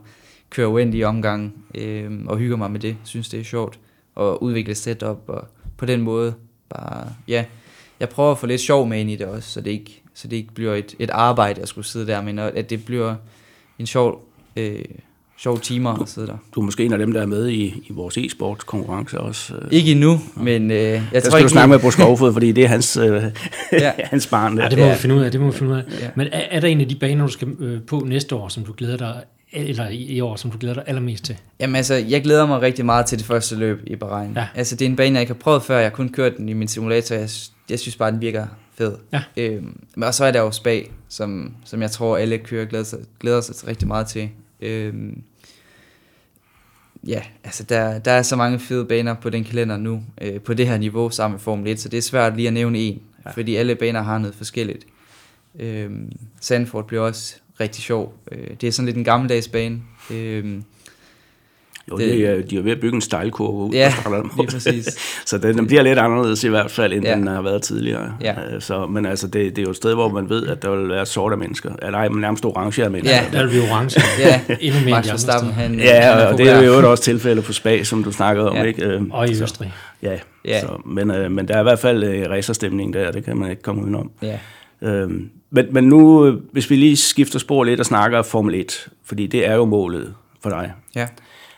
kører 0.49 0.67
uendelige 0.67 1.07
omgange 1.07 1.51
øh, 1.75 2.11
og 2.25 2.37
hygger 2.37 2.57
mig 2.57 2.71
med 2.71 2.79
det. 2.79 2.95
Synes 3.03 3.29
det 3.29 3.39
er 3.39 3.43
sjovt 3.43 3.79
at 4.19 4.37
udvikle 4.41 4.75
setup 4.75 5.17
og 5.27 5.43
på 5.77 5.85
den 5.85 6.01
måde 6.01 6.33
bare, 6.75 7.07
ja, 7.27 7.45
jeg 7.99 8.09
prøver 8.09 8.31
at 8.31 8.37
få 8.37 8.47
lidt 8.47 8.61
sjov 8.61 8.87
med 8.87 8.99
ind 8.99 9.09
i 9.09 9.15
det 9.15 9.25
også, 9.25 9.49
så 9.49 9.61
det 9.61 9.71
ikke, 9.71 10.01
så 10.13 10.27
det 10.27 10.35
ikke 10.35 10.53
bliver 10.53 10.75
et, 10.75 10.95
et 10.99 11.09
arbejde 11.09 11.61
at 11.61 11.67
skulle 11.67 11.85
sidde 11.87 12.07
der, 12.07 12.21
men 12.21 12.39
at 12.39 12.69
det 12.69 12.85
bliver 12.85 13.15
en 13.79 13.87
sjov, 13.87 14.21
øh, 14.55 14.81
sjov 15.37 15.59
timer 15.59 16.01
at 16.01 16.09
sidde 16.09 16.27
der. 16.27 16.37
Du 16.55 16.59
er 16.61 16.65
måske 16.65 16.85
en 16.85 16.93
af 16.93 16.99
dem, 16.99 17.13
der 17.13 17.21
er 17.21 17.25
med 17.25 17.47
i, 17.49 17.65
i 17.65 17.93
vores 17.93 18.17
e-sport 18.17 18.65
konkurrence 18.65 19.19
også. 19.19 19.55
øh. 19.55 19.67
Ikke 19.71 19.91
endnu, 19.91 20.19
men 20.35 20.71
øh, 20.71 20.77
jeg 20.77 21.03
Der 21.13 21.19
tror 21.19 21.29
skal 21.29 21.37
ikke... 21.39 21.43
du 21.47 21.51
snakke 21.51 21.69
med 21.69 21.79
Bo 21.79 21.91
Skovfod, 21.91 22.33
fordi 22.33 22.51
det 22.51 22.63
er 22.63 22.67
hans, 22.67 22.97
øh, 22.97 23.23
Ja. 23.71 23.91
hans 23.97 24.27
barn. 24.27 24.57
Der. 24.57 24.63
Ja, 24.63 24.69
det 24.69 24.77
må 24.77 24.83
Ja. 24.85 24.91
vi 24.91 24.97
finde 24.97 25.15
ud 25.15 25.21
af. 25.21 25.31
Det 25.31 25.41
må 25.41 25.51
vi 25.51 25.57
finde 25.57 25.71
ud 25.73 25.77
af. 25.77 25.83
Ja. 26.01 26.09
Men 26.15 26.27
er, 26.31 26.41
er 26.51 26.59
der 26.59 26.67
en 26.67 26.81
af 26.81 26.87
de 26.89 26.95
baner, 26.95 27.25
du 27.25 27.31
skal 27.31 27.47
øh, 27.59 27.81
på 27.81 27.99
næste 27.99 28.35
år, 28.35 28.47
som 28.47 28.63
du 28.63 28.73
glæder 28.77 28.97
dig, 28.97 29.21
eller 29.51 29.89
i, 29.89 30.21
år, 30.21 30.35
som 30.35 30.51
du 30.51 30.57
glæder 30.57 30.75
dig 30.75 30.83
allermest 30.87 31.25
til? 31.25 31.37
Jamen 31.59 31.75
altså, 31.75 31.93
jeg 31.93 32.23
glæder 32.23 32.45
mig 32.45 32.61
rigtig 32.61 32.85
meget 32.85 33.05
til 33.05 33.17
det 33.17 33.27
første 33.27 33.55
løb 33.55 33.79
i 33.87 33.95
Bahrain. 33.95 34.33
Ja. 34.35 34.47
Altså, 34.55 34.75
det 34.75 34.85
er 34.85 34.89
en 34.89 34.95
bane, 34.95 35.13
jeg 35.13 35.21
ikke 35.21 35.33
har 35.33 35.39
prøvet 35.39 35.63
før. 35.63 35.77
Jeg 35.77 35.85
har 35.85 35.95
kun 35.95 36.09
kørt 36.09 36.37
den 36.37 36.49
i 36.49 36.53
min 36.53 36.67
simulator. 36.67 37.15
Jeg, 37.15 37.29
jeg 37.69 37.79
synes 37.79 37.95
bare, 37.95 38.11
den 38.11 38.21
virker 38.21 38.47
fed. 38.73 38.95
Ja. 39.13 39.23
Øhm, 39.37 39.79
men 39.95 40.03
og 40.03 40.13
så 40.13 40.25
er 40.25 40.31
der 40.31 40.39
jo 40.39 40.51
Spa, 40.51 40.81
som, 41.09 41.53
som 41.65 41.81
jeg 41.81 41.91
tror, 41.91 42.17
alle 42.17 42.37
kører 42.37 42.65
glæder 42.65 42.83
sig, 42.83 42.99
glæder 43.19 43.41
sig 43.41 43.67
rigtig 43.67 43.87
meget 43.87 44.07
til. 44.07 44.29
Øhm, 44.61 45.21
ja, 47.07 47.21
altså, 47.43 47.63
der, 47.63 47.99
der 47.99 48.11
er 48.11 48.21
så 48.21 48.35
mange 48.35 48.59
fede 48.59 48.85
baner 48.85 49.13
på 49.13 49.29
den 49.29 49.43
kalender 49.43 49.77
nu, 49.77 50.03
øh, 50.21 50.41
på 50.41 50.53
det 50.53 50.67
her 50.67 50.77
niveau 50.77 51.09
sammen 51.09 51.35
med 51.35 51.39
Formel 51.39 51.67
1, 51.67 51.79
så 51.79 51.89
det 51.89 51.97
er 51.97 52.01
svært 52.01 52.35
lige 52.35 52.47
at 52.47 52.53
nævne 52.53 52.79
en, 52.79 53.01
ja. 53.25 53.31
fordi 53.31 53.55
alle 53.55 53.75
baner 53.75 54.01
har 54.01 54.17
noget 54.17 54.35
forskelligt. 54.35 54.85
Øhm, 55.59 56.11
Sandford 56.41 56.87
bliver 56.87 57.01
også 57.01 57.35
rigtig 57.59 57.83
sjov. 57.83 58.13
Øh, 58.31 58.47
det 58.61 58.67
er 58.67 58.71
sådan 58.71 58.85
lidt 58.85 58.97
en 58.97 59.03
gammeldags 59.03 59.47
bane. 59.47 59.77
Øhm, 60.11 60.63
Jo, 61.91 61.97
det- 61.97 62.09
det, 62.09 62.25
er, 62.25 62.41
de 62.41 62.57
er 62.57 62.61
ved 62.61 62.71
at 62.71 62.79
bygge 62.79 62.95
en 62.95 63.01
stejlkurve 63.01 63.65
ud. 63.67 63.73
Ja, 63.73 63.93
på 64.03 64.15
lige 64.37 64.47
præcis. 64.47 64.85
Så 65.29 65.37
den, 65.37 65.57
den 65.57 65.67
bliver 65.67 65.81
lidt 65.83 65.99
anderledes 65.99 66.43
i 66.43 66.47
hvert 66.47 66.71
fald, 66.71 66.93
end 66.93 67.05
ja. 67.05 67.15
Den 67.15 67.27
har 67.27 67.41
været 67.41 67.61
tidligere. 67.61 68.13
Ja. 68.21 68.35
Øh, 68.55 68.61
Så, 68.61 68.85
men 68.85 69.05
altså, 69.05 69.27
det, 69.27 69.55
det 69.55 69.57
er 69.57 69.63
jo 69.63 69.69
et 69.69 69.75
sted, 69.75 69.93
hvor 69.93 70.09
man 70.09 70.29
ved, 70.29 70.47
at 70.47 70.61
der 70.61 70.75
vil 70.75 70.89
være 70.89 71.05
sorte 71.05 71.37
mennesker. 71.37 71.71
Eller 71.81 71.97
ej, 71.99 72.09
men 72.09 72.21
nærmest 72.21 72.45
orange 72.45 72.89
mennesker. 72.89 73.15
Ja. 73.17 73.25
Der 73.33 73.43
vil 73.43 73.49
blive 73.49 73.63
orange. 73.71 74.01
Ja, 74.19 74.41
Endnu 74.61 74.79
mere 74.81 74.91
Max 74.91 75.09
Verstappen, 75.11 75.51
han, 75.51 75.79
Ja, 75.79 76.01
han 76.01 76.27
og 76.27 76.37
det 76.37 76.49
er 76.49 76.63
jo 76.63 76.91
også 76.91 77.03
tilfælde 77.03 77.41
på 77.41 77.53
Spa, 77.53 77.83
som 77.83 78.03
du 78.03 78.11
snakkede 78.11 78.49
om, 78.49 78.55
Ja. 78.55 78.63
ikke? 78.63 78.85
Øh, 78.85 79.01
Og 79.11 79.29
i 79.29 79.35
så- 79.35 79.43
Østrig. 79.43 79.73
Ja, 80.01 80.17
Ja. 80.45 80.61
Så, 80.61 80.81
men, 80.85 81.11
øh, 81.11 81.31
men 81.31 81.47
der 81.47 81.55
er 81.55 81.59
i 81.59 81.63
hvert 81.63 81.79
fald 81.79 82.03
øh, 82.03 82.29
racerstemning 82.29 82.93
der, 82.93 83.11
det 83.11 83.25
kan 83.25 83.37
man 83.37 83.49
ikke 83.49 83.61
komme 83.61 83.81
udenom. 83.83 84.11
Ja. 84.21 84.39
Øhm, 84.81 85.29
men, 85.49 85.65
men 85.71 85.83
nu, 85.83 86.25
øh, 86.25 86.41
hvis 86.51 86.69
vi 86.69 86.75
lige 86.75 86.97
skifter 86.97 87.39
spor 87.39 87.63
lidt 87.63 87.79
og 87.79 87.85
snakker 87.85 88.21
Formel 88.21 88.55
1, 88.55 88.89
fordi 89.03 89.27
det 89.27 89.47
er 89.47 89.55
jo 89.55 89.65
målet 89.65 90.13
for 90.41 90.49
dig. 90.49 90.73
ja. 90.95 91.07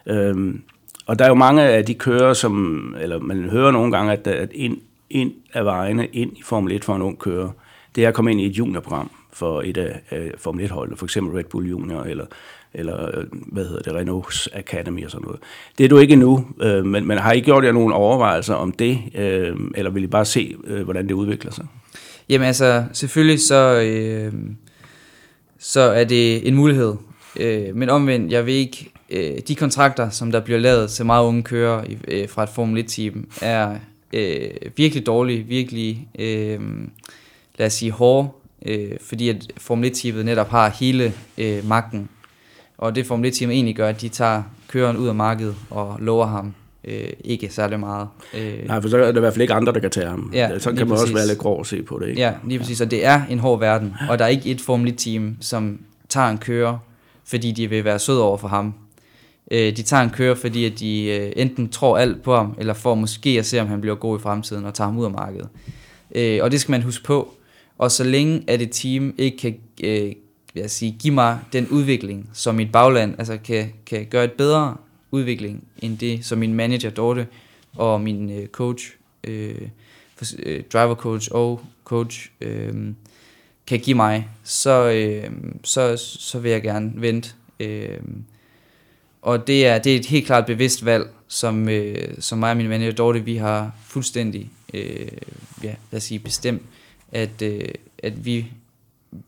Øhm, 0.05 0.61
og 1.05 1.19
der 1.19 1.25
er 1.25 1.29
jo 1.29 1.35
mange 1.35 1.61
af 1.61 1.85
de 1.85 1.93
kører, 1.93 2.33
som, 2.33 2.95
eller 2.99 3.19
man 3.19 3.49
hører 3.49 3.71
nogle 3.71 3.91
gange, 3.91 4.11
at, 4.11 4.27
at 4.27 4.49
ind, 4.53 4.77
ind 5.09 5.31
af 5.53 5.65
vejene, 5.65 6.07
ind 6.07 6.37
i 6.37 6.41
Formel 6.43 6.71
1 6.71 6.85
for 6.85 6.95
en 6.95 7.01
ung 7.01 7.19
kører, 7.19 7.49
det 7.95 8.03
er 8.03 8.07
at 8.07 8.13
komme 8.13 8.31
ind 8.31 8.41
i 8.41 8.45
et 8.45 8.57
juniorprogram 8.57 9.11
for 9.33 9.61
et 9.61 9.77
af, 9.77 10.01
af 10.09 10.31
Formel 10.37 10.65
1-holdene, 10.65 10.97
for 10.97 11.05
eksempel 11.05 11.35
Red 11.35 11.43
Bull 11.43 11.69
Junior, 11.69 12.01
eller, 12.01 12.25
eller 12.73 13.17
øh, 13.17 13.23
hvad 13.31 13.65
hedder 13.65 13.81
det, 13.81 13.93
Renaults 13.93 14.49
Academy 14.53 15.05
og 15.05 15.11
sådan 15.11 15.25
noget. 15.25 15.39
Det 15.77 15.83
er 15.83 15.89
du 15.89 15.97
ikke 15.97 16.13
endnu, 16.13 16.45
øh, 16.61 16.85
men, 16.85 17.07
men 17.07 17.17
har 17.17 17.33
I 17.33 17.39
gjort 17.39 17.63
jer 17.63 17.71
nogle 17.71 17.95
overvejelser 17.95 18.55
om 18.55 18.71
det, 18.71 18.99
øh, 19.15 19.55
eller 19.75 19.91
vil 19.91 20.03
I 20.03 20.07
bare 20.07 20.25
se, 20.25 20.55
øh, 20.63 20.83
hvordan 20.83 21.07
det 21.07 21.13
udvikler 21.13 21.51
sig? 21.51 21.65
Jamen 22.29 22.47
altså, 22.47 22.83
selvfølgelig 22.93 23.41
så, 23.41 23.81
øh, 23.81 24.33
så 25.59 25.81
er 25.81 26.03
det 26.03 26.47
en 26.47 26.55
mulighed. 26.55 26.95
Øh, 27.39 27.75
men 27.75 27.89
omvendt, 27.89 28.31
jeg 28.31 28.45
ved 28.45 28.53
ikke, 28.53 28.91
øh, 29.09 29.39
de 29.47 29.55
kontrakter, 29.55 30.09
som 30.09 30.31
der 30.31 30.39
bliver 30.39 30.59
lavet 30.59 30.89
til 30.91 31.05
meget 31.05 31.25
unge 31.25 31.43
kører 31.43 31.83
i, 31.83 31.97
øh, 32.07 32.29
fra 32.29 32.43
et 32.43 32.49
Formel 32.49 32.83
1-team, 32.83 33.27
er 33.41 33.75
øh, 34.13 34.49
virkelig 34.77 35.05
dårlige, 35.05 35.43
virkelig, 35.43 36.07
øh, 36.19 36.59
lad 37.57 37.67
os 37.67 37.73
sige, 37.73 37.91
hårde, 37.91 38.29
øh, 38.65 38.91
fordi 39.01 39.29
at 39.29 39.47
Formel 39.57 39.91
1-teamet 39.91 40.25
netop 40.25 40.49
har 40.49 40.69
hele 40.69 41.13
øh, 41.37 41.67
magten. 41.67 42.09
Og 42.77 42.95
det 42.95 43.05
Formel 43.05 43.31
1-teamet 43.31 43.53
egentlig 43.53 43.75
gør, 43.75 43.87
at 43.87 44.01
de 44.01 44.09
tager 44.09 44.43
køren 44.67 44.97
ud 44.97 45.07
af 45.07 45.15
markedet 45.15 45.55
og 45.69 45.97
lover 45.99 46.25
ham 46.25 46.53
øh, 46.83 47.09
ikke 47.23 47.49
særlig 47.49 47.79
meget. 47.79 48.07
Øh, 48.33 48.67
Nej, 48.67 48.81
for 48.81 48.89
så 48.89 48.97
er 48.97 49.11
der 49.11 49.17
i 49.17 49.19
hvert 49.19 49.33
fald 49.33 49.41
ikke 49.41 49.53
andre, 49.53 49.73
der 49.73 49.79
kan 49.79 49.89
tage 49.89 50.07
ham. 50.07 50.31
Ja, 50.33 50.59
så 50.59 50.69
kan 50.71 50.87
man 50.87 50.91
også 50.91 51.03
præcis. 51.03 51.15
være 51.15 51.27
lidt 51.27 51.39
grov 51.39 51.59
at 51.59 51.67
se 51.67 51.83
på 51.83 51.99
det. 51.99 52.07
Ikke? 52.09 52.21
Ja, 52.21 52.33
lige 52.47 52.59
præcis. 52.59 52.81
Og 52.81 52.91
det 52.91 53.05
er 53.05 53.21
en 53.29 53.39
hård 53.39 53.59
verden, 53.59 53.93
og 54.09 54.19
der 54.19 54.25
er 54.25 54.29
ikke 54.29 54.49
et 54.49 54.61
Formel 54.61 54.91
1-team, 54.91 55.37
som 55.39 55.79
tager 56.09 56.27
en 56.27 56.37
kører, 56.37 56.77
fordi 57.25 57.51
de 57.51 57.69
vil 57.69 57.85
være 57.85 57.99
sød 57.99 58.17
over 58.17 58.37
for 58.37 58.47
ham. 58.47 58.73
Øh, 59.51 59.77
de 59.77 59.81
tager 59.81 60.03
en 60.03 60.09
kører, 60.09 60.35
fordi 60.35 60.65
at 60.65 60.79
de 60.79 61.03
øh, 61.05 61.31
enten 61.35 61.69
tror 61.69 61.97
alt 61.97 62.23
på 62.23 62.35
ham, 62.35 62.55
eller 62.59 62.73
for 62.73 62.95
måske 62.95 63.29
at 63.29 63.45
se, 63.45 63.61
om 63.61 63.67
han 63.67 63.81
bliver 63.81 63.95
god 63.95 64.19
i 64.19 64.21
fremtiden, 64.21 64.65
og 64.65 64.73
tager 64.73 64.87
ham 64.87 64.97
ud 64.97 65.05
af 65.05 65.11
markedet. 65.11 65.47
Øh, 66.15 66.39
og 66.41 66.51
det 66.51 66.61
skal 66.61 66.71
man 66.71 66.81
huske 66.81 67.03
på. 67.03 67.33
Og 67.77 67.91
så 67.91 68.03
længe 68.03 68.43
at 68.47 68.61
et 68.61 68.71
team 68.71 69.13
ikke 69.17 69.37
kan 69.37 69.55
øh, 69.83 70.11
vil 70.53 70.61
jeg 70.61 70.71
sige, 70.71 70.95
give 70.99 71.13
mig 71.13 71.39
den 71.53 71.67
udvikling, 71.67 72.29
som 72.33 72.55
mit 72.55 72.71
bagland 72.71 73.15
altså 73.17 73.37
kan, 73.43 73.73
kan 73.85 74.05
gøre 74.09 74.23
et 74.23 74.31
bedre 74.31 74.75
udvikling, 75.11 75.67
end 75.81 75.97
det, 75.97 76.25
som 76.25 76.37
min 76.37 76.53
manager 76.53 76.89
Dorte 76.89 77.27
og 77.75 78.01
min 78.01 78.29
øh, 78.29 78.47
coach, 78.47 78.91
øh, 79.23 79.61
øh, 80.39 80.63
driver 80.73 80.95
coach 80.95 81.29
og 81.31 81.61
coach 81.83 82.31
øh, 82.41 82.73
kan 83.67 83.79
give 83.79 83.95
mig, 83.95 84.27
så, 84.43 84.91
øh, 84.91 85.31
så, 85.63 85.97
så 85.97 86.39
vil 86.39 86.51
jeg 86.51 86.61
gerne 86.61 86.91
vente. 86.95 87.29
Øh, 87.59 87.99
og 89.21 89.47
det 89.47 89.67
er, 89.67 89.77
det 89.77 89.91
er 89.91 89.99
et 89.99 90.05
helt 90.05 90.25
klart 90.25 90.45
bevidst 90.45 90.85
valg, 90.85 91.09
som, 91.27 91.69
øh, 91.69 92.13
som 92.19 92.37
mig 92.37 92.51
og 92.51 92.57
min 92.57 92.69
manager 92.69 92.91
Dorte, 92.91 93.25
vi 93.25 93.35
har 93.35 93.75
fuldstændig 93.85 94.51
øh, 94.73 95.07
ja, 95.63 95.75
lad 95.91 95.97
os 95.97 96.03
sige, 96.03 96.19
bestemt, 96.19 96.61
at, 97.11 97.41
øh, 97.41 97.67
at 97.97 98.25
vi, 98.25 98.45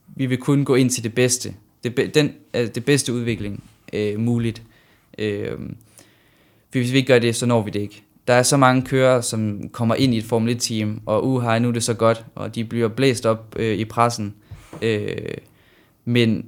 vi 0.08 0.26
vil 0.26 0.38
kun 0.38 0.66
gå 0.66 0.76
ind 0.76 0.90
til 0.90 1.04
det 1.04 1.16
bedste. 1.16 1.54
Det, 1.84 1.96
be- 1.96 2.08
den, 2.08 2.34
altså 2.54 2.74
det 2.74 2.86
bedste 2.86 3.14
udvikling 3.14 3.64
øh, 3.94 4.20
muligt. 4.20 4.62
Øh, 5.18 5.58
for 6.72 6.80
hvis 6.80 6.92
vi 6.92 6.98
ikke 6.98 7.08
gør 7.14 7.20
det, 7.20 7.36
så 7.36 7.46
når 7.46 7.62
vi 7.62 7.72
det 7.72 7.80
ikke. 7.80 8.04
Der 8.28 8.34
er 8.34 8.44
så 8.44 8.58
mange 8.58 8.82
kører, 8.82 9.22
som 9.22 9.70
kommer 9.70 9.96
ind 9.96 10.14
i 10.14 10.18
et 10.18 10.24
Formel 10.24 10.56
1-team, 10.56 11.02
og 11.06 11.28
uha, 11.28 11.60
nu 11.60 11.68
er 11.68 11.72
det 11.72 11.84
så 11.84 11.94
godt, 11.94 12.26
og 12.36 12.56
de 12.56 12.66
bliver 12.66 12.88
blæst 12.88 13.26
op 13.26 13.56
øh, 13.60 13.78
i 13.78 13.86
pressen. 13.86 14.36
Øh, 14.82 15.38
men 16.06 16.46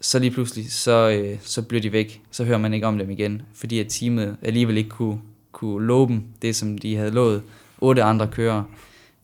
så 0.00 0.18
lige 0.18 0.30
pludselig, 0.30 0.72
så, 0.72 1.10
øh, 1.10 1.38
så 1.40 1.62
bliver 1.62 1.80
de 1.80 1.92
væk. 1.92 2.20
Så 2.30 2.44
hører 2.44 2.58
man 2.58 2.74
ikke 2.74 2.86
om 2.86 2.98
dem 2.98 3.10
igen, 3.10 3.42
fordi 3.54 3.80
at 3.80 3.86
teamet 3.88 4.36
alligevel 4.42 4.76
ikke 4.76 4.90
kunne, 4.90 5.18
kunne 5.52 5.86
love 5.86 6.08
dem 6.08 6.22
det, 6.42 6.56
som 6.56 6.78
de 6.78 6.96
havde 6.96 7.10
lovet 7.10 7.42
otte 7.80 8.02
andre 8.02 8.28
kører. 8.28 8.62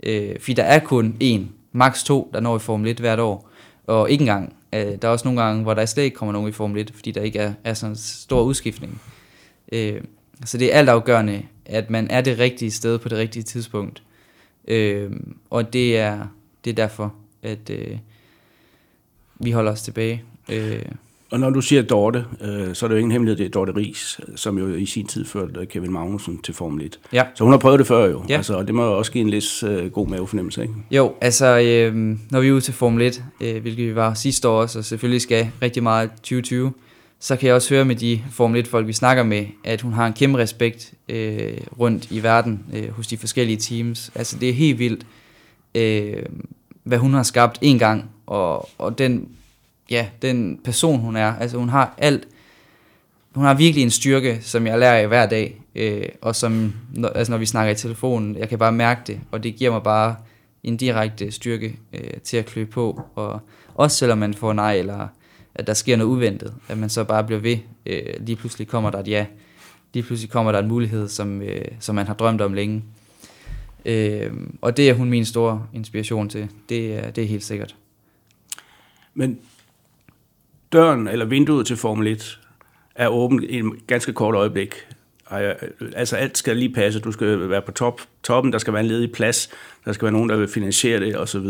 Øh, 0.03 0.41
fordi 0.41 0.53
der 0.53 0.63
er 0.63 0.79
kun 0.79 1.17
én, 1.23 1.41
maks 1.73 2.05
to, 2.05 2.31
der 2.35 2.41
når 2.41 2.57
i 2.57 2.59
Formel 2.59 2.91
1 2.91 3.01
hvert 3.01 3.21
år. 3.21 3.51
Og 3.87 4.11
ikke 4.11 4.23
engang. 4.23 4.55
Øh, 4.73 4.97
der 5.03 5.09
er 5.09 5.13
også 5.13 5.29
nogle 5.29 5.43
gange, 5.43 5.63
hvor 5.63 5.75
der 5.75 5.87
slet 5.87 6.05
ikke 6.05 6.17
kommer 6.17 6.33
nogen 6.33 6.49
i 6.49 6.53
Formel 6.53 6.81
1, 6.81 6.93
fordi 6.95 7.11
der 7.11 7.23
ikke 7.23 7.39
er, 7.39 7.53
er 7.65 7.75
sådan 7.75 7.93
en 7.93 7.97
stor 7.97 8.43
udskiftning. 8.43 9.01
Øh, 9.73 10.01
så 10.45 10.59
det 10.59 10.75
er 10.75 10.79
altafgørende, 10.79 11.43
at 11.65 11.91
man 11.91 12.11
er 12.11 12.21
det 12.21 12.39
rigtige 12.39 12.71
sted 12.71 12.99
på 12.99 13.09
det 13.09 13.19
rigtige 13.19 13.43
tidspunkt. 13.43 14.03
Øh, 14.69 15.11
og 15.51 15.73
det 15.73 15.99
er, 15.99 16.27
det 16.65 16.71
er 16.71 16.75
derfor, 16.75 17.15
at 17.43 17.71
øh, 17.71 17.99
vi 19.35 19.51
holder 19.51 19.73
os 19.73 19.83
tilbage. 19.83 20.25
Øh, 20.49 20.85
og 21.31 21.41
når 21.41 21.51
du 21.51 21.61
siger 21.61 21.83
Dorte, 21.83 22.25
øh, 22.41 22.75
så 22.75 22.87
er 22.87 22.89
det 22.89 22.95
jo 22.95 22.99
ingen 22.99 23.13
hemmelighed, 23.13 23.37
det 23.39 23.47
er 23.47 23.51
Dorte 23.51 23.77
Ries, 23.77 24.21
som 24.37 24.59
jo 24.59 24.75
i 24.75 24.87
sin 24.87 25.07
tid 25.07 25.25
førte 25.25 25.67
Kevin 25.67 25.93
Magnussen 25.93 26.39
til 26.43 26.55
Formel 26.55 26.85
1. 26.87 26.99
Ja. 27.13 27.25
Så 27.35 27.45
hun 27.45 27.53
har 27.53 27.59
prøvet 27.59 27.79
det 27.79 27.87
før 27.87 28.07
jo, 28.07 28.25
Ja. 28.29 28.37
altså, 28.37 28.55
og 28.57 28.67
det 28.67 28.75
må 28.75 28.85
jo 28.85 28.99
også 28.99 29.13
give 29.13 29.23
en 29.23 29.31
lidt 29.31 29.63
øh, 29.63 29.91
god 29.91 30.09
mavefornemmelse, 30.09 30.63
ikke? 30.63 30.75
Jo, 30.91 31.15
altså 31.21 31.47
øh, 31.61 32.17
når 32.31 32.41
vi 32.41 32.49
er 32.49 32.53
ude 32.53 32.61
til 32.61 32.75
Formel 32.75 33.03
1, 33.07 33.25
øh, 33.41 33.63
hvilket 33.63 33.87
vi 33.89 33.95
var 33.95 34.15
sidste 34.15 34.49
år 34.49 34.61
også, 34.61 34.79
og 34.79 34.85
selvfølgelig 34.85 35.21
skal 35.21 35.51
rigtig 35.63 35.83
meget 35.83 36.11
2020, 36.11 36.73
så 37.21 37.37
kan 37.37 37.47
jeg 37.47 37.55
også 37.55 37.75
høre 37.75 37.85
med 37.85 37.97
de 37.97 38.21
Formel 38.31 38.63
1-folk, 38.65 38.87
vi 38.87 38.93
snakker 38.93 39.23
med, 39.23 39.47
at 39.65 39.81
hun 39.81 39.93
har 39.93 40.07
en 40.07 40.13
kæmpe 40.13 40.39
respekt 40.39 40.93
øh, 41.09 41.53
rundt 41.79 42.11
i 42.11 42.23
verden 42.23 42.61
øh, 42.75 42.89
hos 42.91 43.07
de 43.07 43.17
forskellige 43.17 43.57
teams. 43.57 44.11
Altså 44.15 44.39
det 44.39 44.49
er 44.49 44.53
helt 44.53 44.79
vildt, 44.79 45.07
øh, 45.75 46.23
hvad 46.85 46.99
hun 46.99 47.15
har 47.15 47.23
skabt 47.23 47.59
en 47.63 47.79
gang, 47.79 48.11
og, 48.27 48.69
og 48.79 48.99
den, 48.99 49.29
ja, 49.91 50.09
den 50.23 50.61
person 50.65 51.01
hun 51.01 51.17
er. 51.17 51.35
Altså 51.35 51.59
hun 51.59 51.69
har 51.69 51.95
alt, 51.99 52.29
hun 53.35 53.45
har 53.45 53.55
virkelig 53.55 53.83
en 53.83 53.91
styrke, 53.91 54.39
som 54.43 54.67
jeg 54.67 54.79
lærer 54.79 55.01
af 55.01 55.09
hver 55.09 55.27
dag, 55.27 55.61
øh, 55.75 56.09
og 56.21 56.37
som, 56.37 56.75
når, 56.95 57.09
altså 57.09 57.31
når 57.31 57.39
vi 57.39 57.47
snakker 57.47 57.73
i 57.73 57.77
telefonen, 57.77 58.37
jeg 58.37 58.49
kan 58.49 58.59
bare 58.59 58.73
mærke 58.73 59.01
det, 59.07 59.21
og 59.31 59.43
det 59.43 59.57
giver 59.57 59.71
mig 59.71 59.83
bare 59.83 60.17
en 60.63 60.77
direkte 60.77 61.31
styrke 61.31 61.79
øh, 61.93 62.21
til 62.25 62.37
at 62.37 62.47
klø 62.47 62.65
på, 62.65 63.03
og 63.15 63.41
også 63.75 63.97
selvom 63.97 64.19
man 64.19 64.35
får 64.35 64.53
nej, 64.53 64.75
eller 64.75 65.09
at 65.55 65.67
der 65.67 65.75
sker 65.75 65.97
noget 65.97 66.11
uventet, 66.11 66.55
at 66.69 66.79
man 66.79 66.91
så 66.91 67.05
bare 67.05 67.25
bliver 67.25 67.41
ved, 67.41 67.59
øh, 67.87 68.03
lige 68.21 68.37
pludselig 68.37 68.69
kommer 68.69 68.91
der 68.91 68.99
et 68.99 69.09
ja, 69.09 69.27
lige 69.95 70.03
pludselig 70.03 70.31
kommer 70.31 70.53
der 70.53 70.59
en 70.59 70.69
mulighed, 70.69 71.09
som, 71.09 71.43
øh, 71.43 71.65
som 71.81 71.95
man 71.95 72.07
har 72.07 72.15
drømt 72.15 72.41
om 72.41 72.53
længe. 72.53 72.85
Øh, 73.85 74.33
og 74.61 74.77
det 74.77 74.91
er 74.91 74.95
hun 74.95 75.11
min 75.11 75.25
store 75.25 75.67
inspiration 75.73 76.29
til, 76.29 76.49
det 76.69 76.95
er, 76.95 77.11
det 77.11 77.25
er 77.25 77.29
helt 77.29 77.45
sikkert. 77.45 77.77
Men 79.15 79.39
døren 80.73 81.09
eller 81.09 81.25
vinduet 81.25 81.67
til 81.67 81.77
Formel 81.77 82.07
1 82.07 82.41
er 82.95 83.09
åbent 83.09 83.45
i 83.45 83.59
en 83.59 83.77
ganske 83.87 84.13
kort 84.13 84.35
øjeblik. 84.35 84.75
Altså 85.97 86.17
alt 86.17 86.39
skal 86.39 86.57
lige 86.57 86.75
passe. 86.75 87.01
Du 87.01 87.13
skal 87.13 87.51
være 87.51 87.63
på 87.63 87.73
top, 87.73 88.01
toppen, 88.23 88.53
der 88.53 88.59
skal 88.59 88.73
være 88.73 88.83
en 88.83 88.89
ledig 88.89 89.13
plads, 89.13 89.51
der 89.85 89.93
skal 89.93 90.05
være 90.05 90.13
nogen, 90.13 90.29
der 90.29 90.37
vil 90.37 90.49
finansiere 90.49 91.01
det 91.01 91.19
osv. 91.19 91.47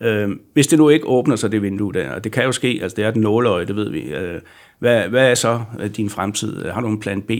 Øh, 0.00 0.30
hvis 0.52 0.66
det 0.66 0.78
nu 0.78 0.88
ikke 0.88 1.06
åbner 1.06 1.36
sig 1.36 1.52
det 1.52 1.62
vindue 1.62 1.92
der, 1.92 2.10
og 2.10 2.24
det 2.24 2.32
kan 2.32 2.44
jo 2.44 2.52
ske, 2.52 2.78
altså 2.82 2.96
det 2.96 3.04
er 3.04 3.08
et 3.08 3.16
nåleøje, 3.16 3.64
det 3.64 3.76
ved 3.76 3.90
vi. 3.90 4.00
Øh, 4.00 4.40
hvad, 4.78 5.08
hvad 5.08 5.30
er 5.30 5.34
så 5.34 5.60
øh, 5.80 5.90
din 5.90 6.10
fremtid? 6.10 6.64
Har 6.64 6.80
du 6.80 6.88
en 6.88 7.00
plan 7.00 7.22
B? 7.22 7.30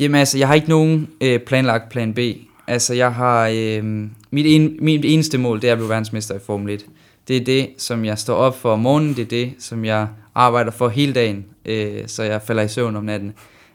Jamen 0.00 0.14
altså, 0.14 0.38
jeg 0.38 0.48
har 0.48 0.54
ikke 0.54 0.68
nogen 0.68 1.08
øh, 1.20 1.40
planlagt 1.40 1.88
plan 1.90 2.14
B. 2.14 2.18
Altså, 2.66 2.94
jeg 2.94 3.14
har... 3.14 3.48
Øh, 3.48 3.84
mit, 4.30 4.46
en, 4.46 4.76
mit 4.80 5.04
eneste 5.04 5.38
mål, 5.38 5.62
det 5.62 5.68
er 5.68 5.72
at 5.72 5.78
blive 5.78 5.88
verdensmester 5.88 6.34
i 6.34 6.38
Formel 6.46 6.74
1. 6.74 6.86
Det 7.28 7.36
er 7.36 7.44
det, 7.44 7.68
som 7.78 8.04
jeg 8.04 8.18
står 8.18 8.34
op 8.34 8.58
for 8.58 8.72
om 8.72 8.78
morgenen. 8.78 9.16
Det 9.16 9.22
er 9.22 9.26
det, 9.26 9.52
som 9.58 9.84
jeg 9.84 10.08
arbejder 10.34 10.70
for 10.70 10.88
hele 10.88 11.12
dagen, 11.12 11.44
øh, 11.64 12.02
så 12.06 12.22
jeg 12.22 12.42
falder 12.42 12.62
i 12.62 12.68
søvn 12.68 12.96
om 12.96 13.04
natten. 13.04 13.32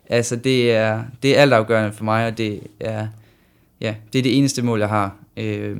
Altså, 0.10 0.36
det 0.36 0.72
er, 0.72 1.04
det 1.24 1.38
er 1.38 1.42
altafgørende 1.42 1.92
for 1.92 2.04
mig, 2.04 2.28
og 2.28 2.38
det 2.38 2.60
er, 2.80 3.08
ja, 3.82 3.96
det 4.14 4.20
er 4.20 4.24
det 4.24 4.38
eneste 4.38 4.62
mål, 4.62 4.80
jeg 4.80 4.90
har. 4.90 5.16
Øh, 5.38 5.78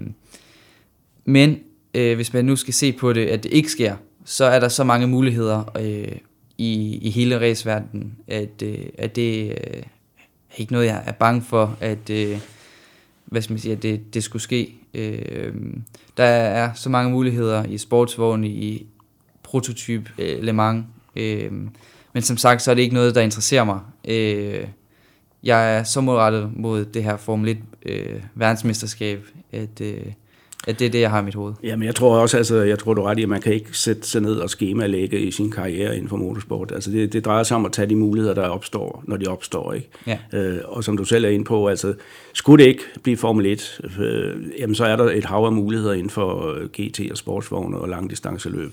men 1.26 1.60
øh, 1.94 2.16
hvis 2.16 2.34
man 2.34 2.46
nu 2.46 2.56
skal 2.56 2.74
se 2.74 2.94
på 2.94 3.14
det, 3.14 3.26
at 3.26 3.44
det 3.44 3.54
ikke 3.54 3.72
sker, 3.72 3.96
så 4.26 4.46
er 4.46 4.60
der 4.60 4.68
så 4.68 4.84
mange 4.84 5.08
muligheder 5.08 5.72
øh, 5.80 6.18
i, 6.58 7.00
i 7.02 7.10
hele 7.10 7.40
raceverdenen, 7.40 8.18
at, 8.28 8.62
øh, 8.64 8.86
at 8.98 9.16
det 9.16 9.50
øh, 9.50 9.84
er 10.50 10.58
ikke 10.58 10.74
noget, 10.74 10.86
jeg 10.86 11.04
er 11.06 11.12
bange 11.12 11.42
for, 11.42 11.78
at, 11.82 12.10
øh, 12.10 12.40
hvad 13.26 13.42
skal 13.42 13.54
man 13.54 13.60
sige, 13.60 13.72
at 13.72 13.84
det, 13.84 14.14
det 14.14 14.24
skulle 14.24 14.44
ske. 14.44 14.74
Øh, 14.94 15.54
der 16.18 16.24
er 16.24 16.74
så 16.74 16.90
mange 16.90 17.12
muligheder 17.12 17.66
i 17.66 17.78
sportsvogn, 17.78 18.44
i 18.44 18.86
prototyp 19.48 20.10
øh, 20.18 20.44
Le 20.44 20.54
Mans, 20.54 20.86
øh, 21.16 21.52
men 22.14 22.24
som 22.24 22.38
sagt, 22.38 22.62
så 22.62 22.72
er 22.72 22.76
det 22.76 22.82
ikke 22.82 22.96
noget, 22.96 23.16
der 23.16 23.22
interesserer 23.22 23.64
mig. 23.64 23.80
Øh, 24.08 24.68
jeg 25.44 25.78
er 25.78 25.84
så 25.84 26.02
målrettet 26.02 26.52
mod 26.56 26.86
det 26.86 27.04
her 27.04 27.18
Formel 27.18 27.50
1 27.50 27.58
øh, 27.86 28.22
verdensmesterskab, 28.36 29.26
at, 29.52 29.82
øh, 29.82 29.98
at 30.68 30.80
det 30.80 30.86
er 30.86 30.90
det, 30.90 31.02
jeg 31.02 31.10
har 31.10 31.22
i 31.22 31.24
mit 31.24 31.36
hoved. 31.36 31.54
Jamen, 31.64 31.86
jeg 31.86 31.96
tror 31.96 32.18
også, 32.18 32.38
altså, 32.38 32.56
jeg 32.56 32.80
tror 32.80 32.94
du 32.94 33.02
ret 33.02 33.20
i, 33.20 33.24
at 33.24 33.30
man 33.30 33.42
kan 33.42 33.54
ikke 33.54 33.78
sætte 33.78 34.08
sig 34.08 34.22
ned 34.22 34.36
og 34.36 34.50
skemalægge 34.50 35.20
i 35.20 35.32
sin 35.32 35.52
karriere 35.52 35.96
inden 35.96 36.10
for 36.10 36.18
motorsport. 36.18 36.72
Altså, 36.72 36.92
det, 36.92 37.14
det 37.14 37.26
drejer 37.26 37.44
sig 37.44 37.58
om 37.58 37.66
at 37.66 37.72
tage 37.72 37.90
de 37.90 37.96
muligheder, 37.96 38.36
der 38.36 38.48
opstår, 38.48 39.04
når 39.08 39.18
de 39.18 39.28
opstår, 39.28 39.74
ikke? 39.74 39.90
Ja. 40.08 40.18
Øh, 40.34 40.60
og 40.66 40.84
som 40.84 40.98
du 40.98 41.04
selv 41.04 41.26
er 41.26 41.30
inde 41.30 41.46
på, 41.46 41.68
altså, 41.68 41.94
skulle 42.34 42.64
det 42.64 42.70
ikke 42.70 42.84
blive 43.04 43.18
Formel 43.18 43.46
1, 43.46 43.82
øh, 44.00 44.36
jamen, 44.60 44.76
så 44.76 44.86
er 44.86 44.96
der 44.96 45.06
et 45.06 45.26
hav 45.26 45.46
af 45.46 45.54
muligheder 45.54 45.94
inden 45.94 46.10
for 46.10 46.54
øh, 46.54 46.70
GT 46.70 47.12
og 47.12 47.18
sportsvogne 47.18 47.78
og 47.78 47.90
langdistanceløb, 47.90 48.72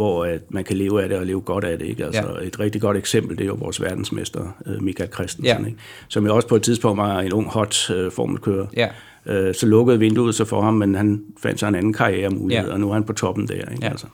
hvor 0.00 0.24
at 0.24 0.40
man 0.50 0.64
kan 0.64 0.76
leve 0.76 1.02
af 1.02 1.08
det 1.08 1.18
og 1.18 1.26
leve 1.26 1.40
godt 1.40 1.64
af 1.64 1.78
det, 1.78 1.86
ikke? 1.86 2.04
Altså, 2.04 2.22
Ja. 2.40 2.46
et 2.46 2.60
rigtig 2.60 2.80
godt 2.80 2.96
eksempel, 2.96 3.38
det 3.38 3.44
er 3.44 3.48
jo 3.48 3.54
vores 3.54 3.80
verdensmester, 3.80 4.56
øh, 4.66 4.82
Michael 4.82 5.10
Christensen, 5.12 5.44
Ja. 5.62 5.66
ikke? 5.68 5.78
Som 6.08 6.26
jo 6.26 6.36
også 6.36 6.48
på 6.48 6.56
et 6.56 6.62
tidspunkt 6.62 6.98
var 6.98 7.20
en 7.20 7.32
ung, 7.32 7.48
hot 7.48 7.90
øh, 7.90 8.12
formelkører. 8.12 8.66
Ja, 8.76 8.88
Øh, 9.26 9.54
så 9.54 9.66
lukkede 9.66 9.98
vinduet 9.98 10.34
sig 10.34 10.46
for 10.48 10.62
ham, 10.62 10.74
men 10.74 10.94
han 10.94 11.22
fandt 11.42 11.60
sig 11.60 11.68
en 11.68 11.74
anden 11.74 11.92
karrieremulighed, 11.92 12.66
Ja. 12.66 12.72
og 12.72 12.80
nu 12.80 12.88
er 12.88 12.94
han 12.94 13.04
på 13.04 13.12
toppen 13.12 13.48
der. 13.48 13.54
Ikke? 13.54 13.78
Ja. 13.82 13.88
Altså. 13.88 14.06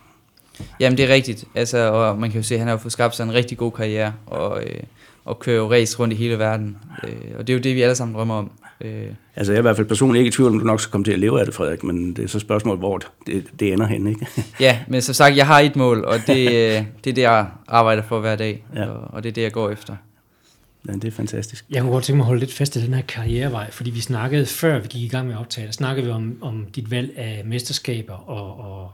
Jamen, 0.80 0.96
det 0.96 1.04
er 1.04 1.14
rigtigt. 1.14 1.44
Altså, 1.54 1.78
og 1.92 2.18
man 2.18 2.30
kan 2.30 2.40
jo 2.40 2.42
se, 2.46 2.54
at 2.54 2.58
han 2.58 2.68
har 2.68 2.76
fået 2.76 2.92
skabt 2.92 3.14
sig 3.16 3.24
en 3.24 3.34
rigtig 3.34 3.58
god 3.58 3.72
karriere, 3.72 4.12
og, 4.26 4.62
øh, 4.62 4.80
og 5.24 5.38
kører 5.38 5.56
jo 5.56 5.70
race 5.72 5.98
rundt 5.98 6.14
i 6.14 6.16
hele 6.16 6.38
verden. 6.38 6.76
Øh, 7.04 7.10
og 7.38 7.46
det 7.46 7.52
er 7.52 7.56
jo 7.56 7.62
det, 7.62 7.74
vi 7.74 7.82
alle 7.82 7.94
sammen 7.94 8.14
drømmer 8.14 8.34
om. 8.34 8.50
Øh, 8.80 9.06
altså, 9.36 9.52
jeg 9.52 9.56
er 9.58 9.60
i 9.60 9.62
hvert 9.62 9.76
fald 9.76 9.86
personligt 9.86 10.20
ikke 10.20 10.28
i 10.28 10.32
tvivl 10.32 10.52
om, 10.52 10.58
du 10.58 10.64
nok 10.64 10.80
skal 10.80 10.90
komme 10.92 11.04
til 11.04 11.12
at 11.12 11.18
leve 11.18 11.40
af 11.40 11.46
det, 11.46 11.54
Frederik, 11.54 11.82
men 11.84 12.12
det 12.16 12.24
er 12.24 12.28
så 12.28 12.38
et 12.38 12.42
spørgsmål, 12.42 12.76
hvor 12.76 13.00
det, 13.26 13.44
det 13.60 13.72
ender 13.72 13.86
hen, 13.86 14.06
ikke? 14.06 14.26
ja, 14.60 14.78
men 14.88 15.02
som 15.02 15.14
sagt, 15.14 15.36
jeg 15.36 15.46
har 15.46 15.60
et 15.60 15.76
mål, 15.76 16.04
og 16.04 16.18
det, 16.26 16.46
øh, 16.52 16.84
det 17.04 17.10
er 17.10 17.14
det, 17.14 17.18
jeg 17.18 17.46
arbejder 17.68 18.02
for 18.02 18.20
hver 18.20 18.36
dag, 18.36 18.64
Ja. 18.74 18.84
og, 18.86 19.14
og 19.14 19.22
det 19.22 19.28
er 19.28 19.32
det, 19.32 19.42
jeg 19.42 19.52
går 19.52 19.70
efter. 19.70 19.96
ja, 20.88 20.92
det 20.92 21.04
er 21.04 21.10
fantastisk. 21.10 21.64
Jeg 21.70 21.82
kunne 21.82 21.92
godt 21.92 22.04
tænke 22.04 22.16
mig 22.16 22.22
at 22.24 22.26
holde 22.26 22.40
lidt 22.40 22.52
fast 22.54 22.76
i 22.76 22.84
den 22.86 22.94
her 22.94 23.02
karrierevej, 23.02 23.70
fordi 23.70 23.90
vi 23.90 24.00
snakkede, 24.00 24.46
før 24.46 24.78
vi 24.78 24.86
gik 24.88 25.02
i 25.02 25.08
gang 25.08 25.26
med 25.26 25.34
at 25.34 25.40
optage, 25.40 25.66
der 25.66 25.72
snakkede 25.72 26.06
vi 26.06 26.12
om, 26.12 26.36
om 26.40 26.66
dit 26.74 26.90
valg 26.90 27.12
af 27.16 27.42
mesterskaber 27.44 28.30
og, 28.30 28.60
og 28.82 28.90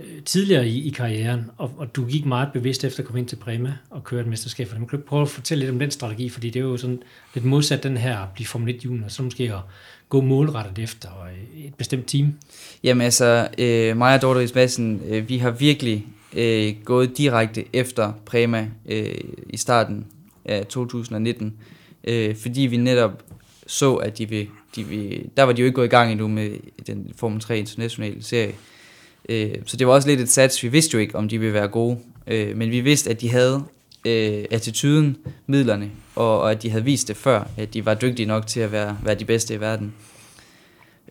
øh, 0.00 0.22
tidligere 0.22 0.68
i, 0.68 0.86
i 0.86 0.90
karrieren, 0.90 1.50
og, 1.58 1.72
og 1.76 1.96
du 1.96 2.06
gik 2.06 2.26
meget 2.26 2.48
bevidst 2.52 2.84
efter 2.84 3.00
at 3.00 3.06
komme 3.06 3.20
ind 3.20 3.28
til 3.28 3.36
Prema 3.36 3.74
og 3.90 4.04
køre 4.04 4.20
et 4.20 4.26
mesterskab 4.26 4.68
for 4.68 4.76
dem. 4.76 4.86
Kan 4.86 4.98
du 4.98 5.04
prøve 5.04 5.22
at 5.22 5.28
fortælle 5.28 5.60
lidt 5.60 5.72
om 5.72 5.78
den 5.78 5.90
strategi, 5.90 6.28
fordi 6.28 6.50
det 6.50 6.60
er 6.60 6.64
jo 6.64 6.76
sådan 6.76 7.02
lidt 7.34 7.44
modsat 7.44 7.82
den 7.82 7.96
her 7.96 8.18
at 8.18 8.28
blive 8.34 8.46
Formel 8.46 8.74
1 8.74 8.84
junior, 8.84 9.08
så 9.08 9.22
måske 9.22 9.44
at 9.44 9.60
gå 10.08 10.20
målrettet 10.20 10.78
efter 10.78 11.08
og 11.08 11.28
et 11.56 11.74
bestemt 11.74 12.06
team. 12.08 12.34
Jamen 12.84 13.02
altså, 13.02 13.48
øh, 13.58 13.96
mig 13.96 14.14
og 14.14 14.22
Dorte 14.22 14.52
Madsen, 14.54 15.02
øh, 15.08 15.28
vi 15.28 15.38
har 15.38 15.50
virkelig 15.50 16.06
øh, 16.36 16.74
gået 16.84 17.18
direkte 17.18 17.64
efter 17.72 18.12
Prema 18.26 18.68
øh, 18.86 19.14
i 19.50 19.56
starten 19.56 20.06
af 20.44 20.66
2019, 20.66 21.56
øh, 22.04 22.36
fordi 22.36 22.60
vi 22.60 22.76
netop 22.76 23.22
så, 23.66 23.94
at 23.94 24.18
de 24.18 24.28
vil, 24.28 24.48
de 24.76 24.84
vil, 24.84 25.30
der 25.36 25.42
var 25.42 25.52
de 25.52 25.60
jo 25.60 25.66
ikke 25.66 25.76
gået 25.76 25.86
i 25.86 25.88
gang 25.88 26.12
endnu 26.12 26.28
med 26.28 26.50
den 26.86 27.12
Formel 27.16 27.40
3 27.40 27.58
internationale 27.58 28.22
serie. 28.22 28.52
Øh, 29.28 29.54
så 29.66 29.76
det 29.76 29.86
var 29.86 29.92
også 29.92 30.08
lidt 30.08 30.20
et 30.20 30.30
sats, 30.30 30.62
vi 30.62 30.68
vidste 30.68 30.94
jo 30.94 30.98
ikke, 30.98 31.16
om 31.16 31.28
de 31.28 31.38
ville 31.38 31.54
være 31.54 31.68
gode, 31.68 31.98
øh, 32.26 32.56
men 32.56 32.70
vi 32.70 32.80
vidste, 32.80 33.10
at 33.10 33.20
de 33.20 33.30
havde 33.30 33.62
øh, 34.04 34.44
attituden, 34.50 35.16
midlerne, 35.46 35.90
og, 36.14 36.40
og 36.40 36.50
at 36.50 36.62
de 36.62 36.70
havde 36.70 36.84
vist 36.84 37.08
det 37.08 37.16
før, 37.16 37.48
at 37.56 37.74
de 37.74 37.86
var 37.86 37.94
dygtige 37.94 38.26
nok 38.26 38.46
til 38.46 38.60
at 38.60 38.72
være, 38.72 38.98
være 39.04 39.14
de 39.14 39.24
bedste 39.24 39.54
i 39.54 39.60
verden. 39.60 39.94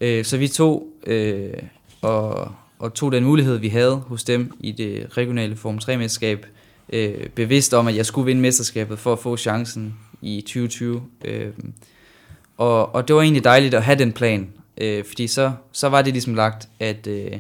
Øh, 0.02 0.26
så 0.26 0.38
vi 0.38 0.48
tog 0.48 0.88
øh, 1.08 1.54
og, 2.02 2.52
og 2.80 2.94
tog 2.94 3.12
den 3.12 3.24
mulighed, 3.24 3.58
vi 3.58 3.70
havde 3.70 3.96
hos 3.96 4.24
dem 4.24 4.52
i 4.60 4.72
det 4.72 5.18
regionale 5.18 5.56
Form 5.56 5.78
3-mesterskab, 5.78 6.46
øh, 6.94 7.30
bevidst 7.30 7.74
om, 7.74 7.88
at 7.88 7.96
jeg 7.96 8.06
skulle 8.06 8.26
vinde 8.26 8.42
mesterskabet 8.42 9.00
for 9.00 9.14
at 9.14 9.20
få 9.20 9.38
chancen 9.38 9.96
i 10.22 10.42
2020. 10.42 11.02
Øh, 11.26 11.48
og, 12.58 12.96
og 12.96 13.08
det 13.08 13.16
var 13.16 13.22
egentlig 13.22 13.44
dejligt 13.44 13.74
at 13.74 13.84
have 13.84 14.00
den 14.00 14.12
plan, 14.12 14.50
øh, 14.78 15.06
fordi 15.06 15.28
så, 15.28 15.52
så 15.72 15.90
var 15.90 16.02
det 16.02 16.14
ligesom 16.14 16.36
lagt, 16.36 16.70
at, 16.80 17.08
øh, 17.08 17.32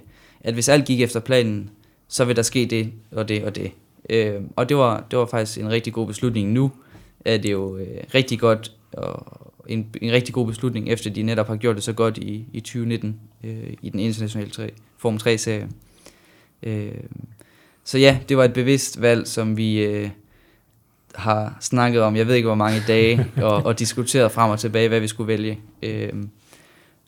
at 0.41 0.53
hvis 0.53 0.69
alt 0.69 0.85
gik 0.85 1.01
efter 1.01 1.19
planen, 1.19 1.69
så 2.07 2.25
vil 2.25 2.35
der 2.35 2.41
ske 2.41 2.65
det 2.65 2.91
og 3.11 3.29
det 3.29 3.43
og 3.43 3.55
det. 3.55 3.71
Øh, 4.09 4.41
og 4.55 4.69
det 4.69 4.77
var, 4.77 5.05
det 5.11 5.19
var 5.19 5.25
faktisk 5.25 5.59
en 5.59 5.69
rigtig 5.69 5.93
god 5.93 6.07
beslutning 6.07 6.51
nu, 6.51 6.71
er 7.25 7.37
det 7.37 7.51
jo 7.51 7.77
øh, 7.77 8.03
rigtig 8.13 8.39
godt 8.39 8.71
og 8.93 9.39
en, 9.69 9.87
en 10.01 10.11
rigtig 10.11 10.33
god 10.33 10.47
beslutning, 10.47 10.89
efter 10.89 11.09
de 11.09 11.23
netop 11.23 11.47
har 11.47 11.55
gjort 11.55 11.75
det 11.75 11.83
så 11.83 11.93
godt 11.93 12.17
i, 12.17 12.45
i 12.53 12.59
2019 12.59 13.19
øh, 13.43 13.73
i 13.81 13.89
den 13.89 13.99
internationale 13.99 14.49
3, 14.51 14.71
Form 14.97 15.15
3-serie. 15.15 15.69
Øh, 16.63 16.91
så 17.83 17.97
ja, 17.97 18.19
det 18.29 18.37
var 18.37 18.43
et 18.43 18.53
bevidst 18.53 19.01
valg, 19.01 19.27
som 19.27 19.57
vi 19.57 19.83
øh, 19.83 20.09
har 21.15 21.57
snakket 21.61 22.01
om, 22.01 22.15
jeg 22.15 22.27
ved 22.27 22.35
ikke 22.35 22.47
hvor 22.47 22.55
mange 22.55 22.83
dage, 22.87 23.25
og, 23.47 23.65
og 23.65 23.79
diskuteret 23.79 24.31
frem 24.31 24.51
og 24.51 24.59
tilbage, 24.59 24.87
hvad 24.87 24.99
vi 24.99 25.07
skulle 25.07 25.27
vælge. 25.27 25.59
Øh, 25.83 26.13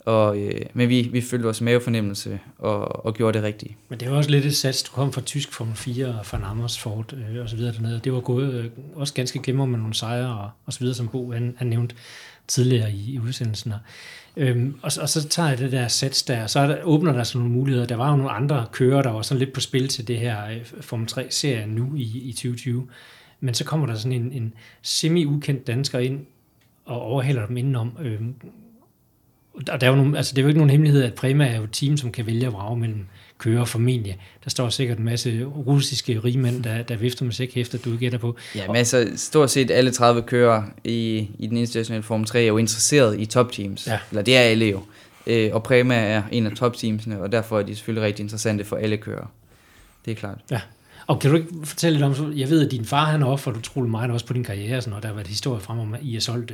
og, 0.06 0.38
øh, 0.38 0.62
men 0.74 0.90
vi, 0.90 1.10
vi 1.12 1.22
følte 1.22 1.44
vores 1.44 1.62
mavefornemmelse 1.62 2.40
og, 2.58 3.06
og 3.06 3.14
gjorde 3.14 3.38
det 3.38 3.46
rigtigt. 3.46 3.74
Men 3.90 4.00
det 4.00 4.12
var 4.12 4.18
også 4.18 4.30
lidt 4.30 4.46
et 4.46 4.56
sats. 4.56 4.84
Du 4.84 4.92
kom 4.92 5.14
fra 5.14 5.22
tysk 5.22 5.54
Formel 5.54 5.76
4 5.76 6.08
og 6.20 6.26
fra 6.26 6.40
Amersfoort 6.44 7.14
øh, 7.14 7.42
og 7.42 7.50
så 7.50 7.56
videre 7.56 7.74
dernede. 7.74 8.02
Det 8.04 8.14
var 8.14 8.20
gået 8.20 8.54
øh, 8.54 8.66
også 8.96 9.14
ganske 9.14 9.40
glemmer 9.40 9.66
med 9.66 9.80
nogle 9.80 9.94
sejre 9.94 10.40
og, 10.40 10.50
og 10.66 10.74
så 10.74 10.80
videre, 10.80 10.96
som 10.96 11.08
Bo 11.08 11.32
han, 11.32 11.56
han 11.58 11.68
nævnte 11.68 11.96
tidligere 12.48 12.92
i, 12.92 13.14
i 13.14 13.20
udsendelsen. 13.20 13.74
Øhm, 14.38 14.76
og, 14.82 14.92
og 15.02 15.10
så 15.10 15.28
tager 15.28 15.50
jeg 15.50 15.58
det 15.58 15.72
der 15.72 15.88
sats 15.88 16.24
der, 16.24 16.44
og 16.44 16.50
så 16.50 16.68
der, 16.68 16.84
åbner 16.84 17.14
der 17.14 17.24
sig 17.24 17.40
nogle 17.40 17.54
muligheder. 17.54 17.86
Der 17.86 17.96
var 17.96 18.12
jo 18.12 18.18
nogle 18.18 18.32
andre 18.32 18.66
kører, 18.72 19.02
der 19.02 19.12
var 19.12 19.22
sådan 19.22 19.40
lidt 19.40 19.54
på 19.54 19.60
spil 19.60 19.88
til 19.88 20.08
det 20.08 20.20
her 20.20 20.46
øh, 20.46 20.66
Formel 20.82 21.08
3-serie 21.12 21.68
nu 21.68 21.96
i, 21.96 22.22
i 22.24 22.34
2020. 22.34 22.88
Men 23.40 23.54
så 23.54 23.66
kommer 23.66 23.88
der 23.88 23.96
sådan 23.96 24.22
en, 24.22 24.32
en 24.32 24.54
semi-ukendt 24.82 25.68
dansker 25.68 26.00
ind 26.00 26.26
og 26.86 27.02
overhaler 27.02 27.46
dem 27.46 27.58
indenom. 27.58 27.98
Øhm, 28.02 28.36
og 29.54 29.82
der 29.82 29.88
er 29.88 29.92
jo 29.92 29.96
nogle, 29.96 30.18
altså 30.18 30.34
det 30.36 30.38
er 30.38 30.44
jo 30.44 30.48
ikke 30.48 30.60
nogen 30.60 30.70
hemmelighed, 30.70 31.04
at 31.04 31.14
Prema 31.14 31.48
er 31.48 31.58
jo 31.58 31.64
et 31.64 31.72
team, 31.72 31.98
som 31.98 32.12
kan 32.12 32.26
vælge 32.26 32.48
at 32.48 32.54
vrage 32.54 32.80
mellem 32.80 33.06
kører 33.38 33.66
formentlig. 33.66 34.20
Der 34.44 34.50
står 34.50 34.70
sikkert 34.70 34.98
en 34.98 35.06
masse 35.06 35.44
russiske 35.44 36.20
rigmænd, 36.20 36.64
der, 36.64 36.84
der 36.84 36.96
vifter 36.96 37.26
med 37.26 37.34
sækhæfter, 37.34 37.78
du 37.78 37.98
gætter 37.98 38.18
på. 38.18 38.36
Ja, 38.56 38.68
men 38.68 38.76
altså 38.76 39.12
stort 39.16 39.52
set 39.52 39.72
alle 39.72 39.92
30 39.92 40.22
kører 40.22 40.64
i, 40.84 41.30
i 41.40 41.48
den 41.48 41.58
internationale 41.58 42.04
Form 42.04 42.26
3 42.26 42.42
er 42.44 42.48
jo 42.48 42.58
interesseret 42.58 43.20
i 43.20 43.26
topteams. 43.26 43.88
Ja. 43.88 44.00
Eller 44.12 44.22
det 44.22 44.38
er 44.38 44.42
alle 44.42 44.66
jo. 44.66 44.82
Øh, 45.28 45.50
og 45.54 45.64
Prema 45.64 45.96
er 45.96 46.24
en 46.32 46.46
af 46.46 46.52
topteamsene, 46.52 47.22
og 47.22 47.32
derfor 47.32 47.60
er 47.60 47.64
de 47.64 47.76
selvfølgelig 47.76 48.08
rigtig 48.08 48.24
interessante 48.24 48.64
for 48.64 48.76
alle 48.76 48.98
kører. 48.98 49.32
Det 50.06 50.12
er 50.12 50.16
klart. 50.16 50.38
Ja. 50.52 50.62
Og 51.12 51.20
kan 51.20 51.32
du 51.32 51.38
ikke 51.38 51.50
fortælle 51.64 52.00
lidt 52.00 52.20
om, 52.20 52.34
jeg 52.38 52.50
ved, 52.50 52.66
at 52.66 52.72
din 52.72 52.86
far 52.86 53.06
han 53.06 53.22
har 53.22 53.28
offeret 53.28 53.58
utrolig 53.58 53.92
meget 53.92 54.12
også 54.12 54.26
på 54.26 54.34
din 54.34 54.44
karriere, 54.44 54.82
sådan, 54.82 54.94
og 54.94 55.02
der 55.02 55.08
har 55.08 55.16
været 55.16 55.28
historie 55.28 55.62
frem 55.62 55.80
om, 55.80 55.94
at 55.94 56.00
I 56.04 56.14
har 56.14 56.20
solgt 56.20 56.52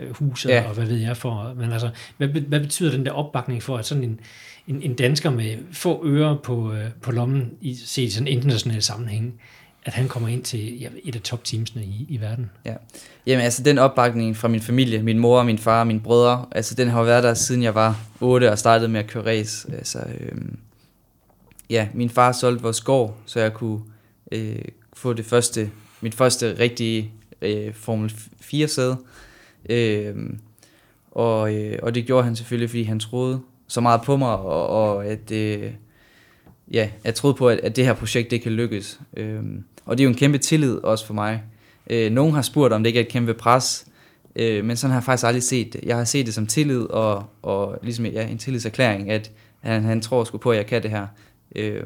øh, 0.00 0.10
huset, 0.10 0.50
ja. 0.50 0.68
og 0.68 0.74
hvad 0.74 0.86
ved 0.86 0.96
jeg 0.96 1.16
for. 1.16 1.54
Men 1.56 1.72
altså, 1.72 1.90
hvad, 2.16 2.28
hvad 2.28 2.60
betyder 2.60 2.90
den 2.90 3.06
der 3.06 3.12
opbakning 3.12 3.62
for, 3.62 3.76
at 3.76 3.86
sådan 3.86 4.04
en, 4.04 4.20
en, 4.68 4.82
en 4.82 4.94
dansker 4.94 5.30
med 5.30 5.56
få 5.72 6.06
ører 6.06 6.36
på, 6.42 6.72
øh, 6.72 6.84
på 7.02 7.12
lommen, 7.12 7.50
i, 7.60 7.74
set 7.74 8.02
i 8.02 8.10
sådan 8.10 8.28
en 8.28 8.36
international 8.36 8.82
sammenhæng, 8.82 9.34
at 9.84 9.92
han 9.92 10.08
kommer 10.08 10.28
ind 10.28 10.42
til 10.42 10.80
ja, 10.80 10.88
et 11.04 11.16
af 11.16 11.22
topteamsene 11.22 11.84
i, 11.84 12.06
i 12.08 12.20
verden. 12.20 12.50
Ja. 12.64 12.74
Jamen 13.26 13.44
altså 13.44 13.62
den 13.62 13.78
opbakning 13.78 14.36
fra 14.36 14.48
min 14.48 14.60
familie, 14.60 15.02
min 15.02 15.18
mor, 15.18 15.42
min 15.42 15.58
far 15.58 15.80
og 15.80 15.86
mine 15.86 16.00
brødre, 16.00 16.46
altså 16.50 16.74
den 16.74 16.88
har 16.88 17.02
været 17.02 17.22
der 17.24 17.34
siden 17.34 17.62
jeg 17.62 17.74
var 17.74 18.00
8 18.20 18.50
og 18.50 18.58
startede 18.58 18.88
med 18.88 19.00
at 19.00 19.06
køre 19.06 19.26
race. 19.26 19.68
Altså, 19.72 19.98
øhm, 20.20 20.58
ja, 21.70 21.88
min 21.94 22.10
far 22.10 22.32
solgte 22.32 22.62
vores 22.62 22.80
gård, 22.80 23.16
så 23.26 23.40
jeg 23.40 23.54
kunne 23.54 23.80
øh, 24.32 24.62
få 24.92 25.12
det 25.12 25.24
første, 25.24 25.70
mit 26.00 26.14
første 26.14 26.58
rigtige 26.58 27.12
øh, 27.42 27.74
Formel 27.74 28.12
4 28.40 28.68
sæde. 28.68 28.96
Øh, 29.70 30.14
og, 31.10 31.54
øh, 31.54 31.78
og 31.82 31.94
det 31.94 32.06
gjorde 32.06 32.24
han 32.24 32.36
selvfølgelig, 32.36 32.70
fordi 32.70 32.82
han 32.82 33.00
troede 33.00 33.40
så 33.66 33.80
meget 33.80 34.02
på 34.02 34.16
mig, 34.16 34.36
og, 34.38 34.66
og 34.66 35.06
at 35.06 35.30
øh, 35.30 35.72
ja, 36.72 36.90
jeg 37.04 37.14
troede 37.14 37.34
på, 37.34 37.48
at, 37.48 37.58
at 37.58 37.76
det 37.76 37.84
her 37.84 37.94
projekt 37.94 38.30
det 38.30 38.42
kan 38.42 38.52
lykkes. 38.52 39.00
Øh, 39.16 39.42
og 39.84 39.98
det 39.98 40.04
er 40.04 40.04
jo 40.04 40.10
en 40.10 40.16
kæmpe 40.16 40.38
tillid 40.38 40.76
også 40.76 41.06
for 41.06 41.14
mig. 41.14 41.42
Øh, 41.90 42.12
nogen 42.12 42.34
har 42.34 42.42
spurgt, 42.42 42.72
om 42.72 42.82
det 42.82 42.88
ikke 42.88 43.00
er 43.00 43.04
et 43.04 43.10
kæmpe 43.10 43.34
pres, 43.34 43.86
øh, 44.36 44.64
men 44.64 44.76
sådan 44.76 44.90
har 44.92 45.00
jeg 45.00 45.04
faktisk 45.04 45.26
aldrig 45.26 45.42
set 45.42 45.72
det. 45.72 45.80
Jeg 45.84 45.96
har 45.96 46.04
set 46.04 46.26
det 46.26 46.34
som 46.34 46.46
tillid, 46.46 46.82
og, 46.82 47.24
og 47.42 47.78
ligesom 47.82 48.06
ja, 48.06 48.26
en 48.26 48.38
tillidserklæring, 48.38 49.10
at 49.10 49.30
han, 49.60 49.84
han 49.84 50.00
tror 50.00 50.24
sgu 50.24 50.38
på, 50.38 50.50
at 50.50 50.56
jeg 50.56 50.66
kan 50.66 50.82
det 50.82 50.90
her. 50.90 51.06
Øh, 51.54 51.82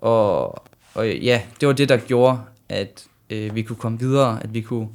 og, 0.00 0.62
og 0.94 1.08
ja, 1.08 1.42
det 1.60 1.68
var 1.68 1.74
det, 1.74 1.88
der 1.88 1.96
gjorde, 1.96 2.38
at 2.68 3.06
øh, 3.30 3.54
vi 3.54 3.62
kunne 3.62 3.76
komme 3.76 3.98
videre, 3.98 4.42
at 4.42 4.54
vi 4.54 4.60
kunne 4.60 4.88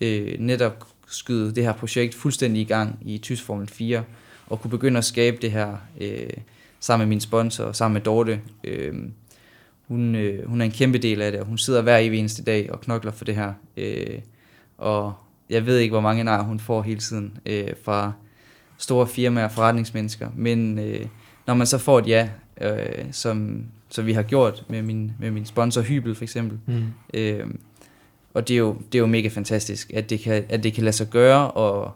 øh, 0.00 0.40
netop 0.40 0.86
skyde 1.08 1.54
det 1.54 1.64
her 1.64 1.72
projekt 1.72 2.14
fuldstændig 2.14 2.62
i 2.62 2.64
gang 2.64 2.98
i 3.02 3.18
Tysk 3.18 3.44
Formel 3.44 3.68
4, 3.68 4.04
og 4.46 4.60
kunne 4.60 4.70
begynde 4.70 4.98
at 4.98 5.04
skabe 5.04 5.36
det 5.42 5.52
her 5.52 5.76
øh, 6.00 6.30
sammen 6.80 7.08
med 7.08 7.14
min 7.14 7.20
sponsor, 7.20 7.72
sammen 7.72 7.94
med 7.94 8.00
Dorte. 8.00 8.40
Øh, 8.64 8.94
hun, 9.88 10.14
øh, 10.14 10.48
hun 10.48 10.60
er 10.60 10.64
en 10.64 10.70
kæmpe 10.70 10.98
del 10.98 11.22
af 11.22 11.32
det, 11.32 11.40
og 11.40 11.46
hun 11.46 11.58
sidder 11.58 11.82
hver 11.82 11.98
evig 11.98 12.18
eneste 12.18 12.42
dag 12.44 12.72
og 12.72 12.80
knokler 12.80 13.12
for 13.12 13.24
det 13.24 13.34
her. 13.34 13.52
Øh, 13.76 14.18
og 14.78 15.14
jeg 15.50 15.66
ved 15.66 15.78
ikke, 15.78 15.92
hvor 15.92 16.00
mange 16.00 16.24
nej 16.24 16.42
hun 16.42 16.60
får 16.60 16.82
hele 16.82 17.00
tiden 17.00 17.38
øh, 17.46 17.68
fra 17.84 18.12
store 18.78 19.06
firmaer 19.06 19.44
og 19.44 19.52
forretningsmennesker, 19.52 20.28
men 20.36 20.78
øh, 20.78 21.06
når 21.46 21.54
man 21.54 21.66
så 21.66 21.78
får 21.78 21.98
et 21.98 22.06
ja, 22.06 22.28
øh, 22.60 23.04
som, 23.12 23.64
som 23.88 24.06
vi 24.06 24.12
har 24.12 24.22
gjort 24.22 24.64
med 24.68 24.82
min, 24.82 25.12
med 25.18 25.30
min 25.30 25.46
sponsor 25.46 25.80
Hybel 25.80 26.14
for 26.14 26.22
eksempel. 26.24 26.58
Mm. 26.66 26.84
Øh, 27.14 27.46
og 28.34 28.48
det 28.48 28.54
er, 28.54 28.58
jo, 28.58 28.76
det 28.92 28.98
er 28.98 29.00
jo 29.00 29.06
mega 29.06 29.28
fantastisk, 29.28 29.90
at 29.94 30.10
det 30.10 30.20
kan, 30.20 30.44
at 30.48 30.62
det 30.62 30.72
kan 30.72 30.84
lade 30.84 30.96
sig 30.96 31.06
gøre, 31.10 31.50
og 31.50 31.92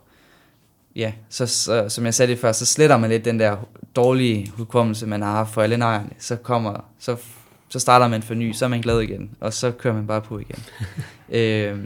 ja, 0.97 1.13
så, 1.29 1.47
så, 1.47 1.89
som 1.89 2.05
jeg 2.05 2.15
sagde 2.15 2.33
det 2.33 2.39
før, 2.39 2.53
så 2.53 2.67
sletter 2.67 2.97
man 2.97 3.11
lidt 3.11 3.25
den 3.25 3.41
der 3.41 3.57
dårlige 3.97 4.53
hukommelse, 4.57 5.07
man 5.07 5.23
har 5.23 5.33
haft 5.33 5.55
for 5.55 5.63
alle 5.63 5.77
nejerne. 5.77 6.11
Så 6.19 6.37
kommer, 6.37 6.85
så, 6.99 7.17
så 7.69 7.79
starter 7.79 8.09
man 8.09 8.23
for 8.23 8.35
ny, 8.35 8.53
så 8.53 8.65
er 8.65 8.69
man 8.69 8.81
glad 8.81 9.01
igen, 9.01 9.31
og 9.41 9.53
så 9.53 9.71
kører 9.71 9.95
man 9.95 10.07
bare 10.07 10.21
på 10.21 10.39
igen. 10.39 10.65
øh, 11.41 11.79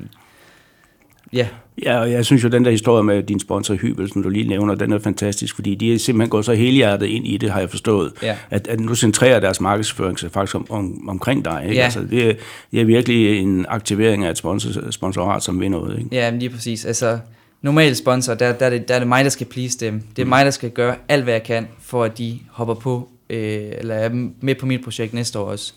Ja. 1.33 1.49
Ja, 1.83 1.99
og 1.99 2.11
jeg 2.11 2.25
synes 2.25 2.45
jo, 2.45 2.49
den 2.49 2.65
der 2.65 2.71
historie 2.71 3.03
med 3.03 3.23
din 3.23 3.41
sponsor 3.41 3.75
Hybel, 3.75 4.13
som 4.13 4.23
du 4.23 4.29
lige 4.29 4.49
nævner, 4.49 4.75
den 4.75 4.93
er 4.93 4.99
fantastisk, 4.99 5.55
fordi 5.55 5.75
de 5.75 5.95
er 5.95 5.99
simpelthen 5.99 6.31
gået 6.31 6.45
så 6.45 6.55
helhjertet 6.55 7.07
ind 7.07 7.27
i 7.27 7.37
det, 7.37 7.51
har 7.51 7.61
jeg 7.61 7.71
forstået. 7.71 8.13
Ja. 8.23 8.37
At, 8.51 8.69
at 8.69 8.81
nu 8.81 8.95
centrerer 8.95 9.41
deres 9.41 9.61
markedsføring 9.61 10.19
sig 10.19 10.31
faktisk 10.31 10.55
om, 10.55 10.67
om, 10.71 11.09
omkring 11.09 11.45
dig. 11.45 11.63
Ikke? 11.65 11.77
Ja. 11.77 11.85
Altså, 11.85 12.01
det, 12.11 12.31
er, 12.31 12.35
det 12.71 12.81
er 12.81 12.85
virkelig 12.85 13.39
en 13.39 13.67
aktivering 13.69 14.25
af 14.25 14.31
et 14.31 14.39
sponsor, 14.39 14.91
sponsorat, 14.91 15.43
som 15.43 15.61
vil 15.61 15.71
noget. 15.71 15.99
Ikke? 15.99 16.09
Ja, 16.13 16.31
men 16.31 16.41
lige 16.41 16.51
præcis. 16.51 16.85
Altså, 16.85 17.19
normalt 17.63 17.97
sponsor, 17.97 18.35
der, 18.35 18.53
der, 18.53 18.67
er 18.67 18.71
det, 18.71 18.89
der 18.89 18.95
er 18.95 18.99
det 18.99 19.09
mig, 19.09 19.25
der 19.25 19.31
skal 19.31 19.47
please 19.47 19.79
dem. 19.79 20.03
Det 20.17 20.23
er 20.23 20.27
mm. 20.27 20.29
mig, 20.29 20.45
der 20.45 20.51
skal 20.51 20.71
gøre 20.71 20.95
alt, 21.09 21.25
hvad 21.25 21.35
jeg 21.35 21.43
kan, 21.43 21.69
for 21.81 22.05
at 22.05 22.19
de 22.19 22.39
hopper 22.51 22.75
på, 22.75 23.09
øh, 23.31 23.63
eller 23.79 23.95
er 23.95 24.11
med 24.41 24.55
på 24.55 24.67
mit 24.67 24.85
projekt 24.85 25.15
næste 25.15 25.39
år 25.39 25.51
også. 25.51 25.73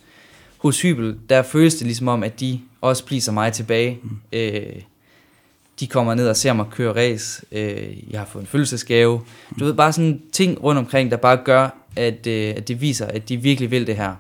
Hos 0.57 0.81
Hybel, 0.81 1.15
der 1.29 1.41
føles 1.41 1.75
det 1.75 1.87
ligesom 1.87 2.07
om, 2.07 2.23
at 2.23 2.39
de 2.39 2.59
også 2.81 3.05
pleaser 3.05 3.31
mig 3.31 3.53
tilbage. 3.53 3.99
Mm. 4.03 4.09
Øh, 4.33 4.63
de 5.79 5.87
kommer 5.87 6.13
ned 6.13 6.29
og 6.29 6.35
ser 6.35 6.53
mig 6.53 6.65
køre 6.71 6.95
race, 6.95 7.45
øh, 7.51 8.11
jeg 8.11 8.19
har 8.19 8.25
fået 8.25 8.41
en 8.41 8.47
følelsesgave. 8.47 9.21
Du 9.59 9.65
ved, 9.65 9.73
bare 9.73 9.93
sådan 9.93 10.21
ting 10.31 10.63
rundt 10.63 10.79
omkring, 10.79 11.11
der 11.11 11.17
bare 11.17 11.37
gør, 11.37 11.69
at, 11.95 12.27
øh, 12.27 12.53
at 12.57 12.67
det 12.67 12.81
viser, 12.81 13.05
at 13.05 13.29
de 13.29 13.37
virkelig 13.37 13.71
vil 13.71 13.87
det 13.87 13.95
her. 13.95 14.15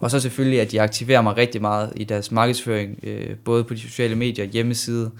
Og 0.00 0.10
så 0.10 0.20
selvfølgelig, 0.20 0.60
at 0.60 0.72
de 0.72 0.80
aktiverer 0.80 1.22
mig 1.22 1.36
rigtig 1.36 1.60
meget 1.60 1.92
i 1.96 2.04
deres 2.04 2.32
markedsføring, 2.32 2.98
øh, 3.02 3.36
både 3.36 3.64
på 3.64 3.74
de 3.74 3.80
sociale 3.80 4.14
medier, 4.14 4.44
og 4.44 4.50
hjemmeside. 4.50 5.10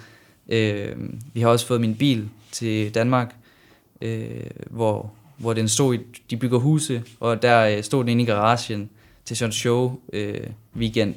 Øh, 0.49 0.97
vi 1.35 1.41
har 1.41 1.49
også 1.49 1.67
fået 1.67 1.81
min 1.81 1.95
bil 1.95 2.29
til 2.53 2.95
Danmark, 2.95 3.35
øh, 4.01 4.27
hvor, 4.71 5.13
hvor 5.37 5.53
den 5.53 5.69
stod 5.69 5.95
i, 5.95 5.99
de 6.31 6.37
bygger 6.37 6.59
huse, 6.59 7.03
og 7.21 7.43
der 7.43 7.77
øh, 7.77 7.83
stod 7.83 8.05
den 8.05 8.09
inde 8.09 8.23
i 8.23 8.27
garagen 8.27 8.91
til 9.25 9.37
sådan 9.37 9.53
show 9.53 9.99
øh, 10.13 10.47
weekend. 10.77 11.15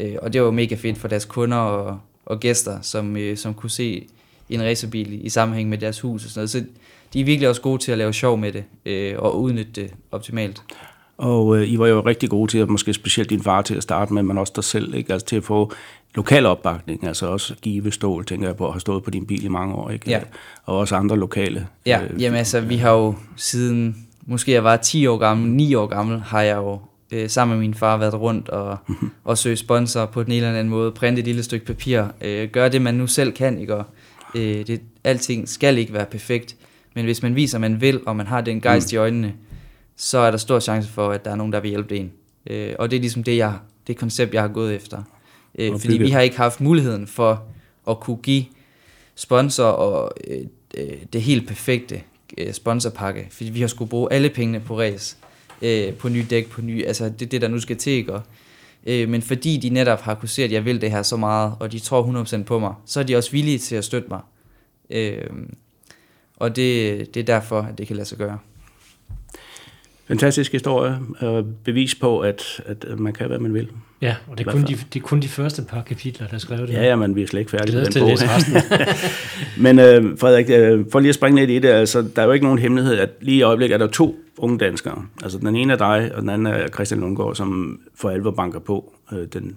Øh, 0.00 0.16
og 0.22 0.32
det 0.32 0.42
var 0.42 0.50
mega 0.50 0.74
fedt 0.74 0.98
for 0.98 1.08
deres 1.08 1.24
kunder 1.24 1.56
og, 1.56 2.00
og 2.28 2.40
gæster, 2.40 2.80
som, 2.82 3.16
øh, 3.16 3.36
som 3.36 3.54
kunne 3.54 3.70
se 3.70 4.06
en 4.50 4.62
racerbil 4.62 5.26
i 5.26 5.28
sammenhæng 5.28 5.68
med 5.68 5.78
deres 5.78 6.00
hus 6.00 6.24
og 6.24 6.30
sådan 6.30 6.40
noget. 6.40 6.50
Så 6.50 6.64
de 7.12 7.20
er 7.20 7.24
virkelig 7.24 7.48
også 7.48 7.62
gode 7.62 7.82
til 7.82 7.92
at 7.92 7.98
lave 7.98 8.12
sjov 8.12 8.38
med 8.38 8.52
det 8.52 8.64
øh, 8.86 9.14
og 9.18 9.40
udnytte 9.40 9.72
det 9.72 9.90
optimalt. 10.10 10.62
Og 11.18 11.56
øh, 11.56 11.68
I 11.68 11.78
var 11.78 11.86
jo 11.86 12.00
rigtig 12.00 12.30
gode 12.30 12.50
til, 12.50 12.58
at 12.58 12.68
måske 12.68 12.94
specielt 12.94 13.30
din 13.30 13.42
far 13.42 13.62
til 13.62 13.74
at 13.74 13.82
starte 13.82 14.14
med, 14.14 14.22
men 14.22 14.38
også 14.38 14.52
dig 14.56 14.64
selv, 14.64 14.94
ikke? 14.94 15.12
Altså 15.12 15.26
til 15.26 15.36
at 15.36 15.44
få 15.44 15.72
lokal 16.14 16.46
opbakning, 16.46 17.04
altså 17.04 17.26
også 17.26 17.54
Give 17.62 17.92
Stål, 17.92 18.24
tænker 18.24 18.48
jeg 18.48 18.56
på, 18.56 18.66
at 18.66 18.72
have 18.72 18.80
stået 18.80 19.02
på 19.02 19.10
din 19.10 19.26
bil 19.26 19.44
i 19.44 19.48
mange 19.48 19.74
år, 19.74 19.90
ikke? 19.90 20.10
Ja. 20.10 20.20
Og 20.64 20.78
også 20.78 20.96
andre 20.96 21.16
lokale. 21.16 21.66
Ja, 21.86 22.00
øh, 22.02 22.22
jamen 22.22 22.38
altså, 22.38 22.60
vi 22.60 22.76
har 22.76 22.90
jo 22.90 23.14
siden, 23.36 24.06
måske 24.26 24.52
jeg 24.52 24.64
var 24.64 24.76
10 24.76 25.06
år 25.06 25.16
gammel, 25.16 25.50
9 25.50 25.74
år 25.74 25.86
gammel, 25.86 26.20
har 26.20 26.42
jeg 26.42 26.56
jo 26.56 26.78
øh, 27.12 27.30
sammen 27.30 27.58
med 27.58 27.66
min 27.66 27.74
far 27.74 27.96
været 27.96 28.14
rundt 28.14 28.48
og, 28.48 28.78
og 29.24 29.38
søge 29.38 29.56
sponsor 29.56 30.06
på 30.06 30.22
den 30.22 30.32
ene 30.32 30.46
eller 30.46 30.58
anden 30.58 30.70
måde, 30.70 30.92
printe 30.92 31.20
et 31.20 31.26
lille 31.26 31.42
stykke 31.42 31.66
papir, 31.66 32.04
øh, 32.20 32.48
gøre 32.48 32.68
det, 32.68 32.82
man 32.82 32.94
nu 32.94 33.06
selv 33.06 33.32
kan, 33.32 33.58
ikke? 33.58 33.74
Og, 33.74 33.84
øh, 34.34 34.66
det, 34.66 34.80
alting 35.04 35.48
skal 35.48 35.78
ikke 35.78 35.92
være 35.92 36.06
perfekt, 36.06 36.56
men 36.94 37.04
hvis 37.04 37.22
man 37.22 37.36
viser, 37.36 37.56
at 37.56 37.60
man 37.60 37.80
vil, 37.80 38.00
og 38.06 38.16
man 38.16 38.26
har 38.26 38.40
den 38.40 38.60
gejst 38.60 38.92
mm. 38.92 38.94
i 38.94 38.98
øjnene, 38.98 39.34
så 39.96 40.18
er 40.18 40.30
der 40.30 40.38
stor 40.38 40.60
chance 40.60 40.88
for, 40.88 41.10
at 41.10 41.24
der 41.24 41.30
er 41.30 41.36
nogen, 41.36 41.52
der 41.52 41.60
vil 41.60 41.68
hjælpe 41.68 41.96
en. 41.96 42.12
Øh, 42.50 42.74
og 42.78 42.90
det 42.90 42.96
er 42.96 43.00
ligesom 43.00 43.22
det, 43.22 43.36
jeg, 43.36 43.54
det 43.86 43.96
koncept, 43.96 44.34
jeg 44.34 44.42
har 44.42 44.48
gået 44.48 44.74
efter. 44.74 45.02
Øh, 45.58 45.80
fordi 45.80 45.98
vi 45.98 46.10
har 46.10 46.20
ikke 46.20 46.36
haft 46.36 46.60
muligheden 46.60 47.06
for 47.06 47.42
at 47.90 48.00
kunne 48.00 48.16
give 48.16 48.44
sponsor 49.14 49.64
og 49.64 50.12
øh, 50.26 50.44
øh, 50.76 50.96
det 51.12 51.22
helt 51.22 51.48
perfekte 51.48 52.02
øh, 52.38 52.52
sponsorpakke, 52.52 53.26
fordi 53.30 53.50
vi 53.50 53.60
har 53.60 53.68
skulle 53.68 53.88
bruge 53.88 54.12
alle 54.12 54.30
pengene 54.30 54.60
på 54.60 54.78
race, 54.78 55.16
øh, 55.62 55.94
på 55.94 56.08
nye 56.08 56.26
dæk, 56.30 56.50
på 56.50 56.62
nye, 56.62 56.84
altså 56.86 57.08
det 57.08 57.30
det, 57.30 57.42
der 57.42 57.48
nu 57.48 57.60
skal 57.60 57.76
til, 57.76 57.92
ikke? 57.92 58.12
Og 58.12 58.22
Øh, 58.86 59.08
men 59.08 59.22
fordi 59.22 59.56
de 59.56 59.68
netop 59.70 60.00
har 60.00 60.14
kunne 60.14 60.28
se, 60.28 60.44
at 60.44 60.52
jeg 60.52 60.64
vil 60.64 60.80
det 60.80 60.90
her 60.90 61.02
så 61.02 61.16
meget, 61.16 61.54
og 61.60 61.72
de 61.72 61.78
tror 61.78 62.24
100% 62.40 62.42
på 62.42 62.58
mig, 62.58 62.74
så 62.86 63.00
er 63.00 63.04
de 63.04 63.16
også 63.16 63.30
villige 63.30 63.58
til 63.58 63.76
at 63.76 63.84
støtte 63.84 64.08
mig. 64.08 64.20
Øh, 64.90 65.30
og 66.36 66.56
det, 66.56 67.14
det 67.14 67.20
er 67.20 67.24
derfor, 67.24 67.60
at 67.60 67.78
det 67.78 67.86
kan 67.86 67.96
lade 67.96 68.08
sig 68.08 68.18
gøre. 68.18 68.38
Fantastisk 70.08 70.52
historie, 70.52 70.98
og 71.20 71.46
bevis 71.64 71.94
på, 71.94 72.20
at, 72.20 72.62
at 72.66 72.98
man 72.98 73.12
kan, 73.12 73.26
hvad 73.26 73.38
man 73.38 73.54
vil. 73.54 73.68
Ja, 74.02 74.14
og 74.26 74.38
det 74.38 74.46
er, 74.46 74.52
kun 74.52 74.62
de, 74.62 74.74
det 74.92 74.96
er 74.96 75.04
kun 75.04 75.20
de 75.20 75.28
første 75.28 75.62
par 75.62 75.82
kapitler, 75.82 76.26
der 76.26 76.38
skrev 76.38 76.66
det. 76.66 76.72
Ja, 76.72 76.84
ja, 76.84 76.96
men 76.96 77.16
vi 77.16 77.22
er 77.22 77.26
slet 77.26 77.40
ikke 77.40 77.50
færdige 77.50 77.76
med 77.76 77.86
den 77.86 78.02
bog. 78.02 78.18
men 79.64 79.78
øh, 79.78 80.18
Frederik, 80.18 80.46
øh, 80.50 80.84
for 80.92 81.00
lige 81.00 81.08
at 81.08 81.14
springe 81.14 81.40
lidt 81.40 81.50
i 81.50 81.58
det, 81.58 81.68
altså, 81.68 82.04
der 82.16 82.22
er 82.22 82.26
jo 82.26 82.32
ikke 82.32 82.44
nogen 82.44 82.58
hemmelighed, 82.58 82.98
at 82.98 83.10
lige 83.20 83.36
i 83.36 83.42
øjeblikket 83.42 83.74
er 83.74 83.78
der 83.78 83.86
to 83.86 84.16
unge 84.36 84.58
danskere. 84.58 85.06
Altså 85.22 85.38
den 85.38 85.56
ene 85.56 85.72
er 85.72 85.76
dig, 85.76 86.10
og 86.14 86.20
den 86.20 86.30
anden 86.30 86.46
er 86.46 86.68
Christian 86.68 87.00
Lundgaard, 87.00 87.34
som 87.34 87.80
for 87.94 88.10
alvor 88.10 88.30
banker 88.30 88.58
på 88.58 88.94
øh, 89.12 89.26
den, 89.32 89.56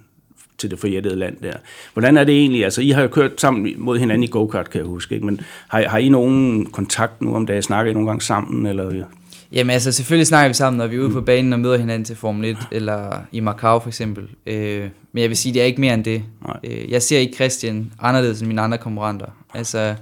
til 0.58 0.72
det 0.72 0.80
forjættede 0.80 1.16
land 1.16 1.38
der. 1.44 1.54
Hvordan 1.94 2.18
er 2.18 2.24
det 2.24 2.36
egentlig? 2.36 2.64
Altså, 2.64 2.82
I 2.82 2.90
har 2.90 3.02
jo 3.02 3.08
kørt 3.08 3.42
sammen 3.42 3.74
mod 3.78 4.00
hinanden 4.00 4.24
i 4.24 4.28
go-kart, 4.28 4.70
kan 4.70 4.80
jeg 4.80 4.88
huske, 4.88 5.16
ikke? 5.16 5.26
men 5.26 5.42
har, 5.68 5.88
har 5.88 5.98
I 5.98 6.10
nogen 6.10 6.66
kontakt 6.66 7.22
nu 7.22 7.36
om 7.36 7.46
dagen? 7.46 7.64
Snakker 7.64 7.92
I 7.92 7.94
nogle 7.94 8.10
gange 8.10 8.22
sammen? 8.22 8.66
Eller? 8.66 9.04
Jamen 9.52 9.70
altså, 9.70 9.92
selvfølgelig 9.92 10.28
snakker 10.28 10.48
vi 10.48 10.54
sammen, 10.54 10.78
når 10.78 10.88
vi 10.88 10.96
er 10.96 11.00
ude 11.00 11.10
på 11.10 11.22
banen 11.22 11.54
og 11.54 11.60
møder 11.60 11.78
hinanden 11.78 12.06
til 12.06 12.16
Formel 12.16 12.46
1, 12.46 12.58
eller 12.72 13.22
i 13.32 13.40
Macau 13.40 13.80
for 13.80 13.88
eksempel. 13.88 14.28
Øh, 14.46 14.90
men 15.12 15.22
jeg 15.22 15.30
vil 15.30 15.38
sige, 15.38 15.54
det 15.54 15.62
er 15.62 15.66
ikke 15.66 15.82
mere 15.82 15.94
end 15.94 16.04
det. 16.04 16.24
Øh, 16.64 16.92
jeg 16.92 17.02
ser 17.02 17.20
ikke 17.20 17.36
Christian 17.36 17.94
anderledes 18.00 18.40
end 18.40 18.48
mine 18.48 18.62
andre 18.62 18.78
konkurrenter. 18.78 19.26
Altså, 19.54 19.96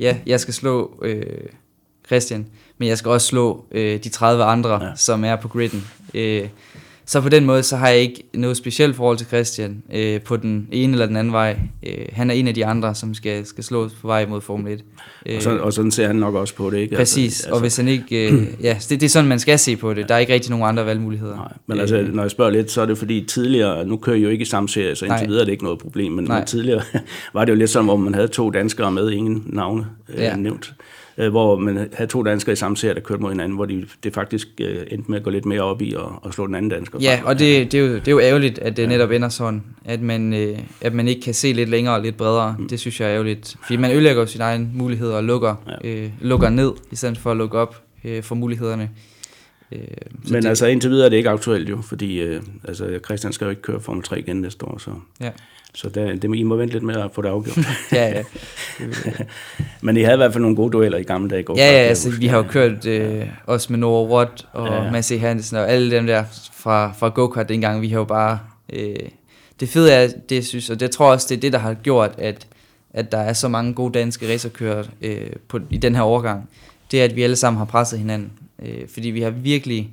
ja, 0.00 0.16
jeg 0.26 0.40
skal 0.40 0.54
slå 0.54 0.98
øh, 1.02 1.26
Christian, 2.06 2.46
men 2.78 2.88
jeg 2.88 2.98
skal 2.98 3.10
også 3.10 3.26
slå 3.26 3.64
øh, 3.72 4.04
de 4.04 4.08
30 4.08 4.44
andre, 4.44 4.84
ja. 4.84 4.90
som 4.96 5.24
er 5.24 5.36
på 5.36 5.48
griden. 5.48 5.84
Øh, 6.14 6.48
så 7.06 7.20
på 7.20 7.28
den 7.28 7.44
måde, 7.44 7.62
så 7.62 7.76
har 7.76 7.88
jeg 7.88 7.98
ikke 7.98 8.22
noget 8.34 8.56
specielt 8.56 8.96
forhold 8.96 9.16
til 9.16 9.26
Christian 9.26 9.82
øh, 9.92 10.20
på 10.20 10.36
den 10.36 10.68
ene 10.72 10.92
eller 10.92 11.06
den 11.06 11.16
anden 11.16 11.32
vej. 11.32 11.58
Øh, 11.86 12.06
han 12.12 12.30
er 12.30 12.34
en 12.34 12.48
af 12.48 12.54
de 12.54 12.66
andre, 12.66 12.94
som 12.94 13.14
skal, 13.14 13.46
skal 13.46 13.64
slås 13.64 13.92
på 13.92 14.06
vej 14.06 14.26
mod 14.26 14.40
Formel 14.40 14.72
1. 14.72 14.84
Øh, 15.26 15.36
og, 15.36 15.42
så, 15.42 15.58
og 15.58 15.72
sådan 15.72 15.90
ser 15.90 16.06
han 16.06 16.16
nok 16.16 16.34
også 16.34 16.54
på 16.54 16.70
det, 16.70 16.78
ikke? 16.78 16.96
Præcis, 16.96 17.40
altså, 17.40 17.54
og 17.54 17.60
hvis 17.60 17.76
han 17.76 17.88
ikke... 17.88 18.32
Øh, 18.32 18.42
ja, 18.62 18.76
det, 18.80 18.90
det 18.90 19.02
er 19.02 19.08
sådan, 19.08 19.28
man 19.28 19.38
skal 19.38 19.58
se 19.58 19.76
på 19.76 19.94
det. 19.94 20.08
Der 20.08 20.14
er 20.14 20.18
ikke 20.18 20.32
rigtig 20.32 20.50
nogen 20.50 20.66
andre 20.66 20.86
valgmuligheder. 20.86 21.36
Nej, 21.36 21.52
men 21.66 21.80
altså, 21.80 21.96
øh, 21.96 22.14
når 22.14 22.22
jeg 22.22 22.30
spørger 22.30 22.50
lidt, 22.50 22.70
så 22.70 22.82
er 22.82 22.86
det 22.86 22.98
fordi 22.98 23.24
tidligere, 23.28 23.86
nu 23.86 23.96
kører 23.96 24.16
I 24.16 24.20
jo 24.20 24.28
ikke 24.28 24.42
i 24.42 24.46
samme 24.46 24.68
serie, 24.68 24.96
så 24.96 25.04
indtil 25.04 25.20
nej. 25.20 25.26
videre 25.26 25.40
er 25.40 25.44
det 25.44 25.52
ikke 25.52 25.64
noget 25.64 25.78
problem, 25.78 26.12
men, 26.12 26.28
men 26.28 26.44
tidligere 26.46 26.82
var 27.34 27.44
det 27.44 27.52
jo 27.52 27.56
lidt 27.56 27.70
sådan, 27.70 27.86
hvor 27.86 27.96
man 27.96 28.14
havde 28.14 28.28
to 28.28 28.50
danskere 28.50 28.92
med, 28.92 29.10
ingen 29.10 29.42
navne 29.46 29.86
øh, 30.08 30.22
ja. 30.22 30.36
nævnt 30.36 30.74
øh, 31.18 31.30
hvor 31.30 31.58
man 31.58 31.88
havde 31.92 32.10
to 32.10 32.22
danskere 32.22 32.52
i 32.52 32.56
samme 32.56 32.76
serie, 32.76 32.94
der 32.94 33.00
kørte 33.00 33.22
mod 33.22 33.30
hinanden, 33.30 33.56
hvor 33.56 33.64
de, 33.66 33.86
det 34.04 34.14
faktisk 34.14 34.48
øh, 34.60 34.78
endte 34.90 35.10
med 35.10 35.18
at 35.18 35.24
gå 35.24 35.30
lidt 35.30 35.46
mere 35.46 35.60
op 35.60 35.82
i 35.82 35.94
og, 35.94 36.18
og 36.22 36.34
slå 36.34 36.46
den 36.46 36.54
anden 36.54 36.70
dansker. 36.70 36.98
Ja, 37.00 37.20
og 37.24 37.38
det, 37.38 37.72
det, 37.72 37.80
er 37.80 37.84
jo, 37.84 37.94
det 37.94 38.08
er 38.08 38.12
jo 38.12 38.20
ærgerligt, 38.20 38.58
at 38.58 38.76
det 38.76 38.82
ja. 38.82 38.88
netop 38.88 39.10
ender 39.10 39.28
sådan, 39.28 39.62
at 39.84 40.00
man, 40.00 40.34
øh, 40.34 40.58
at 40.80 40.94
man 40.94 41.08
ikke 41.08 41.20
kan 41.20 41.34
se 41.34 41.52
lidt 41.52 41.68
længere 41.68 41.94
og 41.94 42.02
lidt 42.02 42.16
bredere. 42.16 42.56
Mm. 42.58 42.68
Det 42.68 42.80
synes 42.80 43.00
jeg 43.00 43.08
er 43.08 43.14
ærgerligt, 43.14 43.56
fordi 43.62 43.76
man 43.76 43.92
ødelægger 43.92 44.22
jo 44.22 44.26
sine 44.26 44.44
egne 44.44 44.68
muligheder 44.74 45.16
og 45.16 45.24
lukker, 45.24 45.54
ja. 45.84 45.88
øh, 45.88 46.10
lukker 46.20 46.48
ned, 46.48 46.72
i 46.90 46.96
stedet 46.96 47.18
for 47.18 47.30
at 47.30 47.36
lukke 47.36 47.58
op 47.58 47.82
øh, 48.04 48.22
for 48.22 48.34
mulighederne. 48.34 48.90
Øh, 49.74 49.80
Men 50.30 50.42
det, 50.42 50.48
altså 50.48 50.66
indtil 50.66 50.90
videre 50.90 51.06
er 51.06 51.10
det 51.10 51.16
ikke 51.16 51.30
aktuelt 51.30 51.70
jo, 51.70 51.80
fordi 51.82 52.20
øh, 52.20 52.42
altså, 52.68 52.98
Christian 53.04 53.32
skal 53.32 53.44
jo 53.44 53.50
ikke 53.50 53.62
køre 53.62 53.80
Formel 53.80 54.02
3 54.02 54.18
igen 54.18 54.36
næste 54.36 54.64
år, 54.64 54.78
så... 54.78 54.90
Ja. 55.20 55.30
Så 55.76 55.88
der, 55.88 56.14
det, 56.16 56.34
I 56.36 56.42
må 56.42 56.56
vente 56.56 56.74
lidt 56.74 56.84
med 56.84 56.94
at 56.96 57.10
få 57.12 57.22
det 57.22 57.28
afgjort. 57.28 57.58
ja, 57.92 58.08
ja. 58.08 58.22
Men 59.82 59.96
I 59.96 60.02
havde 60.02 60.14
i 60.14 60.16
hvert 60.16 60.32
fald 60.32 60.42
nogle 60.42 60.56
gode 60.56 60.72
dueller 60.72 60.98
i 60.98 61.02
gamle 61.02 61.30
dage. 61.30 61.44
Ja, 61.48 61.72
ja, 61.72 61.78
altså, 61.78 62.10
vi 62.10 62.26
har 62.26 62.36
jo 62.36 62.42
kørt 62.42 62.86
øh, 62.86 63.26
også 63.46 63.72
med 63.72 63.78
Nora 63.78 64.16
Watt 64.16 64.46
og 64.52 64.66
ja, 64.66 64.84
ja. 64.84 64.90
Massey 64.90 65.18
Hansen 65.18 65.56
og 65.56 65.70
alle 65.70 65.90
dem 65.96 66.06
der 66.06 66.24
fra, 66.52 66.92
fra 66.98 67.08
go-kart 67.08 67.48
dengang. 67.48 67.82
Vi 67.82 67.88
har 67.88 67.98
jo 67.98 68.04
bare... 68.04 68.38
Øh, 68.72 68.96
det 69.60 69.68
fede 69.68 69.92
er, 69.92 70.08
det 70.28 70.36
jeg 70.36 70.44
synes, 70.44 70.70
og 70.70 70.80
det 70.80 70.90
tror 70.90 71.12
også, 71.12 71.26
det 71.28 71.36
er 71.36 71.40
det, 71.40 71.52
der 71.52 71.58
har 71.58 71.74
gjort, 71.74 72.14
at, 72.18 72.46
at 72.94 73.12
der 73.12 73.18
er 73.18 73.32
så 73.32 73.48
mange 73.48 73.74
gode 73.74 73.92
danske 73.92 74.32
racerkører 74.32 74.84
øh, 75.02 75.30
på, 75.48 75.60
i 75.70 75.76
den 75.76 75.94
her 75.94 76.02
overgang. 76.02 76.48
Det 76.94 77.00
er, 77.00 77.04
at 77.04 77.16
vi 77.16 77.22
alle 77.22 77.36
sammen 77.36 77.58
har 77.58 77.64
presset 77.64 77.98
hinanden. 77.98 78.32
Øh, 78.62 78.88
fordi 78.88 79.10
vi 79.10 79.20
har 79.20 79.30
virkelig 79.30 79.90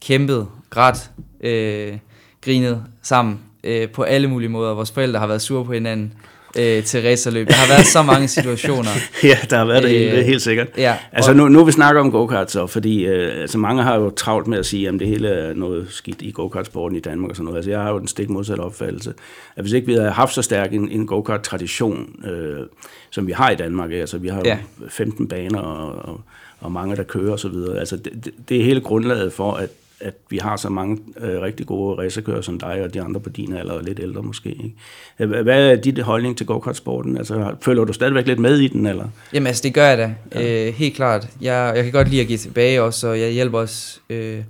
kæmpet, 0.00 0.48
grædt, 0.70 1.10
øh, 1.40 1.98
grinet 2.40 2.84
sammen 3.02 3.40
øh, 3.64 3.88
på 3.88 4.02
alle 4.02 4.28
mulige 4.28 4.48
måder. 4.48 4.74
Vores 4.74 4.90
forældre 4.90 5.20
har 5.20 5.26
været 5.26 5.42
sure 5.42 5.64
på 5.64 5.72
hinanden 5.72 6.12
øh, 6.58 6.84
til 6.84 7.02
racerløb. 7.02 7.48
Der 7.48 7.54
har 7.54 7.68
været 7.68 7.86
så 7.86 8.02
mange 8.02 8.28
situationer. 8.28 8.90
ja, 9.22 9.38
der 9.50 9.56
har 9.56 9.64
været 9.64 9.82
det 9.82 9.90
helt, 9.90 10.14
øh, 10.14 10.24
helt 10.24 10.42
sikkert. 10.42 10.68
Ja, 10.76 10.96
altså 11.12 11.32
nu, 11.32 11.48
nu 11.48 11.64
vi 11.64 11.72
snakker 11.72 12.00
om 12.00 12.10
go-kart 12.10 12.50
så, 12.50 12.66
fordi 12.66 13.06
øh, 13.06 13.40
altså, 13.40 13.58
mange 13.58 13.82
har 13.82 13.96
jo 13.96 14.10
travlt 14.10 14.46
med 14.46 14.58
at 14.58 14.66
sige, 14.66 14.88
at 14.88 14.94
det 14.94 15.06
hele 15.06 15.28
er 15.28 15.54
noget 15.54 15.86
skidt 15.90 16.22
i 16.22 16.30
go-kart-sporten 16.30 16.96
i 16.96 17.00
Danmark 17.00 17.30
og 17.30 17.36
sådan 17.36 17.44
noget. 17.44 17.56
Altså 17.56 17.70
jeg 17.70 17.80
har 17.80 17.90
jo 17.90 17.98
den 17.98 18.08
stik 18.08 18.30
modsatte 18.30 18.60
opfattelse, 18.60 19.14
at 19.56 19.62
hvis 19.62 19.72
ikke 19.72 19.86
vi 19.86 19.94
havde 19.94 20.10
haft 20.10 20.34
så 20.34 20.42
stærk 20.42 20.72
en, 20.72 20.88
en 20.88 21.06
go-kart-tradition, 21.06 22.24
øh, 22.26 22.66
som 23.10 23.26
vi 23.26 23.32
har 23.32 23.50
i 23.50 23.56
Danmark, 23.56 23.92
altså 23.92 24.18
vi 24.18 24.28
har 24.28 24.38
jo 24.38 24.44
ja. 24.44 24.58
15 24.88 25.28
baner 25.28 25.58
og, 25.58 26.08
og, 26.08 26.20
og 26.60 26.72
mange, 26.72 26.96
der 26.96 27.02
kører 27.02 27.32
og 27.32 27.40
så 27.40 27.48
videre. 27.48 27.78
Altså 27.78 27.96
det, 27.96 28.24
det, 28.24 28.34
det 28.48 28.60
er 28.60 28.64
hele 28.64 28.80
grundlaget 28.80 29.32
for, 29.32 29.52
at 29.52 29.68
at 30.04 30.14
vi 30.30 30.38
har 30.38 30.56
så 30.56 30.68
mange 30.68 30.98
øh, 31.20 31.40
rigtig 31.40 31.66
gode 31.66 32.02
racerkører 32.02 32.40
som 32.40 32.58
dig 32.58 32.82
og 32.82 32.94
de 32.94 33.02
andre 33.02 33.20
på 33.20 33.28
din 33.28 33.56
alder, 33.56 33.72
og 33.72 33.82
lidt 33.82 34.00
ældre 34.00 34.22
måske. 34.22 34.48
Ikke? 34.48 35.42
Hvad 35.42 35.70
er 35.70 35.76
dit 35.76 35.98
holdning 35.98 36.36
til 36.36 36.46
go-kart-sporten? 36.46 37.16
Altså, 37.16 37.54
føler 37.62 37.84
du 37.84 37.92
stadigvæk 37.92 38.26
lidt 38.26 38.38
med 38.38 38.58
i 38.58 38.68
den? 38.68 38.86
Eller? 38.86 39.08
Jamen 39.32 39.46
altså, 39.46 39.62
det 39.62 39.74
gør 39.74 39.86
jeg 39.86 39.98
da. 39.98 40.14
Ja. 40.34 40.66
Øh, 40.66 40.74
helt 40.74 40.94
klart. 40.94 41.28
Jeg, 41.40 41.72
jeg 41.76 41.84
kan 41.84 41.92
godt 41.92 42.08
lide 42.08 42.20
at 42.20 42.26
give 42.26 42.38
tilbage 42.38 42.82
også, 42.82 43.08
og 43.08 43.20
jeg 43.20 43.30
hjælper 43.30 43.58
også 43.58 44.00
øh, 44.10 44.40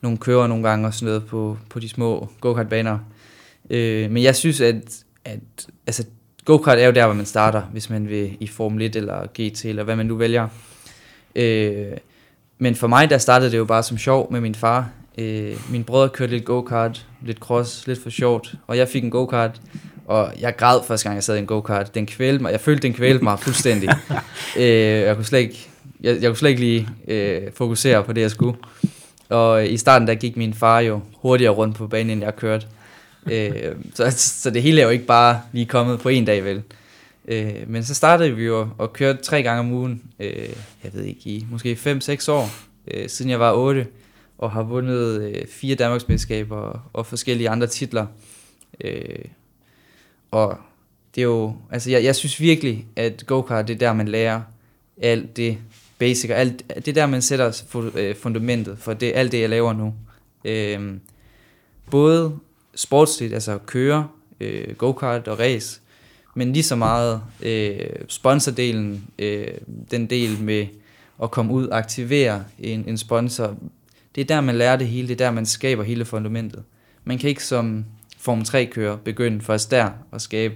nogle 0.00 0.18
kører 0.18 0.46
nogle 0.46 0.68
gange 0.68 0.86
og 0.86 0.94
sådan 0.94 1.06
noget 1.06 1.26
på, 1.26 1.58
på 1.70 1.78
de 1.78 1.88
små 1.88 2.28
go-kart-baner. 2.40 2.98
Øh, 3.70 4.10
men 4.10 4.22
jeg 4.22 4.36
synes, 4.36 4.60
at, 4.60 5.04
at 5.24 5.40
altså, 5.86 6.04
go-kart 6.44 6.78
er 6.78 6.86
jo 6.86 6.92
der, 6.92 7.06
hvor 7.06 7.14
man 7.14 7.26
starter, 7.26 7.62
hvis 7.62 7.90
man 7.90 8.08
vil 8.08 8.36
i 8.40 8.46
Formel 8.46 8.82
1 8.82 8.96
eller 8.96 9.26
GT, 9.26 9.64
eller 9.64 9.82
hvad 9.82 9.96
man 9.96 10.06
nu 10.06 10.16
vælger. 10.16 10.48
Øh, 11.36 11.86
men 12.62 12.74
for 12.74 12.86
mig, 12.86 13.10
der 13.10 13.18
startede 13.18 13.50
det 13.50 13.58
jo 13.58 13.64
bare 13.64 13.82
som 13.82 13.98
sjov 13.98 14.32
med 14.32 14.40
min 14.40 14.54
far. 14.54 14.90
Øh, 15.18 15.56
min 15.70 15.84
brødre 15.84 16.08
kørte 16.08 16.32
lidt 16.32 16.44
go-kart, 16.44 17.06
lidt 17.22 17.38
cross, 17.38 17.86
lidt 17.86 18.02
for 18.02 18.10
sjovt, 18.10 18.54
og 18.66 18.76
jeg 18.76 18.88
fik 18.88 19.04
en 19.04 19.10
go-kart, 19.10 19.60
og 20.06 20.32
jeg 20.40 20.56
græd 20.56 20.80
første 20.86 21.04
gang, 21.04 21.14
jeg 21.14 21.24
sad 21.24 21.36
i 21.36 21.38
en 21.38 21.46
go-kart. 21.46 21.94
Den 21.94 22.06
kvælte 22.06 22.42
mig, 22.42 22.52
jeg 22.52 22.60
følte, 22.60 22.82
den 22.82 22.92
kvælte 22.92 23.24
mig 23.24 23.38
fuldstændig. 23.38 23.88
øh, 24.56 24.64
jeg, 25.00 25.16
kunne 25.16 25.24
slet 25.24 25.38
ikke, 25.38 25.68
jeg, 26.00 26.22
jeg 26.22 26.28
kunne 26.28 26.36
slet 26.36 26.50
ikke 26.50 26.60
lige 26.60 26.88
øh, 27.08 27.42
fokusere 27.54 28.04
på 28.04 28.12
det, 28.12 28.20
jeg 28.20 28.30
skulle. 28.30 28.58
Og 29.28 29.66
i 29.66 29.76
starten, 29.76 30.08
der 30.08 30.14
gik 30.14 30.36
min 30.36 30.54
far 30.54 30.80
jo 30.80 31.00
hurtigere 31.14 31.52
rundt 31.52 31.76
på 31.76 31.86
banen, 31.86 32.10
end 32.10 32.22
jeg 32.22 32.36
kørte. 32.36 32.66
Øh, 33.30 33.52
så, 33.94 34.10
så 34.10 34.50
det 34.50 34.62
hele 34.62 34.80
er 34.80 34.84
jo 34.84 34.90
ikke 34.90 35.06
bare 35.06 35.40
lige 35.52 35.66
kommet 35.66 36.00
på 36.00 36.08
en 36.08 36.24
dag, 36.24 36.44
vel. 36.44 36.62
Øh, 37.30 37.54
men 37.66 37.84
så 37.84 37.94
startede 37.94 38.36
vi 38.36 38.44
jo 38.44 38.68
og 38.78 38.92
kørte 38.92 39.22
tre 39.22 39.42
gange 39.42 39.60
om 39.60 39.72
ugen, 39.72 40.02
øh, 40.18 40.48
jeg 40.84 40.94
ved 40.94 41.04
ikke, 41.04 41.20
i 41.24 41.46
måske 41.50 41.72
5-6 41.72 42.30
år, 42.30 42.50
øh, 42.86 43.08
siden 43.08 43.30
jeg 43.30 43.40
var 43.40 43.52
8, 43.52 43.86
og 44.38 44.50
har 44.50 44.62
vundet 44.62 45.22
øh, 45.22 45.46
fire 45.46 45.74
Danmarksmesterskaber 45.74 46.88
og, 46.92 47.06
forskellige 47.06 47.48
andre 47.48 47.66
titler. 47.66 48.06
Øh, 48.80 49.24
og 50.30 50.58
det 51.14 51.20
er 51.20 51.24
jo, 51.24 51.56
altså 51.70 51.90
jeg, 51.90 52.04
jeg 52.04 52.16
synes 52.16 52.40
virkelig, 52.40 52.86
at 52.96 53.26
go-kart, 53.26 53.68
det 53.68 53.74
er 53.74 53.78
der, 53.78 53.92
man 53.92 54.08
lærer 54.08 54.40
alt 55.02 55.36
det 55.36 55.58
basic, 55.98 56.30
og 56.30 56.36
alt, 56.36 56.62
det 56.76 56.88
er 56.88 56.92
der, 56.92 57.06
man 57.06 57.22
sætter 57.22 57.62
øh, 57.94 58.16
fundamentet 58.16 58.78
for 58.78 58.94
det, 58.94 59.12
alt 59.14 59.32
det, 59.32 59.40
jeg 59.40 59.48
laver 59.48 59.72
nu. 59.72 59.94
Øh, 60.44 60.94
både 61.90 62.38
sportsligt, 62.74 63.34
altså 63.34 63.58
køre, 63.66 64.08
øh, 64.40 64.76
go-kart 64.76 65.28
og 65.28 65.38
race, 65.38 65.80
men 66.34 66.52
lige 66.52 66.62
så 66.62 66.76
meget 66.76 67.22
øh, 67.42 67.86
sponsordelen, 68.08 69.04
øh, 69.18 69.48
den 69.90 70.06
del 70.06 70.42
med 70.42 70.66
at 71.22 71.30
komme 71.30 71.52
ud 71.52 71.66
og 71.66 71.78
aktivere 71.78 72.44
en, 72.58 72.84
en 72.86 72.98
sponsor, 72.98 73.56
det 74.14 74.20
er 74.20 74.24
der, 74.24 74.40
man 74.40 74.54
lærer 74.54 74.76
det 74.76 74.86
hele, 74.88 75.08
det 75.08 75.20
er 75.20 75.24
der, 75.24 75.30
man 75.30 75.46
skaber 75.46 75.82
hele 75.82 76.04
fundamentet. 76.04 76.62
Man 77.04 77.18
kan 77.18 77.28
ikke 77.28 77.44
som 77.44 77.84
Form 78.18 78.40
3-kører 78.40 78.96
begynde 78.96 79.40
først 79.40 79.70
der 79.70 79.90
at 80.12 80.22
skabe 80.22 80.54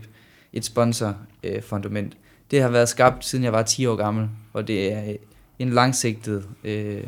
et 0.53 0.65
sponsorfundament. 0.65 2.13
Øh, 2.15 2.19
det 2.51 2.63
har 2.63 2.69
været 2.69 2.89
skabt, 2.89 3.25
siden 3.25 3.45
jeg 3.45 3.53
var 3.53 3.63
10 3.63 3.87
år 3.87 3.97
gammel, 3.97 4.29
og 4.53 4.69
det 4.69 4.93
er 4.93 5.17
en 5.59 5.71
langsigtet 5.71 6.47
øh, 6.65 7.03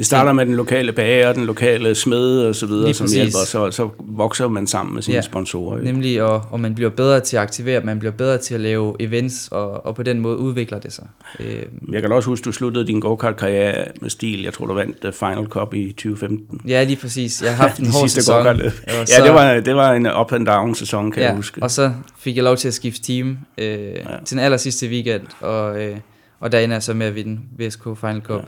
det 0.00 0.06
starter 0.06 0.32
med 0.32 0.46
den 0.46 0.54
lokale 0.54 0.92
bager, 0.92 1.32
den 1.32 1.44
lokale 1.44 1.94
smed 1.94 2.42
og 2.42 2.54
så 2.54 2.66
videre, 2.66 2.94
som 2.94 3.06
hjælper, 3.14 3.38
så, 3.46 3.70
så 3.70 3.88
vokser 3.98 4.48
man 4.48 4.66
sammen 4.66 4.94
med 4.94 5.02
sine 5.02 5.14
ja, 5.14 5.22
sponsorer. 5.22 5.78
Jo. 5.78 5.84
Nemlig, 5.84 6.22
og, 6.22 6.44
og 6.50 6.60
man 6.60 6.74
bliver 6.74 6.90
bedre 6.90 7.20
til 7.20 7.36
at 7.36 7.42
aktivere, 7.42 7.80
man 7.80 7.98
bliver 7.98 8.12
bedre 8.12 8.38
til 8.38 8.54
at 8.54 8.60
lave 8.60 8.96
events, 9.00 9.48
og, 9.48 9.86
og 9.86 9.94
på 9.94 10.02
den 10.02 10.20
måde 10.20 10.36
udvikler 10.36 10.78
det 10.78 10.92
sig. 10.92 11.06
Øh, 11.40 11.62
jeg 11.92 12.02
kan 12.02 12.12
også 12.12 12.28
huske, 12.28 12.44
du 12.44 12.52
sluttede 12.52 12.86
din 12.86 13.00
go-kart-karriere 13.00 13.84
med 14.00 14.10
stil. 14.10 14.42
Jeg 14.42 14.52
tror, 14.52 14.66
du 14.66 14.74
vandt 14.74 15.04
uh, 15.04 15.12
Final 15.12 15.46
Cup 15.46 15.74
i 15.74 15.92
2015. 15.92 16.60
Ja, 16.68 16.84
lige 16.84 16.96
præcis. 16.96 17.42
Jeg 17.42 17.56
har 17.56 17.68
haft 17.68 17.80
en 17.80 17.86
hård 18.00 18.08
sæson. 18.08 18.46
Ja, 18.46 19.24
det 19.24 19.34
var, 19.34 19.60
det 19.60 19.74
var 19.74 19.92
en 19.92 20.06
up-and-down 20.06 20.74
sæson, 20.74 21.12
kan 21.12 21.22
ja, 21.22 21.28
jeg 21.28 21.36
huske. 21.36 21.62
og 21.62 21.70
så 21.70 21.92
fik 22.18 22.36
jeg 22.36 22.44
lov 22.44 22.56
til 22.56 22.68
at 22.68 22.74
skifte 22.74 23.02
team 23.02 23.38
øh, 23.58 23.66
ja. 23.66 23.92
til 24.24 24.36
den 24.36 24.44
aller 24.44 24.58
sidste 24.58 24.86
weekend, 24.86 25.22
og, 25.40 25.82
øh, 25.82 25.96
og 26.40 26.52
der 26.52 26.58
ender 26.58 26.76
jeg 26.76 26.82
så 26.82 26.94
med 26.94 27.06
at 27.06 27.14
vinde 27.14 27.40
VSK 27.58 27.82
Final 28.00 28.20
Cup. 28.20 28.36
Ja. 28.36 28.42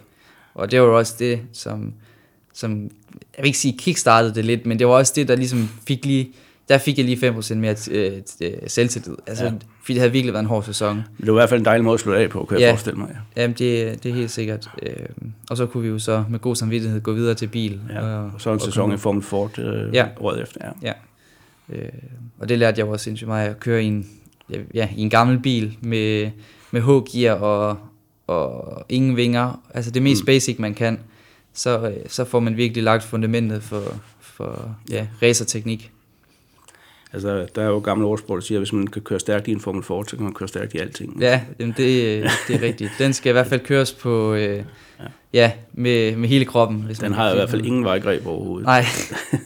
Og 0.54 0.70
det 0.70 0.80
var 0.80 0.86
jo 0.86 0.98
også 0.98 1.14
det, 1.18 1.40
som, 1.52 1.94
som, 2.54 2.82
jeg 3.14 3.42
vil 3.42 3.46
ikke 3.46 3.58
sige 3.58 3.78
kickstartede 3.78 4.34
det 4.34 4.44
lidt, 4.44 4.66
men 4.66 4.78
det 4.78 4.86
var 4.86 4.92
også 4.92 5.12
det, 5.16 5.28
der 5.28 5.36
ligesom 5.36 5.68
fik 5.86 6.06
lige, 6.06 6.32
der 6.68 6.78
fik 6.78 6.98
jeg 6.98 7.06
lige 7.06 7.30
5% 7.30 7.54
mere 7.54 7.76
øh, 7.90 8.12
øh, 8.40 8.52
selvtillid. 8.66 9.16
Altså, 9.26 9.44
ja. 9.44 9.50
fordi 9.80 9.92
det 9.92 10.00
havde 10.00 10.12
virkelig 10.12 10.32
været 10.32 10.42
en 10.42 10.48
hård 10.48 10.62
sæson. 10.62 10.96
Men 10.96 11.04
det 11.20 11.26
var 11.26 11.32
i 11.32 11.40
hvert 11.40 11.48
fald 11.48 11.60
en 11.60 11.64
dejlig 11.64 11.84
måde 11.84 11.94
at 11.94 12.00
slå 12.00 12.12
af 12.12 12.30
på, 12.30 12.44
kan 12.44 12.58
ja. 12.58 12.64
jeg 12.64 12.72
forestille 12.72 12.98
mig. 12.98 13.08
Ja. 13.36 13.42
Jamen, 13.42 13.56
det, 13.58 14.02
det 14.02 14.10
er 14.10 14.14
helt 14.14 14.30
sikkert. 14.30 14.70
Øh, 14.82 14.92
og 15.50 15.56
så 15.56 15.66
kunne 15.66 15.82
vi 15.82 15.88
jo 15.88 15.98
så 15.98 16.24
med 16.28 16.38
god 16.38 16.56
samvittighed 16.56 17.00
gå 17.00 17.12
videre 17.12 17.34
til 17.34 17.46
bil. 17.46 17.80
Ja. 17.90 18.00
Og, 18.00 18.24
og 18.24 18.40
så 18.40 18.50
en 18.50 18.54
og 18.54 18.60
sæson 18.60 18.82
komme. 18.82 18.94
i 18.94 18.98
Formel 18.98 19.22
Ford 19.22 19.58
øh, 19.58 19.94
ja. 19.94 20.06
året 20.20 20.42
efter. 20.42 20.60
Ja. 20.82 20.88
ja. 20.88 20.92
Øh, 21.76 21.88
og 22.38 22.48
det 22.48 22.58
lærte 22.58 22.78
jeg 22.78 22.86
også 22.86 23.04
sindssygt 23.04 23.28
meget 23.28 23.48
at 23.48 23.60
køre 23.60 23.82
i 23.82 23.86
en, 23.86 24.10
ja, 24.74 24.88
i 24.96 25.00
en 25.02 25.10
gammel 25.10 25.38
bil 25.38 25.78
med, 25.80 26.30
med 26.70 26.82
H-gear 26.82 27.34
og, 27.34 27.78
og 28.26 28.84
ingen 28.88 29.16
vinger. 29.16 29.62
Altså 29.74 29.90
det 29.90 30.02
mest 30.02 30.22
mm. 30.22 30.26
basic, 30.26 30.58
man 30.58 30.74
kan. 30.74 31.00
Så, 31.54 31.88
øh, 31.88 31.96
så 32.08 32.24
får 32.24 32.40
man 32.40 32.56
virkelig 32.56 32.82
lagt 32.82 33.04
fundamentet 33.04 33.62
for, 33.62 33.82
for 34.20 34.76
ja, 34.90 35.06
racerteknik. 35.22 35.92
Altså, 37.12 37.46
der 37.54 37.62
er 37.62 37.66
jo 37.66 37.78
gamle 37.78 38.06
ordsprog, 38.06 38.36
der 38.36 38.42
siger, 38.42 38.58
at 38.58 38.60
hvis 38.60 38.72
man 38.72 38.86
kan 38.86 39.02
køre 39.02 39.20
stærkt 39.20 39.48
i 39.48 39.52
en 39.52 39.60
Formel 39.60 39.82
Ford, 39.82 40.04
så 40.04 40.16
kan 40.16 40.24
man 40.24 40.34
køre 40.34 40.48
stærkt 40.48 40.74
i 40.74 40.78
alting. 40.78 41.20
Ja, 41.20 41.40
jamen 41.58 41.74
det, 41.76 42.22
det 42.48 42.56
er 42.56 42.62
rigtigt. 42.62 42.90
Den 42.98 43.12
skal 43.12 43.30
i 43.30 43.32
hvert 43.32 43.46
fald 43.46 43.60
køres 43.60 43.92
på, 43.92 44.34
øh, 44.34 44.40
ja. 44.48 44.64
ja, 45.32 45.52
med, 45.72 46.16
med 46.16 46.28
hele 46.28 46.44
kroppen. 46.44 46.82
Hvis 46.82 46.98
den 46.98 47.12
har 47.12 47.32
i 47.32 47.34
hvert 47.34 47.50
fald 47.50 47.64
ingen 47.64 47.84
vejgreb 47.84 48.26
overhovedet. 48.26 48.66
Nej. 48.66 48.84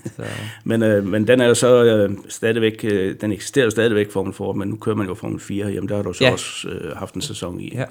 men, 0.64 0.83
øh, 0.83 1.07
men 1.07 1.27
den 1.27 1.41
er 1.41 1.47
jo 1.47 1.55
så 1.55 1.85
øh, 1.85 2.16
stadigvæk, 2.29 2.85
øh, 2.85 3.14
den 3.20 3.33
eksisterer 3.33 3.64
jo 3.64 3.70
stadigvæk 3.70 4.12
Formel 4.12 4.33
Ford, 4.33 4.57
men 4.57 4.68
nu 4.68 4.77
kører 4.77 4.97
man 4.97 5.07
jo 5.07 5.14
Formel 5.14 5.41
4 5.41 5.66
jamen 5.66 5.89
der 5.89 5.97
har 5.97 6.03
du 6.03 6.12
så 6.12 6.24
ja. 6.24 6.33
også 6.33 6.68
øh, 6.68 6.97
haft 6.97 7.14
en 7.14 7.20
sæson 7.20 7.61
i. 7.61 7.72
Ja. 7.74 7.85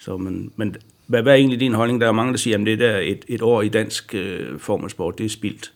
Så, 0.00 0.16
men, 0.16 0.52
men 0.56 0.76
hvad, 1.06 1.22
hvad 1.22 1.32
er 1.32 1.36
egentlig 1.36 1.60
din 1.60 1.74
holdning? 1.74 2.00
Der 2.00 2.08
er 2.08 2.12
mange, 2.12 2.32
der 2.32 2.38
siger, 2.38 2.58
at 2.58 2.66
det 2.66 2.78
der 2.78 2.98
et, 2.98 3.24
et 3.28 3.42
år 3.42 3.62
i 3.62 3.68
dansk 3.68 4.14
øh, 4.14 4.58
formelsport, 4.58 5.18
det 5.18 5.26
er 5.26 5.30
spildt. 5.30 5.72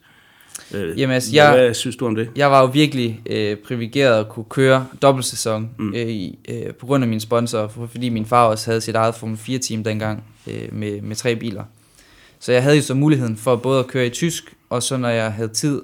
Øh, 0.75 1.01
Jamen, 1.01 1.15
altså, 1.15 1.31
jeg, 1.35 1.53
hvad 1.53 1.75
synes 1.75 1.97
du 1.97 2.07
om 2.07 2.15
det? 2.15 2.31
Jeg 2.37 2.51
var 2.51 2.61
jo 2.61 2.67
virkelig 2.67 3.21
øh, 3.27 3.57
privilegeret 3.57 4.21
at 4.21 4.29
kunne 4.29 4.45
køre 4.45 4.87
dobbeltsæson 5.03 5.71
mm. 5.79 5.95
øh, 5.95 6.23
øh, 6.49 6.75
på 6.75 6.87
grund 6.87 7.05
af 7.05 7.09
min 7.09 7.21
sponsor, 7.21 7.69
for, 7.69 7.87
fordi 7.87 8.09
min 8.09 8.27
far 8.27 8.47
også 8.47 8.71
havde 8.71 8.81
sit 8.81 8.95
eget 8.95 9.15
Formel 9.15 9.37
4-team 9.37 9.85
dengang 9.85 10.25
øh, 10.47 10.73
med, 10.73 11.01
med 11.01 11.17
tre 11.17 11.37
biler. 11.37 11.65
Så 12.39 12.53
jeg 12.53 12.63
havde 12.63 12.77
jo 12.77 12.83
så 12.83 12.95
muligheden 12.95 13.37
for 13.37 13.57
både 13.57 13.79
at 13.79 13.87
køre 13.87 14.07
i 14.07 14.11
tysk, 14.11 14.55
og 14.71 14.83
så 14.83 14.97
når 14.97 15.09
jeg 15.09 15.33
havde 15.33 15.49
tid, 15.49 15.83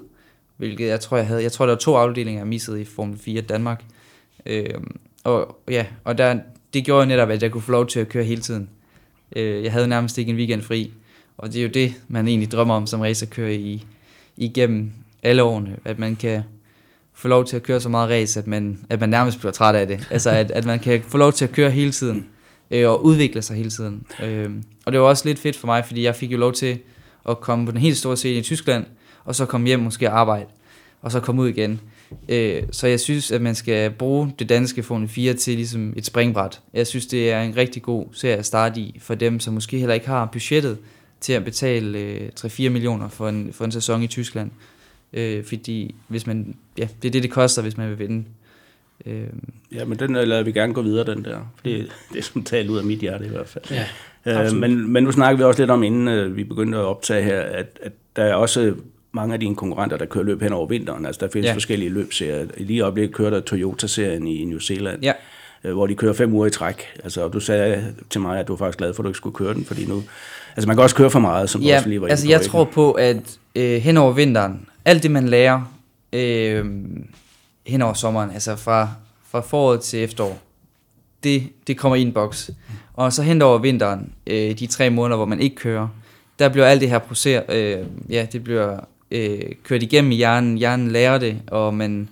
hvilket 0.57 0.87
jeg 0.87 0.99
tror, 0.99 1.17
jeg 1.17 1.27
havde, 1.27 1.43
jeg 1.43 1.51
tror, 1.51 1.65
der 1.65 1.73
var 1.73 1.79
to 1.79 1.95
afdelinger, 1.95 2.39
jeg 2.39 2.47
missede 2.47 2.81
i 2.81 2.85
Formel 2.85 3.19
4 3.19 3.41
Danmark. 3.41 3.83
Øh, 4.45 4.65
og 5.23 5.61
ja, 5.69 5.85
og 6.03 6.17
der, 6.17 6.39
det 6.73 6.85
gjorde 6.85 7.05
netop, 7.05 7.29
at 7.29 7.43
jeg 7.43 7.51
kunne 7.51 7.61
få 7.61 7.71
lov 7.71 7.87
til 7.87 7.99
at 7.99 8.09
køre 8.09 8.23
hele 8.23 8.41
tiden. 8.41 8.69
Øh, 9.35 9.63
jeg 9.63 9.71
havde 9.71 9.87
nærmest 9.87 10.17
ikke 10.17 10.29
en 10.29 10.37
weekend 10.37 10.61
fri, 10.61 10.91
og 11.37 11.53
det 11.53 11.59
er 11.59 11.63
jo 11.63 11.69
det, 11.69 11.93
man 12.07 12.27
egentlig 12.27 12.51
drømmer 12.51 12.75
om 12.75 12.87
som 12.87 13.01
racerkører 13.01 13.51
i, 13.51 13.85
igennem 14.37 14.91
alle 15.23 15.43
årene, 15.43 15.77
at 15.85 15.99
man 15.99 16.15
kan 16.15 16.43
få 17.13 17.27
lov 17.27 17.45
til 17.45 17.55
at 17.55 17.63
køre 17.63 17.79
så 17.79 17.89
meget 17.89 18.09
race, 18.09 18.39
at 18.39 18.47
man, 18.47 18.79
at 18.89 18.99
man 18.99 19.09
nærmest 19.09 19.39
bliver 19.39 19.51
træt 19.51 19.75
af 19.75 19.87
det. 19.87 20.07
Altså, 20.11 20.29
at, 20.29 20.51
at 20.51 20.65
man 20.65 20.79
kan 20.79 21.01
få 21.07 21.17
lov 21.17 21.31
til 21.31 21.45
at 21.45 21.51
køre 21.51 21.71
hele 21.71 21.91
tiden, 21.91 22.25
øh, 22.71 22.89
og 22.89 23.05
udvikle 23.05 23.41
sig 23.41 23.57
hele 23.57 23.69
tiden. 23.69 24.05
Øh, 24.23 24.49
og 24.85 24.91
det 24.91 25.01
var 25.01 25.07
også 25.07 25.25
lidt 25.25 25.39
fedt 25.39 25.55
for 25.55 25.67
mig, 25.67 25.85
fordi 25.85 26.03
jeg 26.03 26.15
fik 26.15 26.31
jo 26.31 26.37
lov 26.37 26.53
til 26.53 26.79
at 27.29 27.39
komme 27.39 27.65
på 27.65 27.71
den 27.71 27.79
helt 27.79 27.97
store 27.97 28.17
scene 28.17 28.39
i 28.39 28.41
Tyskland, 28.41 28.85
og 29.25 29.35
så 29.35 29.45
komme 29.45 29.67
hjem 29.67 29.79
måske 29.79 30.09
og 30.11 30.19
arbejde, 30.19 30.45
og 31.01 31.11
så 31.11 31.19
komme 31.19 31.41
ud 31.41 31.49
igen. 31.49 31.81
Øh, 32.29 32.63
så 32.71 32.87
jeg 32.87 32.99
synes, 32.99 33.31
at 33.31 33.41
man 33.41 33.55
skal 33.55 33.91
bruge 33.91 34.33
det 34.39 34.49
danske 34.49 34.83
Formel 34.83 35.09
4 35.09 35.33
til 35.33 35.55
ligesom 35.55 35.93
et 35.95 36.05
springbræt. 36.05 36.61
Jeg 36.73 36.87
synes, 36.87 37.05
det 37.05 37.31
er 37.31 37.41
en 37.41 37.57
rigtig 37.57 37.81
god 37.81 38.05
serie 38.13 38.35
at 38.35 38.45
starte 38.45 38.79
i, 38.79 38.99
for 39.01 39.15
dem, 39.15 39.39
som 39.39 39.53
måske 39.53 39.77
heller 39.77 39.93
ikke 39.93 40.07
har 40.07 40.25
budgettet 40.25 40.77
til 41.21 41.33
at 41.33 41.43
betale 41.43 41.99
øh, 41.99 42.29
3-4 42.39 42.69
millioner 42.69 43.09
for 43.09 43.29
en, 43.29 43.53
for 43.53 43.65
en 43.65 43.71
sæson 43.71 44.03
i 44.03 44.07
Tyskland. 44.07 44.51
Øh, 45.13 45.43
fordi 45.43 45.95
hvis 46.07 46.27
man, 46.27 46.55
ja, 46.77 46.87
det 47.01 47.07
er 47.07 47.11
det, 47.11 47.23
det 47.23 47.31
koster, 47.31 47.61
hvis 47.61 47.77
man 47.77 47.89
vil 47.89 47.99
vinde. 47.99 48.25
Øh. 49.05 49.27
Ja, 49.71 49.85
men 49.85 49.99
den 49.99 50.13
lader 50.13 50.43
vi 50.43 50.51
gerne 50.51 50.73
gå 50.73 50.81
videre, 50.81 51.15
den 51.15 51.25
der. 51.25 51.39
Det, 51.65 51.87
det 52.13 52.19
er 52.19 52.23
som 52.23 52.43
talt 52.43 52.69
ud 52.69 52.77
af 52.77 52.83
mit 52.83 52.99
hjerte 52.99 53.25
i 53.25 53.29
hvert 53.29 53.47
fald. 53.47 53.65
Ja, 54.25 54.45
øh, 54.45 54.55
men, 54.55 54.91
men 54.91 55.03
nu 55.03 55.11
snakker 55.11 55.37
vi 55.37 55.43
også 55.43 55.61
lidt 55.61 55.71
om, 55.71 55.83
inden 55.83 56.07
øh, 56.07 56.35
vi 56.35 56.43
begyndte 56.43 56.77
at 56.77 56.83
optage 56.83 57.23
her, 57.23 57.41
at, 57.41 57.79
at 57.81 57.91
der 58.15 58.23
er 58.23 58.33
også 58.33 58.75
mange 59.11 59.33
af 59.33 59.39
dine 59.39 59.55
konkurrenter, 59.55 59.97
der 59.97 60.05
kører 60.05 60.25
løb 60.25 60.41
hen 60.41 60.53
over 60.53 60.67
vinteren. 60.67 61.05
Altså, 61.05 61.25
der 61.25 61.31
findes 61.31 61.47
ja. 61.47 61.53
forskellige 61.53 61.89
løbserier. 61.89 62.47
I 62.57 62.63
lige 62.63 62.81
øjeblikket 62.81 63.15
kører 63.15 63.29
der 63.29 63.39
Toyota-serien 63.39 64.27
i 64.27 64.45
New 64.45 64.59
Zealand. 64.59 65.03
Ja 65.03 65.13
øh, 65.63 65.73
hvor 65.73 65.87
de 65.87 65.95
kører 65.95 66.13
fem 66.13 66.33
uger 66.33 66.47
i 66.47 66.49
træk. 66.49 66.85
Altså, 67.03 67.27
du 67.27 67.39
sagde 67.39 67.93
til 68.09 68.21
mig, 68.21 68.39
at 68.39 68.47
du 68.47 68.53
var 68.53 68.57
faktisk 68.57 68.77
glad 68.77 68.93
for, 68.93 69.03
at 69.03 69.03
du 69.03 69.09
ikke 69.09 69.17
skulle 69.17 69.35
køre 69.35 69.53
den, 69.53 69.65
fordi 69.65 69.85
nu... 69.85 70.03
Altså, 70.55 70.67
man 70.67 70.75
kan 70.75 70.83
også 70.83 70.95
køre 70.95 71.09
for 71.09 71.19
meget, 71.19 71.49
som 71.49 71.61
ja, 71.61 71.75
også 71.75 71.89
lige 71.89 72.01
var 72.01 72.07
altså, 72.07 72.29
jeg 72.29 72.41
tror 72.41 72.63
på, 72.63 72.91
at 72.91 73.37
øh, 73.55 73.81
hen 73.81 73.97
over 73.97 74.11
vinteren, 74.11 74.67
alt 74.85 75.03
det, 75.03 75.11
man 75.11 75.29
lærer 75.29 75.73
øh, 76.13 76.65
hen 77.67 77.81
over 77.81 77.93
sommeren, 77.93 78.31
altså 78.31 78.55
fra, 78.55 78.89
fra 79.29 79.41
foråret 79.41 79.81
til 79.81 80.03
efterår, 80.03 80.39
det, 81.23 81.43
det 81.67 81.77
kommer 81.77 81.95
i 81.95 82.01
en 82.01 82.13
boks. 82.13 82.51
Og 82.93 83.13
så 83.13 83.23
hen 83.23 83.41
over 83.41 83.57
vinteren, 83.57 84.13
øh, 84.27 84.59
de 84.59 84.67
tre 84.67 84.89
måneder, 84.89 85.17
hvor 85.17 85.25
man 85.25 85.39
ikke 85.39 85.55
kører, 85.55 85.87
der 86.39 86.49
bliver 86.49 86.65
alt 86.65 86.81
det 86.81 86.89
her 86.89 86.99
procer, 86.99 87.41
øh, 87.49 87.77
ja, 88.09 88.27
det 88.31 88.43
bliver 88.43 88.79
øh, 89.11 89.39
kørt 89.63 89.83
igennem 89.83 90.11
i 90.11 90.15
hjernen. 90.15 90.57
Hjernen 90.57 90.91
lærer 90.91 91.17
det, 91.17 91.41
og 91.47 91.73
man, 91.73 92.09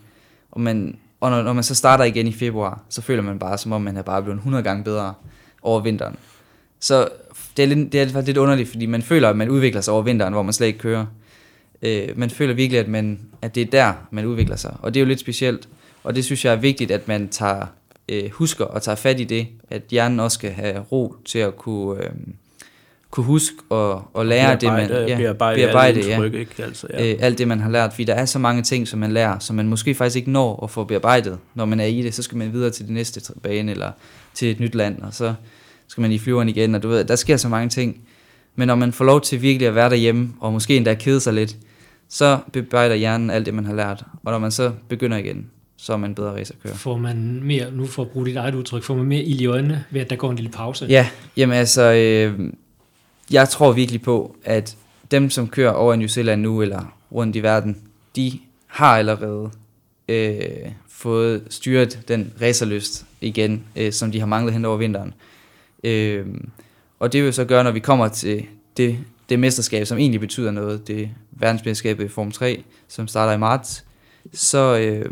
og 0.52 0.62
man 0.62 0.98
og 1.20 1.32
når, 1.32 1.44
når 1.44 1.54
man 1.54 1.64
så 1.64 1.76
starter 1.76 2.04
igen 2.04 2.28
i 2.28 2.34
februar, 2.34 2.82
så 2.90 3.02
føler 3.02 3.22
man 3.22 3.40
bare, 3.40 3.58
som 3.58 3.72
om 3.72 3.82
man 3.82 3.98
er 3.98 4.02
bare 4.02 4.24
blevet 4.24 4.38
100 4.38 4.64
gange 4.64 4.84
bedre 4.84 5.14
over 5.62 5.80
vinteren. 5.82 6.16
Så 6.80 7.10
det 7.58 7.64
er, 7.64 7.68
lidt, 7.68 7.92
det 7.92 8.02
er 8.02 8.06
faktisk 8.06 8.28
lidt 8.28 8.38
underligt, 8.38 8.70
fordi 8.70 8.86
man 8.86 9.02
føler, 9.02 9.30
at 9.30 9.38
man 9.38 9.50
udvikler 9.50 9.82
sig 9.82 9.94
over 9.94 10.04
vinteren, 10.04 10.34
hvor 10.34 10.44
man 10.44 10.54
slet 10.54 10.68
ikke 10.68 10.80
kører. 10.80 11.06
Øh, 11.82 12.10
man 12.16 12.30
føler 12.30 12.54
virkelig, 12.54 12.80
at, 12.80 12.88
man, 12.88 13.20
at 13.42 13.56
det 13.56 13.62
er 13.62 13.66
der, 13.66 13.94
man 14.12 14.26
udvikler 14.26 14.56
sig. 14.56 14.78
Og 14.82 14.94
det 14.94 15.00
er 15.00 15.02
jo 15.02 15.08
lidt 15.08 15.20
specielt. 15.20 15.70
Og 16.04 16.16
det 16.16 16.26
synes 16.26 16.46
jeg 16.46 16.54
er 16.54 16.58
vigtigt, 16.58 16.92
at 16.92 17.08
man 17.08 17.30
tager, 17.30 17.66
øh, 18.10 18.30
husker 18.32 18.66
og 18.66 18.82
tager 18.82 18.96
fat 18.96 19.20
i 19.20 19.24
det, 19.24 19.48
at 19.70 19.82
hjernen 19.92 20.20
også 20.20 20.36
skal 20.36 20.52
have 20.52 20.80
ro 20.80 21.16
til 21.26 21.40
at 21.40 21.58
kunne, 21.58 22.04
øh, 22.04 22.12
kunne 23.12 23.26
huske 23.26 23.56
og, 23.70 24.10
og 24.14 24.26
lære 24.26 24.56
det, 24.56 24.74
man... 24.74 24.90
Ja, 24.90 25.18
bearbejde, 25.18 25.62
bearbejde 25.62 26.08
ja. 26.08 26.18
Tryk, 26.18 26.34
ikke? 26.34 26.64
Altså, 26.64 26.88
ja. 26.94 27.12
øh, 27.12 27.18
alt 27.20 27.38
det, 27.38 27.48
man 27.48 27.60
har 27.60 27.70
lært. 27.70 27.94
Fordi 27.94 28.04
der 28.04 28.14
er 28.14 28.26
så 28.26 28.40
mange 28.40 28.64
ting, 28.64 28.88
som 28.88 29.00
man 29.00 29.12
lærer, 29.12 29.40
som 29.40 29.56
man 29.56 29.68
måske 29.68 29.96
faktisk 29.96 30.16
ikke 30.16 30.32
når 30.32 30.64
at 30.64 30.70
få 30.70 30.84
bearbejdet, 30.84 31.38
når 31.56 31.66
man 31.66 31.80
er 31.80 31.86
i 31.86 32.02
det. 32.02 32.14
Så 32.14 32.24
skal 32.24 32.38
man 32.38 32.54
videre 32.54 32.70
til 32.70 32.86
det 32.86 32.94
næste 32.94 33.34
bane, 33.44 33.72
eller 33.72 33.92
til 34.34 34.52
et 34.52 34.60
nyt 34.60 34.76
land, 34.76 35.02
og 35.02 35.14
så 35.14 35.34
skal 35.88 36.02
man 36.02 36.12
i 36.12 36.20
flyveren 36.20 36.50
igen, 36.50 36.76
og 36.76 36.84
du 36.84 36.88
ved, 36.88 37.04
der 37.04 37.16
sker 37.16 37.38
så 37.38 37.50
mange 37.50 37.70
ting. 37.70 38.02
Men 38.56 38.68
når 38.68 38.76
man 38.76 38.92
får 38.92 39.06
lov 39.06 39.22
til 39.22 39.42
virkelig 39.42 39.68
at 39.68 39.76
være 39.76 39.90
derhjemme, 39.90 40.30
og 40.40 40.54
måske 40.54 40.78
endda 40.78 40.94
kede 40.94 41.20
sig 41.20 41.34
lidt, 41.34 41.56
så 42.10 42.38
bearbejder 42.54 42.96
hjernen 42.96 43.30
alt 43.30 43.46
det, 43.46 43.54
man 43.54 43.66
har 43.66 43.74
lært. 43.74 44.04
Og 44.24 44.32
når 44.32 44.40
man 44.40 44.52
så 44.52 44.72
begynder 44.90 45.18
igen, 45.18 45.50
så 45.78 45.94
er 45.94 45.98
man 45.98 46.16
bedre 46.16 46.32
racerkører. 46.32 46.76
Får 46.76 46.98
man 46.98 47.40
mere, 47.44 47.72
nu 47.72 47.86
for 47.86 48.02
at 48.02 48.10
bruge 48.10 48.26
dit 48.26 48.36
eget 48.36 48.56
udtryk, 48.56 48.84
får 48.84 48.96
man 48.96 49.06
mere 49.06 49.24
ild 49.24 49.42
i 49.42 49.46
øjnene 49.46 49.84
ved, 49.92 50.02
at 50.02 50.10
der 50.10 50.16
går 50.16 50.30
en 50.30 50.36
lille 50.36 50.52
pause? 50.52 50.86
Ja, 50.90 51.08
jamen 51.38 51.56
altså, 51.56 51.82
øh, 51.82 52.52
jeg 53.32 53.50
tror 53.50 53.72
virkelig 53.72 54.02
på, 54.02 54.36
at 54.44 54.78
dem, 55.12 55.30
som 55.30 55.48
kører 55.48 55.72
over 55.72 55.94
i 55.94 55.98
New 55.98 56.08
Zealand 56.08 56.42
nu, 56.42 56.62
eller 56.62 56.96
rundt 57.12 57.36
i 57.36 57.44
verden, 57.44 57.78
de 58.16 58.40
har 58.68 58.98
allerede 58.98 59.52
øh, 60.08 60.72
fået 60.90 61.44
styret 61.50 62.00
den 62.08 62.34
racerlyst 62.42 63.06
igen, 63.22 63.64
øh, 63.76 63.94
som 63.94 64.12
de 64.12 64.20
har 64.20 64.28
manglet 64.28 64.54
hen 64.54 64.66
over 64.66 64.78
vinteren. 64.78 65.14
Øh, 65.84 66.26
og 67.00 67.14
det 67.14 67.24
vil 67.24 67.34
så 67.34 67.46
gøre, 67.46 67.64
når 67.64 67.72
vi 67.72 67.80
kommer 67.80 68.08
til 68.08 68.46
det, 68.78 68.98
det 69.30 69.40
mesterskab, 69.40 69.88
som 69.88 69.98
egentlig 69.98 70.22
betyder 70.22 70.52
noget, 70.52 70.88
det 70.88 71.10
verdensmesterskabet 71.32 72.06
i 72.06 72.08
Form 72.08 72.32
3, 72.32 72.64
som 72.88 73.08
starter 73.08 73.34
i 73.34 73.38
marts, 73.38 73.86
så, 74.34 74.78
øh, 74.78 75.12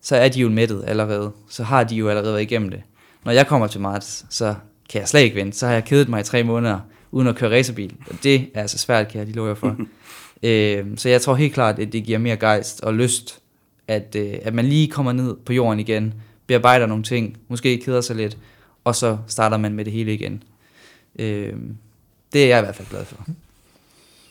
så 0.00 0.16
er 0.16 0.28
de 0.28 0.40
jo 0.40 0.48
mættet 0.48 0.84
allerede. 0.86 1.32
Så 1.48 1.62
har 1.62 1.84
de 1.84 1.94
jo 1.94 2.08
allerede 2.08 2.32
været 2.32 2.42
igennem 2.42 2.70
det. 2.70 2.82
Når 3.24 3.32
jeg 3.32 3.46
kommer 3.46 3.66
til 3.66 3.80
marts, 3.80 4.26
så 4.30 4.54
kan 4.90 5.00
jeg 5.00 5.08
slet 5.08 5.20
ikke 5.20 5.36
vente. 5.36 5.58
Så 5.58 5.66
har 5.66 5.72
jeg 5.72 5.84
kedet 5.84 6.08
mig 6.08 6.20
i 6.20 6.24
tre 6.24 6.42
måneder, 6.42 6.78
uden 7.10 7.28
at 7.28 7.36
køre 7.36 7.50
racerbil. 7.58 7.94
Og 8.10 8.16
det 8.22 8.34
er 8.54 8.60
altså 8.60 8.78
svært, 8.78 9.08
kan 9.08 9.18
jeg 9.18 9.26
lige 9.26 9.36
love 9.36 9.48
jer 9.48 9.54
for. 9.54 9.76
øh, 10.42 10.86
så 10.96 11.08
jeg 11.08 11.22
tror 11.22 11.34
helt 11.34 11.54
klart, 11.54 11.78
at 11.78 11.92
det 11.92 12.04
giver 12.04 12.18
mere 12.18 12.36
gejst 12.36 12.80
og 12.80 12.94
lyst, 12.94 13.40
at, 13.88 14.16
øh, 14.18 14.34
at 14.42 14.54
man 14.54 14.64
lige 14.66 14.88
kommer 14.88 15.12
ned 15.12 15.36
på 15.46 15.52
jorden 15.52 15.80
igen, 15.80 16.14
bearbejder 16.46 16.86
nogle 16.86 17.04
ting, 17.04 17.38
måske 17.48 17.78
keder 17.78 18.00
sig 18.00 18.16
lidt, 18.16 18.38
og 18.84 18.96
så 18.96 19.18
starter 19.26 19.56
man 19.56 19.74
med 19.74 19.84
det 19.84 19.92
hele 19.92 20.14
igen. 20.14 20.42
Øh, 21.18 21.52
det 22.32 22.44
er 22.44 22.48
jeg 22.48 22.58
i 22.58 22.62
hvert 22.62 22.76
fald 22.76 22.88
glad 22.88 23.04
for. 23.04 23.26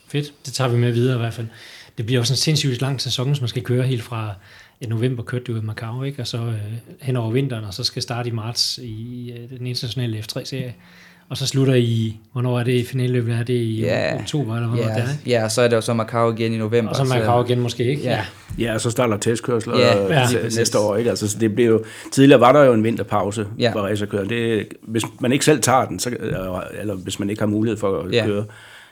Fedt, 0.08 0.34
det 0.46 0.54
tager 0.54 0.70
vi 0.70 0.78
med 0.78 0.92
videre 0.92 1.16
i 1.16 1.20
hvert 1.20 1.34
fald. 1.34 1.48
Det 1.98 2.06
bliver 2.06 2.20
også 2.20 2.34
en 2.34 2.38
sindssygt 2.38 2.82
lang 2.82 3.02
sæson, 3.02 3.36
som 3.36 3.44
man 3.44 3.50
skal 3.50 3.64
køre 3.64 3.84
helt 3.84 4.04
fra 4.04 4.34
ja, 4.82 4.88
november 4.88 5.24
kørte 5.24 5.44
du 5.44 5.58
i 5.58 5.62
Macau, 5.62 6.04
ikke? 6.04 6.22
og 6.22 6.28
så 6.28 6.38
øh, 6.38 6.74
hen 7.02 7.16
over 7.16 7.32
vinteren, 7.32 7.64
og 7.64 7.74
så 7.74 7.84
skal 7.84 8.02
starte 8.02 8.30
i 8.30 8.32
marts 8.32 8.78
i 8.78 9.32
øh, 9.32 9.50
den 9.50 9.68
internationale 9.68 10.20
F3-serie. 10.20 10.76
Og 11.30 11.38
så 11.38 11.48
slutter 11.48 11.74
I, 11.74 12.20
hvornår 12.32 12.60
er 12.60 12.64
det 12.64 12.72
i 12.72 12.86
finaleløbet? 12.86 13.36
Er 13.36 13.44
det 13.44 13.54
i 13.54 13.82
ja, 13.82 14.16
oktober, 14.20 14.56
eller 14.56 14.68
hvornår 14.68 14.84
ja, 14.84 14.94
det 14.96 15.04
er? 15.04 15.08
Ja, 15.28 15.44
og 15.44 15.52
så 15.52 15.62
er 15.62 15.68
det 15.68 15.76
jo 15.76 15.82
så 15.82 15.94
Macau 15.94 16.34
igen 16.34 16.54
i 16.54 16.58
november. 16.58 16.90
Og 16.90 16.96
så 16.96 17.04
Macau 17.04 17.44
igen 17.44 17.60
måske, 17.60 17.84
ikke? 17.84 18.04
Ja, 18.04 18.26
ja 18.60 18.74
og 18.74 18.82
så 18.82 18.90
starter 18.90 19.18
testkørsler 19.18 19.80
ja, 19.80 20.22
ja, 20.22 20.28
næste 20.44 20.80
år, 20.80 20.96
ikke? 20.96 21.10
Altså, 21.10 21.28
så 21.28 21.40
det 21.40 21.56
bliver 21.56 21.70
jo, 21.70 21.84
tidligere 22.12 22.40
var 22.40 22.52
der 22.52 22.64
jo 22.64 22.74
en 22.74 22.84
vinterpause 22.84 23.48
ja. 23.60 23.72
for 23.72 23.80
racerkører. 23.80 24.24
Det, 24.24 24.68
hvis 24.82 25.04
man 25.20 25.32
ikke 25.32 25.46
selv 25.46 25.62
tager 25.62 25.86
den, 25.86 26.00
så, 26.00 26.16
eller 26.80 26.96
hvis 26.96 27.20
man 27.20 27.30
ikke 27.30 27.42
har 27.42 27.48
mulighed 27.48 27.78
for 27.78 28.02
at 28.02 28.14
ja. 28.14 28.26
køre 28.26 28.46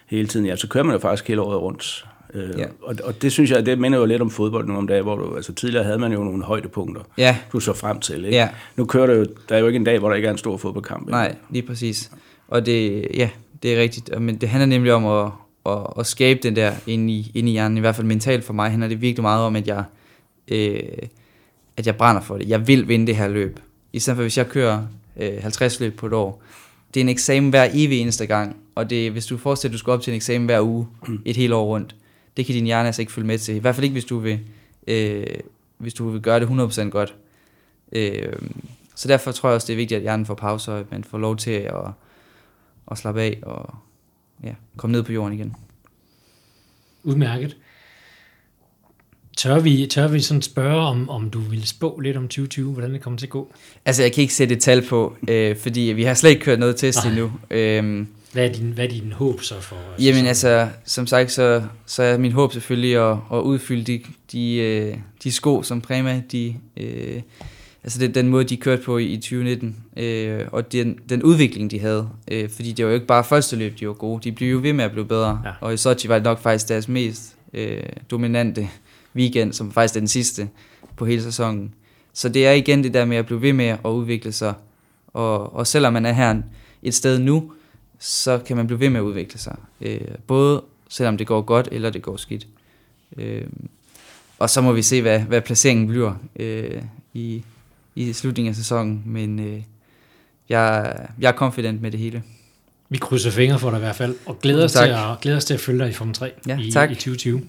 hele 0.07 0.27
tiden, 0.27 0.45
ja, 0.45 0.55
så 0.55 0.67
kører 0.67 0.83
man 0.83 0.93
jo 0.93 0.99
faktisk 0.99 1.27
hele 1.27 1.41
året 1.41 1.61
rundt. 1.61 2.05
Øh, 2.33 2.59
Ja. 2.59 2.65
og, 2.81 2.95
og 3.03 3.21
det 3.21 3.31
synes 3.31 3.51
jeg, 3.51 3.65
det 3.65 3.79
minder 3.79 3.99
jo 3.99 4.05
lidt 4.05 4.21
om 4.21 4.29
fodbold 4.29 4.67
nu 4.67 4.75
om 4.77 4.87
dagen, 4.87 5.03
hvor 5.03 5.15
du, 5.15 5.35
altså 5.35 5.53
tidligere 5.53 5.83
havde 5.85 5.99
man 5.99 6.11
jo 6.11 6.23
nogle 6.23 6.43
højdepunkter, 6.43 7.01
Ja, 7.17 7.37
du 7.53 7.59
så 7.59 7.73
frem 7.73 7.99
til, 7.99 8.25
ikke? 8.25 8.37
ja, 8.37 8.49
Nu 8.75 8.85
kører 8.85 9.07
det 9.07 9.17
jo, 9.17 9.25
der 9.49 9.55
er 9.55 9.59
jo 9.59 9.67
ikke 9.67 9.77
en 9.77 9.83
dag, 9.83 9.99
hvor 9.99 10.09
der 10.09 10.15
ikke 10.15 10.27
er 10.27 10.31
en 10.31 10.37
stor 10.37 10.57
fodboldkamp. 10.57 11.01
ikke? 11.01 11.11
nej, 11.11 11.35
lige 11.49 11.63
præcis. 11.67 12.11
Og 12.47 12.65
det, 12.65 13.07
ja, 13.13 13.29
det 13.63 13.73
er 13.77 13.81
rigtigt. 13.81 14.21
Men 14.21 14.35
det 14.35 14.49
handler 14.49 14.65
nemlig 14.65 14.93
om 14.93 15.05
at, 15.05 15.31
at, 15.73 15.87
at 15.99 16.05
skabe 16.05 16.39
den 16.43 16.55
der 16.55 16.71
inde 16.87 17.13
i, 17.13 17.31
inde 17.35 17.49
i 17.49 17.51
hjernen. 17.51 17.77
I 17.77 17.79
hvert 17.81 17.95
fald 17.95 18.07
mentalt 18.07 18.43
for 18.43 18.53
mig 18.53 18.69
handler 18.69 18.87
det 18.87 19.01
virkelig 19.01 19.21
meget 19.21 19.43
om, 19.43 19.55
at 19.55 19.67
jeg, 19.67 19.83
øh, 20.47 20.79
at 21.77 21.87
jeg 21.87 21.95
brænder 21.95 22.21
for 22.21 22.37
det. 22.37 22.49
Jeg 22.49 22.67
vil 22.67 22.87
vinde 22.87 23.07
det 23.07 23.15
her 23.15 23.27
løb. 23.27 23.59
I 23.93 23.99
stedet 23.99 24.15
for, 24.17 24.21
hvis 24.23 24.37
jeg 24.37 24.47
kører 24.49 24.81
øh, 25.19 25.41
50 25.41 25.79
løb 25.79 25.95
på 25.97 26.05
et 26.07 26.13
år, 26.13 26.41
det 26.93 26.99
er 26.99 27.03
en 27.03 27.09
eksamen 27.09 27.49
hver 27.49 27.67
evig 27.73 27.99
eneste 27.99 28.25
gang. 28.25 28.55
Og 28.75 28.89
det, 28.89 29.11
hvis 29.11 29.25
du 29.25 29.37
forestiller, 29.37 29.71
at 29.71 29.73
du 29.73 29.77
skal 29.77 29.91
op 29.91 30.01
til 30.01 30.11
en 30.11 30.15
eksamen 30.15 30.45
hver 30.45 30.61
uge, 30.61 30.87
et 31.25 31.35
helt 31.37 31.53
år 31.53 31.65
rundt, 31.65 31.95
det 32.37 32.45
kan 32.45 32.55
din 32.55 32.65
hjerne 32.65 32.87
altså 32.87 33.01
ikke 33.01 33.11
følge 33.11 33.27
med 33.27 33.37
til. 33.37 33.55
I 33.55 33.59
hvert 33.59 33.75
fald 33.75 33.83
ikke, 33.83 33.93
hvis 33.93 34.05
du 34.05 34.19
vil, 34.19 34.39
øh, 34.87 35.25
hvis 35.77 35.93
du 35.93 36.09
vil 36.09 36.21
gøre 36.21 36.39
det 36.39 36.47
100% 36.47 36.89
godt. 36.89 37.15
Øh, 37.91 38.33
så 38.95 39.07
derfor 39.07 39.31
tror 39.31 39.49
jeg 39.49 39.55
også, 39.55 39.67
det 39.67 39.73
er 39.73 39.77
vigtigt, 39.77 39.97
at 39.97 40.01
hjernen 40.01 40.25
får 40.25 40.33
pauser, 40.33 40.73
og 40.73 40.79
at 40.79 40.91
man 40.91 41.03
får 41.03 41.17
lov 41.17 41.37
til 41.37 41.51
at, 41.51 41.73
at 42.91 42.97
slappe 42.97 43.21
af 43.21 43.39
og 43.41 43.75
ja, 44.43 44.53
komme 44.77 44.91
ned 44.91 45.03
på 45.03 45.11
jorden 45.11 45.33
igen. 45.33 45.55
Udmærket. 47.03 47.57
Tør 49.37 49.59
vi, 49.59 49.87
tør 49.91 50.07
vi 50.07 50.19
sådan 50.19 50.41
spørge, 50.41 50.81
om, 50.81 51.09
om 51.09 51.29
du 51.29 51.39
vil 51.39 51.67
spå 51.67 51.99
lidt 51.99 52.17
om 52.17 52.23
2020, 52.23 52.73
hvordan 52.73 52.93
det 52.93 53.01
kommer 53.01 53.19
til 53.19 53.25
at 53.25 53.29
gå? 53.29 53.53
Altså, 53.85 54.01
jeg 54.01 54.13
kan 54.13 54.21
ikke 54.21 54.33
sætte 54.33 54.55
et 54.55 54.61
tal 54.61 54.85
på, 54.87 55.15
øh, 55.27 55.57
fordi 55.57 55.81
vi 55.81 56.03
har 56.03 56.13
slet 56.13 56.29
ikke 56.29 56.41
kørt 56.41 56.59
noget 56.59 56.75
test 56.75 56.99
Nej. 57.03 57.13
endnu. 57.13 57.31
Øh, 57.49 58.05
Hvad 58.33 58.45
er 58.49 58.53
din, 58.53 58.71
hvad 58.71 58.85
er 58.85 58.89
din 58.89 59.11
håb 59.11 59.41
så 59.41 59.61
for? 59.61 59.77
Jamen 59.99 60.25
altså, 60.25 60.69
som 60.85 61.07
sagt, 61.07 61.31
så, 61.31 61.63
så 61.85 62.03
er 62.03 62.17
min 62.17 62.31
håb 62.31 62.53
selvfølgelig 62.53 63.11
at, 63.11 63.17
at 63.33 63.39
udfylde 63.41 63.83
de, 63.83 64.01
de, 64.31 64.55
øh, 64.55 64.97
de 65.23 65.31
sko, 65.31 65.63
som 65.63 65.81
Prema, 65.81 66.21
de, 66.31 66.55
øh, 66.77 67.21
altså 67.83 67.99
det, 67.99 68.15
den 68.15 68.27
måde, 68.27 68.43
de 68.43 68.57
kørte 68.57 68.83
på 68.83 68.97
i, 68.97 69.05
i 69.05 69.17
2019, 69.17 69.75
øh, 69.97 70.45
og 70.51 70.71
den, 70.71 70.99
den 71.09 71.23
udvikling, 71.23 71.71
de 71.71 71.79
havde. 71.79 72.09
Øh, 72.31 72.49
fordi 72.49 72.71
det 72.71 72.85
var 72.85 72.91
jo 72.91 72.95
ikke 72.95 73.07
bare 73.07 73.23
første 73.23 73.55
løb, 73.55 73.79
de 73.79 73.87
var 73.87 73.93
gode, 73.93 74.23
de 74.23 74.31
blev 74.31 74.51
jo 74.51 74.59
ved 74.61 74.73
med 74.73 74.85
at 74.85 74.91
blive 74.91 75.05
bedre. 75.05 75.41
Ja. 75.45 75.51
Og 75.61 75.73
i 75.73 75.77
Sochi 75.77 76.09
var 76.09 76.15
det 76.15 76.23
nok 76.23 76.39
faktisk 76.39 76.69
deres 76.69 76.87
mest 76.87 77.35
øh, 77.53 77.83
dominante 78.11 78.69
weekend, 79.15 79.53
som 79.53 79.71
faktisk 79.71 79.95
er 79.95 79.99
den 79.99 80.07
sidste 80.07 80.49
på 80.95 81.05
hele 81.05 81.23
sæsonen. 81.23 81.73
Så 82.13 82.29
det 82.29 82.47
er 82.47 82.51
igen 82.51 82.83
det 82.83 82.93
der 82.93 83.05
med 83.05 83.17
at 83.17 83.25
blive 83.25 83.41
ved 83.41 83.53
med 83.53 83.65
at 83.65 83.89
udvikle 83.89 84.31
sig. 84.31 84.53
Og, 85.07 85.55
og 85.55 85.67
selvom 85.67 85.93
man 85.93 86.05
er 86.05 86.11
her 86.11 86.35
et 86.83 86.93
sted 86.93 87.19
nu, 87.19 87.51
så 87.99 88.37
kan 88.45 88.57
man 88.57 88.67
blive 88.67 88.79
ved 88.79 88.89
med 88.89 88.99
at 88.99 89.03
udvikle 89.03 89.39
sig. 89.39 89.55
Øh, 89.81 90.01
både 90.27 90.63
selvom 90.89 91.17
det 91.17 91.27
går 91.27 91.41
godt, 91.41 91.67
eller 91.71 91.89
det 91.89 92.01
går 92.01 92.17
skidt. 92.17 92.47
Øh, 93.17 93.45
og 94.39 94.49
så 94.49 94.61
må 94.61 94.71
vi 94.71 94.81
se, 94.81 95.01
hvad, 95.01 95.19
hvad 95.19 95.41
placeringen 95.41 95.87
bliver 95.87 96.13
øh, 96.35 96.81
i, 97.13 97.43
i 97.95 98.13
slutningen 98.13 98.49
af 98.49 98.55
sæsonen. 98.55 99.03
Men 99.05 99.39
øh, 99.39 99.63
jeg, 100.49 100.95
jeg 101.19 101.29
er 101.29 101.35
confident 101.35 101.81
med 101.81 101.91
det 101.91 101.99
hele. 101.99 102.23
Vi 102.89 102.97
krydser 102.97 103.31
fingre 103.31 103.59
for 103.59 103.69
dig 103.69 103.77
i 103.77 103.79
hvert 103.79 103.95
fald, 103.95 104.15
og 104.25 104.39
glæder 104.39 104.63
os, 104.63 104.71
til 104.71 104.79
at, 104.79 105.21
glæder 105.21 105.37
os 105.37 105.45
til 105.45 105.53
at 105.53 105.59
følge 105.59 105.79
dig 105.79 105.89
i 105.89 105.93
Form 105.93 106.13
3 106.13 106.31
Ja, 106.47 106.59
i, 106.59 106.71
tak. 106.71 106.91
i 106.91 106.95
2020. 106.95 107.41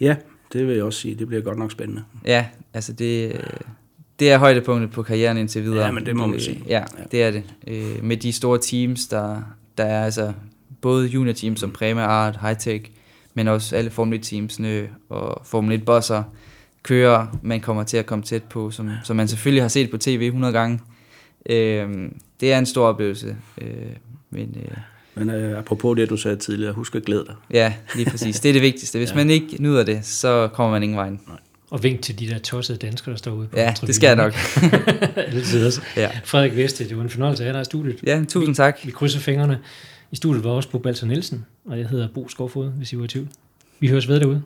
Ja, 0.00 0.16
det 0.52 0.66
vil 0.66 0.74
jeg 0.74 0.84
også 0.84 1.00
sige. 1.00 1.14
Det 1.14 1.28
bliver 1.28 1.42
godt 1.42 1.58
nok 1.58 1.72
spændende. 1.72 2.04
Ja, 2.26 2.46
altså 2.74 2.92
det, 2.92 3.40
det 4.22 4.30
er 4.32 4.38
højdepunktet 4.38 4.90
på 4.90 5.02
karrieren 5.02 5.36
indtil 5.36 5.62
videre. 5.64 5.84
Ja, 5.86 5.92
men 5.92 6.06
det 6.06 6.16
må 6.16 6.26
man 6.26 6.34
Øh, 6.34 6.40
sige. 6.40 6.62
Ja, 6.68 6.84
det 7.12 7.22
er 7.22 7.30
det. 7.30 7.42
Øh, 7.66 8.04
med 8.04 8.16
de 8.16 8.32
store 8.32 8.58
teams, 8.58 9.06
der, 9.06 9.42
der 9.78 9.84
er 9.84 10.04
altså 10.04 10.32
både 10.80 11.06
junior 11.06 11.32
teams 11.32 11.60
som 11.60 11.70
Prema, 11.70 12.00
Art, 12.02 12.38
Hightech, 12.42 12.90
men 13.34 13.48
også 13.48 13.76
alle 13.76 13.90
Formel 13.90 14.18
1 14.18 14.22
teamsene 14.24 14.88
og 15.08 15.42
Formel 15.46 15.72
1 15.74 15.84
bosser 15.84 16.22
kører, 16.82 17.26
man 17.42 17.60
kommer 17.60 17.82
til 17.84 17.96
at 17.96 18.06
komme 18.06 18.24
tæt 18.24 18.42
på, 18.42 18.70
som, 18.70 18.90
som 19.04 19.16
man 19.16 19.28
selvfølgelig 19.28 19.62
har 19.62 19.68
set 19.68 19.90
på 19.90 19.98
tv 19.98 20.20
100 20.26 20.52
gange. 20.52 20.80
Øh, 21.50 21.88
det 22.40 22.52
er 22.52 22.58
en 22.58 22.66
stor 22.66 22.86
oplevelse. 22.86 23.36
Øh, 23.60 23.66
men 24.30 24.56
øh, 24.62 24.76
Men 25.14 25.30
øh, 25.30 25.58
apropos 25.58 25.96
det, 25.96 26.10
du 26.10 26.16
sagde 26.16 26.36
tidligere, 26.36 26.72
husk 26.72 26.94
at 26.94 27.04
glæde 27.04 27.24
dig. 27.26 27.34
ja, 27.50 27.74
lige 27.96 28.10
præcis. 28.10 28.40
Det 28.40 28.48
er 28.48 28.52
det 28.52 28.62
vigtigste. 28.62 28.98
Hvis 28.98 29.10
Ja. 29.10 29.16
man 29.16 29.30
ikke 29.30 29.56
nyder 29.62 29.84
det, 29.84 30.04
så 30.04 30.48
kommer 30.52 30.70
man 30.70 30.82
ingen 30.82 30.96
vej. 30.96 31.10
Og 31.72 31.82
vink 31.82 32.02
til 32.02 32.18
de 32.18 32.28
der 32.28 32.38
tossede 32.38 32.78
danskere, 32.78 33.12
der 33.12 33.18
står 33.18 33.32
ude 33.32 33.48
på 33.48 33.56
Ja, 33.56 33.74
det 33.86 33.94
skal 33.94 34.06
jeg 34.06 34.16
nok. 34.16 34.34
Altid 35.16 35.66
også. 35.66 35.80
Ja. 35.96 36.10
Frederik 36.24 36.56
Veste, 36.56 36.88
det 36.88 36.96
var 36.96 37.02
en 37.02 37.10
fornøjelse 37.10 37.42
at 37.42 37.46
have 37.46 37.54
dig 37.54 37.62
i 37.62 37.64
studiet. 37.64 37.96
ja, 38.02 38.24
tusind 38.28 38.54
tak. 38.54 38.78
Vi 38.84 38.90
krydser 38.90 39.18
fingrene. 39.20 39.58
I 40.10 40.16
studiet 40.16 40.44
var 40.44 40.50
også 40.50 40.70
Bo 40.70 40.78
Balser 40.78 41.06
Nielsen, 41.06 41.44
og 41.64 41.78
jeg 41.78 41.88
hedder 41.88 42.08
Bo 42.14 42.28
Skovfod, 42.28 42.70
hvis 42.70 42.92
I 42.92 42.98
var 42.98 43.04
i 43.04 43.08
tvivl. 43.08 43.28
Vi 43.80 43.88
høres 43.88 44.08
ved 44.08 44.20
derude. 44.20 44.42